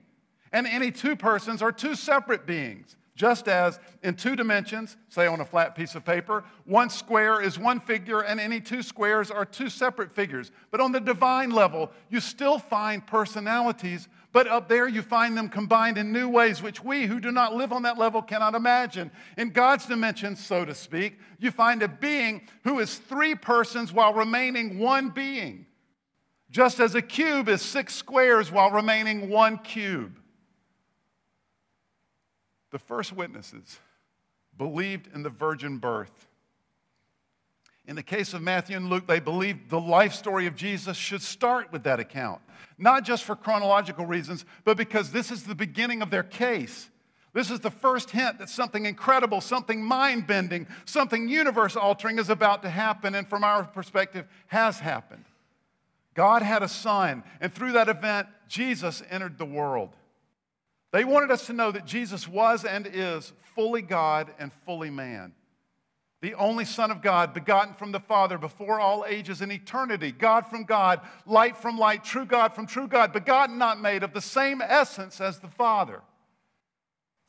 and 0.53 0.67
any 0.67 0.91
two 0.91 1.15
persons 1.15 1.63
are 1.63 1.71
two 1.71 1.95
separate 1.95 2.47
beings. 2.47 2.97
Just 3.17 3.49
as 3.49 3.81
in 4.03 4.15
two 4.15 4.37
dimensions, 4.37 4.99
say 5.09 5.27
on 5.27 5.41
a 5.41 5.45
flat 5.45 5.75
piece 5.75 5.95
of 5.95 6.05
paper, 6.05 6.45
one 6.67 6.91
square 6.91 7.41
is 7.41 7.59
one 7.59 7.81
figure 7.81 8.21
and 8.21 8.39
any 8.39 8.61
two 8.61 8.83
squares 8.83 9.31
are 9.31 9.47
two 9.47 9.71
separate 9.71 10.15
figures. 10.15 10.53
But 10.71 10.83
on 10.83 10.93
the 10.93 11.01
divine 11.01 11.51
level, 11.51 11.91
you 12.11 12.21
still 12.21 12.59
find 12.59 13.05
personalities, 13.07 14.07
but 14.33 14.47
up 14.47 14.69
there 14.69 14.87
you 14.87 15.01
find 15.01 15.35
them 15.35 15.49
combined 15.49 15.97
in 15.97 16.13
new 16.13 16.29
ways, 16.29 16.61
which 16.61 16.85
we 16.85 17.07
who 17.07 17.19
do 17.19 17.33
not 17.33 17.55
live 17.55 17.73
on 17.73 17.83
that 17.85 17.97
level 17.97 18.21
cannot 18.21 18.55
imagine. 18.55 19.11
In 19.39 19.49
God's 19.49 19.87
dimension, 19.87 20.37
so 20.37 20.67
to 20.67 20.75
speak, 20.75 21.19
you 21.39 21.51
find 21.51 21.83
a 21.83 21.89
being 21.89 22.43
who 22.65 22.81
is 22.81 22.99
three 22.99 23.35
persons 23.35 23.95
while 23.95 24.13
remaining 24.13 24.79
one 24.79 25.09
being, 25.09 25.65
just 26.51 26.81
as 26.81 26.95
a 26.95 27.01
cube 27.01 27.49
is 27.49 27.63
six 27.63 27.95
squares 27.95 28.53
while 28.53 28.71
remaining 28.71 29.31
one 29.31 29.57
cube. 29.57 30.21
The 32.71 32.79
first 32.79 33.13
witnesses 33.13 33.79
believed 34.57 35.09
in 35.15 35.23
the 35.23 35.31
virgin 35.31 35.79
birth. 35.79 36.27
In 37.87 37.95
the 37.95 38.03
case 38.03 38.35
of 38.35 38.43
Matthew 38.43 38.77
and 38.77 38.91
Luke, 38.91 39.07
they 39.07 39.21
believed 39.21 39.71
the 39.71 39.81
life 39.81 40.13
story 40.13 40.47
of 40.47 40.57
Jesus 40.57 40.97
should 40.97 41.23
start 41.23 41.71
with 41.71 41.85
that 41.85 42.01
account, 42.01 42.41
not 42.79 43.05
just 43.05 43.23
for 43.23 43.37
chronological 43.37 44.07
reasons, 44.07 44.45
but 44.65 44.77
because 44.77 45.13
this 45.13 45.31
is 45.31 45.45
the 45.45 45.55
beginning 45.55 46.03
of 46.03 46.11
their 46.11 46.25
case. 46.25 46.91
This 47.33 47.51
is 47.51 47.61
the 47.61 47.71
first 47.71 48.11
hint 48.11 48.39
that 48.39 48.49
something 48.49 48.87
incredible, 48.87 49.41
something 49.41 49.85
mind 49.85 50.27
bending, 50.27 50.67
something 50.85 51.29
universe 51.29 51.77
altering 51.77 52.19
is 52.19 52.31
about 52.31 52.63
to 52.63 52.71
happen, 52.71 53.15
and 53.15 53.29
from 53.29 53.45
our 53.45 53.63
perspective, 53.63 54.27
has 54.47 54.81
happened. 54.81 55.25
God 56.15 56.43
had 56.43 56.63
a 56.63 56.69
son, 56.69 57.23
and 57.41 57.55
through 57.55 57.73
that 57.73 57.91
event, 57.91 58.27
Jesus 58.49 59.03
entered 59.11 59.37
the 59.39 59.45
world. 59.45 59.95
They 60.97 61.05
wanted 61.05 61.31
us 61.31 61.45
to 61.49 61.53
know 61.53 61.71
that 61.73 61.85
Jesus 61.85 62.27
was 62.27 62.65
and 62.65 62.89
is 62.91 63.35
fully 63.55 63.83
God 63.83 64.33
and 64.39 64.51
fully 64.65 64.89
man. 64.89 65.35
the 66.23 66.33
only 66.37 66.65
Son 66.65 66.91
of 66.91 67.03
God, 67.03 67.35
begotten 67.35 67.75
from 67.75 67.93
the 67.93 68.01
Father 68.01 68.39
before 68.39 68.81
all 68.81 69.05
ages 69.07 69.43
and 69.43 69.53
eternity, 69.53 70.11
God 70.11 70.47
from 70.47 70.65
God, 70.65 71.03
light 71.27 71.55
from 71.55 71.77
light, 71.79 72.03
true 72.03 72.25
God 72.25 72.55
from 72.55 72.67
true 72.67 72.89
God, 72.89 73.13
begotten, 73.13 73.59
not 73.59 73.79
made, 73.79 74.03
of 74.03 74.15
the 74.15 74.23
same 74.23 74.63
essence 74.63 75.21
as 75.21 75.39
the 75.39 75.49
Father. 75.49 76.01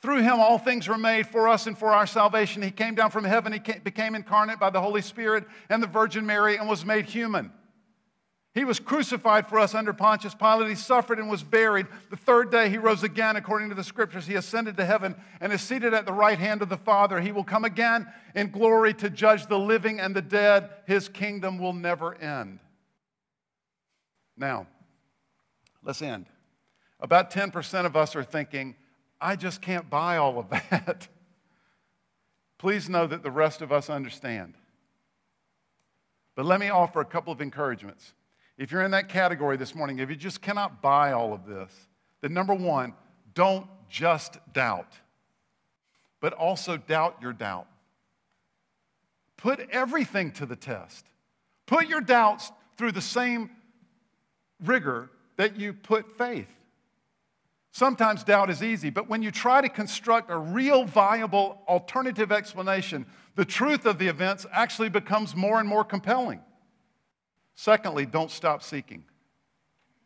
Through 0.01 0.21
him, 0.21 0.39
all 0.39 0.57
things 0.57 0.87
were 0.87 0.97
made 0.97 1.27
for 1.27 1.49
us 1.49 1.67
and 1.67 1.77
for 1.77 1.89
our 1.89 2.07
salvation. 2.07 2.61
He 2.61 2.71
came 2.71 2.95
down 2.95 3.11
from 3.11 3.25
heaven, 3.25 3.51
he 3.51 3.59
became 3.59 4.15
incarnate 4.15 4.61
by 4.61 4.69
the 4.69 4.81
Holy 4.81 5.01
Spirit 5.01 5.43
and 5.69 5.83
the 5.83 5.87
Virgin 5.87 6.25
Mary, 6.25 6.55
and 6.55 6.69
was 6.69 6.85
made 6.85 7.03
human. 7.03 7.51
He 8.57 8.65
was 8.65 8.79
crucified 8.79 9.47
for 9.47 9.59
us 9.59 9.75
under 9.75 9.93
Pontius 9.93 10.33
Pilate. 10.33 10.69
He 10.69 10.73
suffered 10.73 11.19
and 11.19 11.29
was 11.29 11.43
buried. 11.43 11.85
The 12.09 12.17
third 12.17 12.49
day 12.49 12.69
he 12.69 12.79
rose 12.79 13.03
again, 13.03 13.35
according 13.35 13.69
to 13.69 13.75
the 13.75 13.83
scriptures. 13.83 14.25
He 14.25 14.33
ascended 14.33 14.77
to 14.77 14.85
heaven 14.85 15.15
and 15.39 15.53
is 15.53 15.61
seated 15.61 15.93
at 15.93 16.07
the 16.07 16.11
right 16.11 16.39
hand 16.39 16.63
of 16.63 16.69
the 16.69 16.77
Father. 16.77 17.21
He 17.21 17.31
will 17.31 17.43
come 17.43 17.65
again 17.65 18.11
in 18.33 18.49
glory 18.49 18.95
to 18.95 19.11
judge 19.11 19.45
the 19.45 19.59
living 19.59 19.99
and 19.99 20.15
the 20.15 20.23
dead. 20.23 20.71
His 20.87 21.07
kingdom 21.07 21.59
will 21.59 21.71
never 21.71 22.15
end. 22.15 22.57
Now, 24.35 24.65
let's 25.83 26.01
end. 26.01 26.25
About 26.99 27.29
10% 27.29 27.85
of 27.85 27.95
us 27.95 28.15
are 28.15 28.23
thinking, 28.23 28.75
I 29.21 29.35
just 29.35 29.61
can't 29.61 29.87
buy 29.87 30.17
all 30.17 30.39
of 30.39 30.49
that. 30.49 31.07
Please 32.57 32.89
know 32.89 33.05
that 33.05 33.21
the 33.21 33.29
rest 33.29 33.61
of 33.61 33.71
us 33.71 33.87
understand. 33.87 34.55
But 36.33 36.47
let 36.47 36.59
me 36.59 36.69
offer 36.69 37.01
a 37.01 37.05
couple 37.05 37.31
of 37.31 37.39
encouragements. 37.39 38.13
If 38.57 38.71
you're 38.71 38.83
in 38.83 38.91
that 38.91 39.09
category 39.09 39.57
this 39.57 39.75
morning, 39.75 39.99
if 39.99 40.09
you 40.09 40.15
just 40.15 40.41
cannot 40.41 40.81
buy 40.81 41.11
all 41.11 41.33
of 41.33 41.45
this, 41.45 41.71
then 42.21 42.33
number 42.33 42.55
one, 42.55 42.93
don't 43.33 43.67
just 43.89 44.37
doubt, 44.53 44.91
but 46.19 46.33
also 46.33 46.77
doubt 46.77 47.17
your 47.21 47.33
doubt. 47.33 47.67
Put 49.37 49.59
everything 49.69 50.31
to 50.33 50.47
the 50.47 50.55
test. 50.55 51.05
Put 51.67 51.87
your 51.87 52.01
doubts 52.01 52.51
through 52.77 52.93
the 52.93 53.01
same 53.01 53.51
rigor 54.63 55.11
that 55.35 55.57
you 55.57 55.73
put 55.73 56.17
faith. 56.17 56.49
Sometimes 57.71 58.23
doubt 58.23 58.49
is 58.49 58.63
easy, 58.63 58.89
but 58.89 59.07
when 59.07 59.21
you 59.21 59.29
try 59.29 59.61
to 59.61 59.69
construct 59.69 60.31
a 60.31 60.37
real 60.37 60.83
viable 60.83 61.61
alternative 61.67 62.31
explanation, 62.31 63.05
the 63.35 63.45
truth 63.45 63.85
of 63.85 63.99
the 63.99 64.07
events 64.07 64.47
actually 64.51 64.89
becomes 64.89 65.35
more 65.35 65.59
and 65.59 65.69
more 65.69 65.83
compelling. 65.83 66.41
Secondly, 67.59 68.05
don't 68.05 68.29
stop 68.29 68.61
seeking. 68.61 69.03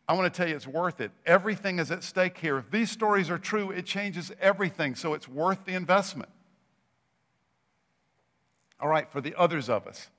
I 0.07 0.13
want 0.13 0.33
to 0.33 0.35
tell 0.35 0.47
you 0.47 0.55
it's 0.55 0.65
worth 0.65 1.01
it. 1.01 1.11
Everything 1.25 1.79
is 1.79 1.91
at 1.91 2.01
stake 2.01 2.37
here. 2.37 2.57
If 2.57 2.71
these 2.71 2.89
stories 2.89 3.29
are 3.29 3.37
true, 3.37 3.71
it 3.71 3.85
changes 3.85 4.31
everything, 4.39 4.95
so 4.95 5.13
it's 5.13 5.27
worth 5.27 5.65
the 5.65 5.73
investment. 5.73 6.29
All 8.79 8.87
right, 8.87 9.11
for 9.11 9.19
the 9.19 9.35
others 9.37 9.69
of 9.69 9.85
us, 9.85 10.09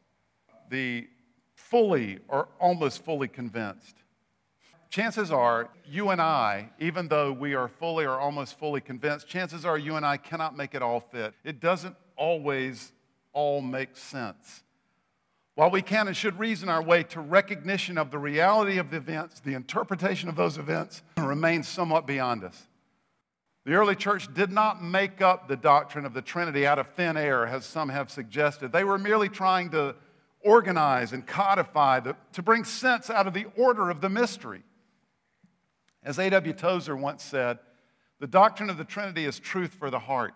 the 0.69 1.09
fully 1.55 2.19
or 2.29 2.49
almost 2.61 3.03
fully 3.03 3.29
convinced, 3.29 3.97
chances 4.91 5.33
are 5.33 5.71
you 5.87 6.11
and 6.11 6.21
I, 6.21 6.69
even 6.79 7.09
though 7.09 7.33
we 7.33 7.55
are 7.55 7.67
fully 7.67 8.05
or 8.05 8.21
almost 8.21 8.59
fully 8.59 8.83
convinced, 8.83 9.27
chances 9.27 9.65
are 9.65 9.79
you 9.79 9.97
and 9.97 10.05
I 10.05 10.19
cannot 10.19 10.55
make 10.55 10.75
it 10.75 10.83
all 10.83 11.01
fit. 11.01 11.33
It 11.45 11.61
doesn't 11.61 11.97
always 12.15 12.93
all 13.33 13.63
make 13.63 13.97
sense. 13.97 14.65
While 15.63 15.71
we 15.71 15.81
can 15.81 16.09
and 16.09 16.17
should 16.17 16.41
reason 16.41 16.69
our 16.69 16.83
way 16.83 17.05
to 17.05 17.21
recognition 17.21 17.97
of 17.97 18.11
the 18.11 18.19
reality 18.19 18.79
of 18.79 18.91
the 18.91 18.97
events, 18.97 19.39
the 19.39 19.55
interpretation 19.55 20.29
of 20.29 20.35
those 20.35 20.59
events 20.59 21.05
remains 21.17 21.69
somewhat 21.69 22.05
beyond 22.05 22.43
us. 22.43 22.67
The 23.65 23.75
early 23.75 23.95
church 23.95 24.35
did 24.35 24.51
not 24.51 24.83
make 24.83 25.23
up 25.23 25.47
the 25.47 25.55
doctrine 25.55 26.05
of 26.05 26.15
the 26.15 26.21
Trinity 26.21 26.67
out 26.67 26.81
of 26.81 26.89
thin 26.97 27.17
air, 27.17 27.47
as 27.47 27.65
some 27.65 27.91
have 27.91 28.11
suggested. 28.11 28.73
They 28.73 28.83
were 28.83 28.99
merely 28.99 29.29
trying 29.29 29.71
to 29.71 29.95
organize 30.41 31.13
and 31.13 31.25
codify, 31.25 32.01
the, 32.01 32.17
to 32.33 32.43
bring 32.43 32.65
sense 32.65 33.09
out 33.09 33.29
of 33.29 33.33
the 33.33 33.47
order 33.57 33.89
of 33.89 34.01
the 34.01 34.09
mystery. 34.09 34.65
As 36.03 36.19
A.W. 36.19 36.55
Tozer 36.55 36.97
once 36.97 37.23
said, 37.23 37.61
the 38.19 38.27
doctrine 38.27 38.69
of 38.69 38.79
the 38.79 38.85
Trinity 38.85 39.27
is 39.27 39.39
truth 39.39 39.75
for 39.75 39.91
the 39.91 40.01
heart. 40.01 40.35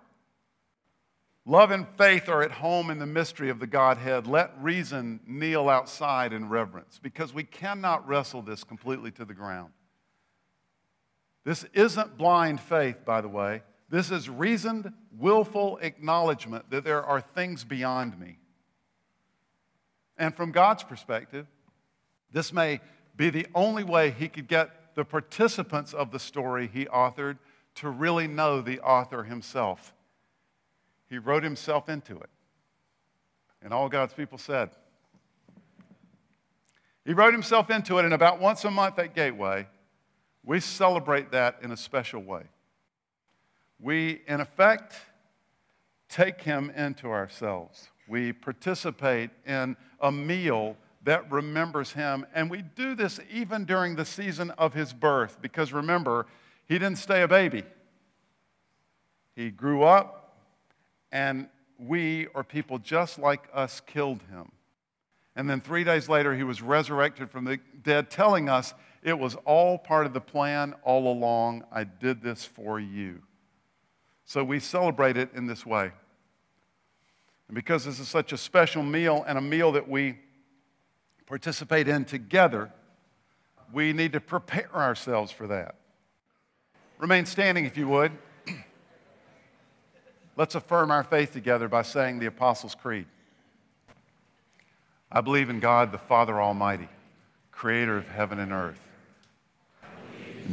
Love 1.49 1.71
and 1.71 1.87
faith 1.97 2.29
are 2.29 2.43
at 2.43 2.51
home 2.51 2.91
in 2.91 2.99
the 2.99 3.07
mystery 3.07 3.51
of 3.51 3.61
the 3.61 3.69
Godhead. 3.69 4.27
Let 4.27 4.53
reason 4.61 5.21
kneel 5.25 5.69
outside 5.69 6.33
in 6.33 6.49
reverence 6.49 6.99
because 7.01 7.33
we 7.33 7.45
cannot 7.45 8.07
wrestle 8.07 8.43
this 8.43 8.65
completely 8.65 9.13
to 9.13 9.25
the 9.25 9.33
ground. 9.33 9.71
This 11.45 11.65
isn't 11.73 12.19
blind 12.19 12.61
faith, 12.61 13.05
by 13.05 13.21
the 13.21 13.29
way. 13.29 13.63
This 13.89 14.11
is 14.11 14.29
reasoned, 14.29 14.93
willful 15.17 15.79
acknowledgement 15.81 16.69
that 16.71 16.83
there 16.83 17.05
are 17.05 17.21
things 17.21 17.63
beyond 17.63 18.19
me. 18.19 18.41
And 20.19 20.35
from 20.35 20.51
God's 20.51 20.83
perspective, 20.83 21.47
this 22.33 22.53
may 22.53 22.81
be 23.17 23.31
the 23.31 23.47
only 23.55 23.85
way 23.85 24.11
He 24.11 24.27
could 24.27 24.49
get 24.49 24.97
the 24.97 25.05
participants 25.05 25.95
of 25.95 26.11
the 26.11 26.19
story 26.19 26.69
He 26.73 26.87
authored 26.87 27.39
to 27.77 27.89
really 27.89 28.27
know 28.27 28.61
the 28.61 28.81
author 28.81 29.23
himself. 29.23 29.95
He 31.09 31.19
wrote 31.19 31.43
himself 31.43 31.89
into 31.89 32.19
it. 32.19 32.31
And 33.63 33.73
all 33.73 33.89
God's 33.89 34.15
people 34.15 34.39
said. 34.39 34.71
He 37.05 37.13
wrote 37.13 37.33
himself 37.33 37.71
into 37.71 37.99
it, 37.99 38.05
and 38.05 38.13
about 38.13 38.41
once 38.41 38.65
a 38.65 38.71
month 38.71 38.99
at 38.99 39.15
Gateway, 39.15 39.69
we 40.45 40.61
celebrate 40.61 41.33
that 41.33 41.59
in 41.63 41.71
a 41.71 41.77
special 41.77 42.23
way. 42.23 42.43
We, 43.81 44.23
in 44.27 44.41
effect, 44.41 44.95
take 46.09 46.41
him 46.41 46.71
into 46.77 47.09
ourselves. 47.09 47.89
We 48.09 48.33
participate 48.33 49.31
in 49.47 49.77
a 50.01 50.11
meal 50.11 50.77
that 51.05 51.31
remembers 51.31 51.93
him, 51.93 52.27
and 52.35 52.51
we 52.51 52.63
do 52.63 52.97
this 52.97 53.21
even 53.31 53.65
during 53.65 53.95
the 53.95 54.05
season 54.05 54.51
of 54.53 54.75
his 54.75 54.93
birth, 54.93 55.39
because 55.41 55.73
remember, 55.73 56.27
he 56.67 56.75
didn't 56.79 56.99
stay 56.99 57.23
a 57.23 57.29
baby. 57.29 57.63
He 59.37 59.51
grew 59.51 59.85
up, 59.85 60.16
and 61.13 61.49
we, 61.79 62.27
or 62.35 62.45
people 62.45 62.79
just 62.79 63.19
like 63.19 63.49
us, 63.53 63.81
killed 63.81 64.23
him. 64.31 64.53
And 65.35 65.49
then 65.51 65.61
three 65.61 65.85
days 65.85 66.09
later, 66.09 66.35
he 66.35 66.43
was 66.43 66.63
resurrected 66.63 67.31
from 67.31 67.45
the 67.45 67.59
dead, 67.83 68.11
telling 68.11 68.49
us 68.49 68.73
it 69.03 69.19
was 69.19 69.35
all 69.45 69.79
part 69.79 70.07
of 70.07 70.15
the 70.15 70.21
plan 70.21 70.75
all 70.83 71.13
along. 71.13 71.65
I 71.71 71.85
did 71.85 72.23
this 72.23 72.45
for 72.45 72.81
you. 72.81 73.23
So 74.25 74.43
we 74.43 74.59
celebrate 74.59 75.17
it 75.17 75.31
in 75.35 75.47
this 75.47 75.65
way. 75.65 75.93
And 77.49 77.55
because 77.55 77.85
this 77.85 78.01
is 78.01 78.09
such 78.09 78.33
a 78.33 78.39
special 78.39 78.83
meal 78.83 79.25
and 79.29 79.39
a 79.39 79.41
meal 79.41 79.73
that 79.73 79.89
we 79.89 80.19
participate 81.27 81.87
in 81.87 82.05
together, 82.05 82.73
we 83.73 83.93
need 83.93 84.13
to 84.13 84.21
prepare 84.21 84.75
ourselves 84.75 85.31
for 85.31 85.47
that. 85.47 85.77
Remain 86.99 87.27
standing 87.27 87.67
if 87.67 87.77
you 87.77 87.87
would. 87.89 88.13
Let's 90.37 90.55
affirm 90.55 90.91
our 90.91 91.03
faith 91.03 91.33
together 91.33 91.67
by 91.67 91.83
saying 91.83 92.19
the 92.19 92.27
Apostles' 92.27 92.75
Creed. 92.75 93.07
I 95.11 95.23
believe 95.23 95.49
in 95.49 95.61
God, 95.61 95.93
the 95.93 95.99
Father 95.99 96.41
Almighty, 96.41 96.89
creator 97.53 97.97
of 97.97 98.09
heaven 98.09 98.39
and 98.39 98.53
earth. 98.53 98.81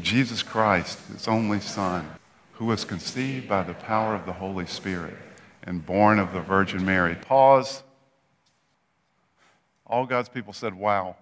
Jesus 0.02 0.42
Christ, 0.42 1.00
his 1.12 1.28
only 1.28 1.60
Son, 1.60 2.10
who 2.54 2.66
was 2.66 2.86
conceived 2.86 3.50
by 3.50 3.64
the 3.64 3.74
power 3.74 4.16
of 4.16 4.26
the 4.26 4.34
Holy 4.34 4.66
Spirit 4.66 5.18
and 5.64 5.86
born 5.86 6.18
of 6.18 6.34
the 6.34 6.40
Virgin 6.40 6.86
Mary. 6.86 7.16
Pause. 7.16 7.84
All 9.86 10.06
God's 10.06 10.30
people 10.30 10.54
said, 10.54 10.74
Wow. 10.74 11.18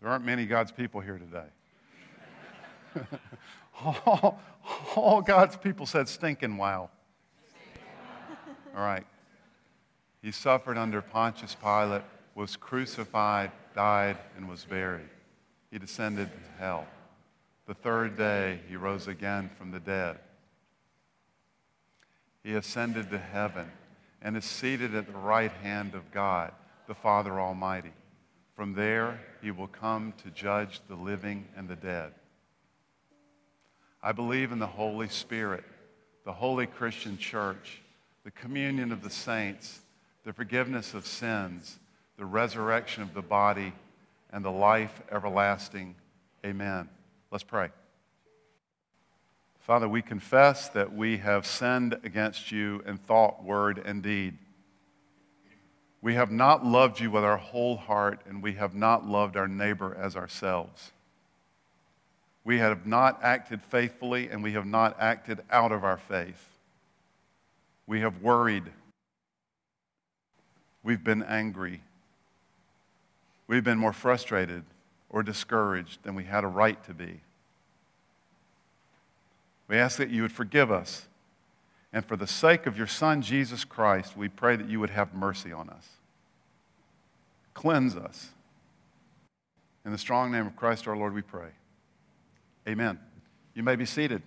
There 0.00 0.10
aren't 0.10 0.24
many 0.24 0.46
God's 0.46 0.70
people 0.70 1.00
here 1.00 1.18
today. 1.18 1.46
all, 3.84 4.40
all 4.94 5.22
God's 5.22 5.56
people 5.56 5.86
said, 5.86 6.08
stinking 6.08 6.56
wow. 6.56 6.90
All 8.74 8.82
right. 8.82 9.06
He 10.22 10.32
suffered 10.32 10.76
under 10.76 11.00
Pontius 11.00 11.54
Pilate, 11.54 12.02
was 12.34 12.56
crucified, 12.56 13.50
died, 13.74 14.18
and 14.36 14.48
was 14.48 14.64
buried. 14.64 15.08
He 15.70 15.78
descended 15.78 16.30
to 16.30 16.62
hell. 16.62 16.86
The 17.66 17.74
third 17.74 18.16
day, 18.16 18.60
he 18.68 18.76
rose 18.76 19.08
again 19.08 19.50
from 19.58 19.70
the 19.70 19.80
dead. 19.80 20.18
He 22.44 22.54
ascended 22.54 23.10
to 23.10 23.18
heaven 23.18 23.70
and 24.22 24.36
is 24.36 24.44
seated 24.44 24.94
at 24.94 25.06
the 25.06 25.18
right 25.18 25.52
hand 25.62 25.94
of 25.94 26.10
God, 26.12 26.52
the 26.86 26.94
Father 26.94 27.40
Almighty. 27.40 27.92
From 28.54 28.74
there, 28.74 29.20
he 29.42 29.50
will 29.50 29.66
come 29.66 30.14
to 30.22 30.30
judge 30.30 30.80
the 30.88 30.94
living 30.94 31.46
and 31.56 31.68
the 31.68 31.76
dead. 31.76 32.12
I 34.06 34.12
believe 34.12 34.52
in 34.52 34.60
the 34.60 34.68
Holy 34.68 35.08
Spirit, 35.08 35.64
the 36.24 36.32
holy 36.32 36.68
Christian 36.68 37.18
church, 37.18 37.82
the 38.22 38.30
communion 38.30 38.92
of 38.92 39.02
the 39.02 39.10
saints, 39.10 39.80
the 40.22 40.32
forgiveness 40.32 40.94
of 40.94 41.04
sins, 41.04 41.80
the 42.16 42.24
resurrection 42.24 43.02
of 43.02 43.14
the 43.14 43.20
body, 43.20 43.72
and 44.30 44.44
the 44.44 44.50
life 44.52 45.02
everlasting. 45.10 45.96
Amen. 46.44 46.88
Let's 47.32 47.42
pray. 47.42 47.70
Father, 49.58 49.88
we 49.88 50.02
confess 50.02 50.68
that 50.68 50.94
we 50.94 51.16
have 51.16 51.44
sinned 51.44 51.98
against 52.04 52.52
you 52.52 52.84
in 52.86 52.98
thought, 52.98 53.42
word, 53.42 53.82
and 53.84 54.04
deed. 54.04 54.38
We 56.00 56.14
have 56.14 56.30
not 56.30 56.64
loved 56.64 57.00
you 57.00 57.10
with 57.10 57.24
our 57.24 57.38
whole 57.38 57.76
heart, 57.76 58.20
and 58.28 58.40
we 58.40 58.52
have 58.52 58.72
not 58.72 59.04
loved 59.04 59.36
our 59.36 59.48
neighbor 59.48 59.96
as 60.00 60.14
ourselves. 60.14 60.92
We 62.46 62.58
have 62.58 62.86
not 62.86 63.18
acted 63.24 63.60
faithfully, 63.60 64.28
and 64.28 64.40
we 64.40 64.52
have 64.52 64.66
not 64.66 64.96
acted 65.00 65.40
out 65.50 65.72
of 65.72 65.82
our 65.82 65.96
faith. 65.96 66.48
We 67.88 68.02
have 68.02 68.22
worried. 68.22 68.62
We've 70.84 71.02
been 71.02 71.24
angry. 71.24 71.82
We've 73.48 73.64
been 73.64 73.78
more 73.78 73.92
frustrated 73.92 74.62
or 75.10 75.24
discouraged 75.24 76.04
than 76.04 76.14
we 76.14 76.22
had 76.22 76.44
a 76.44 76.46
right 76.46 76.82
to 76.84 76.94
be. 76.94 77.20
We 79.66 79.76
ask 79.76 79.98
that 79.98 80.10
you 80.10 80.22
would 80.22 80.30
forgive 80.30 80.70
us. 80.70 81.08
And 81.92 82.04
for 82.04 82.14
the 82.14 82.28
sake 82.28 82.66
of 82.66 82.78
your 82.78 82.86
Son, 82.86 83.22
Jesus 83.22 83.64
Christ, 83.64 84.16
we 84.16 84.28
pray 84.28 84.54
that 84.54 84.68
you 84.68 84.78
would 84.78 84.90
have 84.90 85.12
mercy 85.12 85.52
on 85.52 85.68
us. 85.68 85.88
Cleanse 87.54 87.96
us. 87.96 88.28
In 89.84 89.90
the 89.90 89.98
strong 89.98 90.30
name 90.30 90.46
of 90.46 90.54
Christ 90.54 90.86
our 90.86 90.96
Lord, 90.96 91.12
we 91.12 91.22
pray. 91.22 91.48
Amen. 92.68 92.98
You 93.54 93.62
may 93.62 93.76
be 93.76 93.86
seated. 93.86 94.22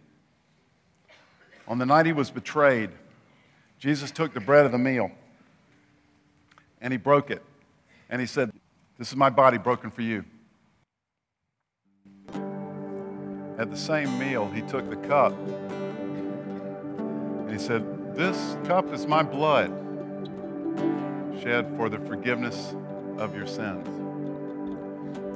On 1.68 1.78
the 1.78 1.86
night 1.86 2.06
he 2.06 2.14
was 2.14 2.32
betrayed, 2.32 2.90
Jesus 3.78 4.12
took 4.12 4.34
the 4.34 4.40
bread 4.40 4.66
of 4.66 4.72
the 4.72 4.78
meal 4.78 5.12
and 6.82 6.94
he 6.94 6.98
broke 6.98 7.30
it. 7.30 7.44
And 8.10 8.20
he 8.20 8.28
said, 8.28 8.52
This 8.98 9.10
is 9.10 9.16
my 9.16 9.30
body 9.30 9.58
broken 9.58 9.92
for 9.92 10.02
you. 10.02 10.26
At 13.58 13.70
the 13.70 13.78
same 13.78 14.18
meal, 14.18 14.50
he 14.50 14.62
took 14.62 14.90
the 14.90 14.96
cup 14.96 15.34
and 17.50 17.52
he 17.52 17.60
said, 17.60 18.16
This 18.16 18.58
cup 18.66 18.94
is 18.94 19.06
my 19.06 19.22
blood 19.22 19.70
shed 21.42 21.72
for 21.78 21.90
the 21.90 22.00
forgiveness 22.00 22.76
of 23.18 23.36
your 23.36 23.48
sins. 23.48 23.88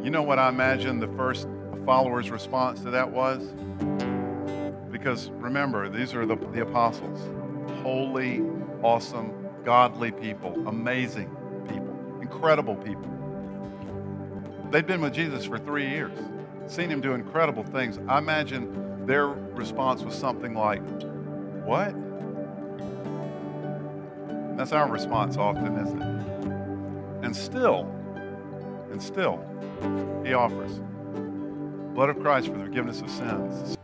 You 0.04 0.10
know 0.10 0.22
what 0.22 0.39
I 0.39 0.49
imagine 0.49 0.99
the 0.99 1.08
first 1.10 1.47
followers' 1.86 2.30
response 2.30 2.82
to 2.82 2.92
that 2.92 3.12
was? 3.12 3.44
Because 4.92 5.30
remember, 5.32 5.90
these 5.90 6.14
are 6.14 6.26
the, 6.26 6.36
the 6.36 6.62
apostles 6.62 7.20
holy, 7.82 8.42
awesome, 8.82 9.34
godly 9.66 10.12
people, 10.12 10.68
amazing 10.68 11.30
people, 11.68 12.20
incredible 12.22 12.76
people. 12.76 13.10
They'd 14.72 14.88
been 14.88 15.02
with 15.02 15.14
Jesus 15.14 15.46
for 15.46 15.58
three 15.58 15.90
years 15.90 16.18
seen 16.68 16.90
him 16.90 17.02
do 17.02 17.14
incredible 17.14 17.64
things. 17.64 18.00
I 18.08 18.18
imagine 18.18 19.06
their 19.06 19.28
response 19.28 20.04
was 20.04 20.16
something 20.16 20.54
like, 20.54 20.82
What? 21.66 21.96
That's 24.58 24.72
our 24.72 24.90
response 24.90 25.38
often, 25.38 25.78
isn't 25.80 26.02
it? 26.02 27.26
And 27.26 27.36
still, 27.36 27.90
and 28.92 29.02
still, 29.02 29.44
he 30.24 30.34
offers 30.34 30.80
blood 31.94 32.10
of 32.10 32.20
Christ 32.20 32.48
for 32.48 32.58
the 32.58 32.64
forgiveness 32.64 33.02
of 33.02 33.10
sins. 33.10 33.78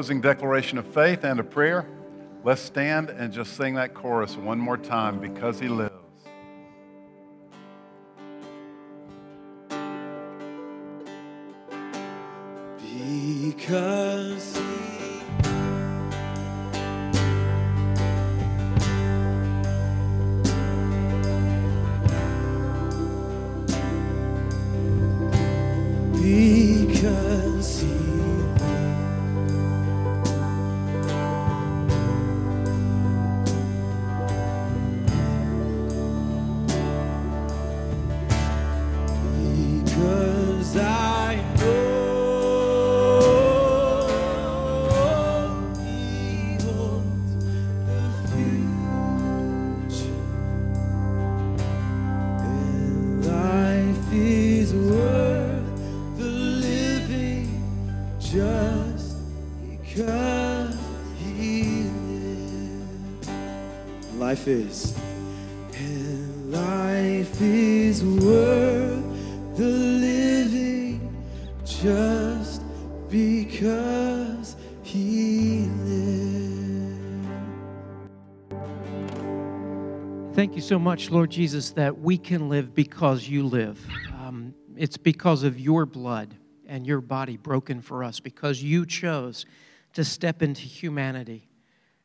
Closing 0.00 0.22
declaration 0.22 0.78
of 0.78 0.86
faith 0.94 1.24
and 1.24 1.38
a 1.38 1.44
prayer, 1.44 1.86
let's 2.42 2.62
stand 2.62 3.10
and 3.10 3.34
just 3.34 3.54
sing 3.54 3.74
that 3.74 3.92
chorus 3.92 4.34
one 4.34 4.58
more 4.58 4.78
time 4.78 5.20
because 5.20 5.60
he 5.60 5.68
lives. 5.68 5.92
Because 12.78 14.69
is. 64.50 64.98
And 65.74 66.52
life 66.52 67.40
is 67.40 68.04
worth 68.04 69.56
the 69.56 69.64
living 69.64 71.14
just 71.64 72.62
because 73.08 74.56
he 74.82 75.66
lives. 75.84 76.20
Thank 80.34 80.56
you 80.56 80.62
so 80.62 80.78
much, 80.78 81.10
Lord 81.10 81.30
Jesus, 81.30 81.70
that 81.72 82.00
we 82.00 82.18
can 82.18 82.48
live 82.48 82.74
because 82.74 83.28
you 83.28 83.46
live. 83.46 83.78
Um, 84.20 84.54
it's 84.76 84.96
because 84.96 85.42
of 85.44 85.60
your 85.60 85.86
blood 85.86 86.34
and 86.66 86.86
your 86.86 87.00
body 87.00 87.36
broken 87.36 87.80
for 87.80 88.02
us, 88.02 88.20
because 88.20 88.62
you 88.62 88.86
chose 88.86 89.46
to 89.92 90.04
step 90.04 90.42
into 90.42 90.62
humanity 90.62 91.48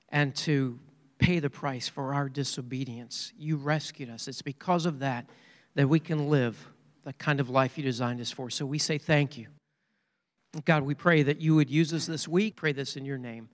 and 0.10 0.36
to 0.36 0.80
pay 1.20 1.40
the 1.40 1.50
price 1.50 1.88
for 1.88 2.14
our 2.14 2.30
disobedience. 2.30 3.34
You 3.38 3.58
rescued 3.58 4.10
us. 4.10 4.28
It's 4.28 4.42
because 4.42 4.86
of 4.86 5.00
that 5.00 5.30
that 5.76 5.88
we 5.88 6.00
can 6.00 6.30
live 6.30 6.68
the 7.04 7.14
kind 7.14 7.40
of 7.40 7.50
life 7.50 7.78
you 7.78 7.84
designed 7.84 8.20
us 8.22 8.32
for. 8.32 8.50
So 8.50 8.66
we 8.66 8.80
say 8.80 8.98
thank 8.98 9.38
you. 9.38 9.48
God, 10.64 10.84
we 10.84 10.96
pray 10.96 11.24
that 11.24 11.42
you 11.42 11.56
would 11.56 11.70
use 11.70 11.94
us 11.94 12.06
this 12.06 12.28
week. 12.28 12.56
Pray 12.56 12.72
this 12.72 12.96
in 12.96 13.06
your 13.06 13.18
name. 13.18 13.50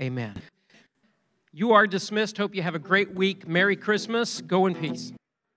Amen. 0.00 0.40
You 1.52 1.72
are 1.72 1.86
dismissed. 1.86 2.38
Hope 2.38 2.54
you 2.54 2.62
have 2.62 2.74
a 2.74 2.78
great 2.78 3.14
week. 3.14 3.48
Merry 3.48 3.76
Christmas. 3.76 4.40
Go 4.40 4.66
in 4.66 4.74
peace. 4.74 5.12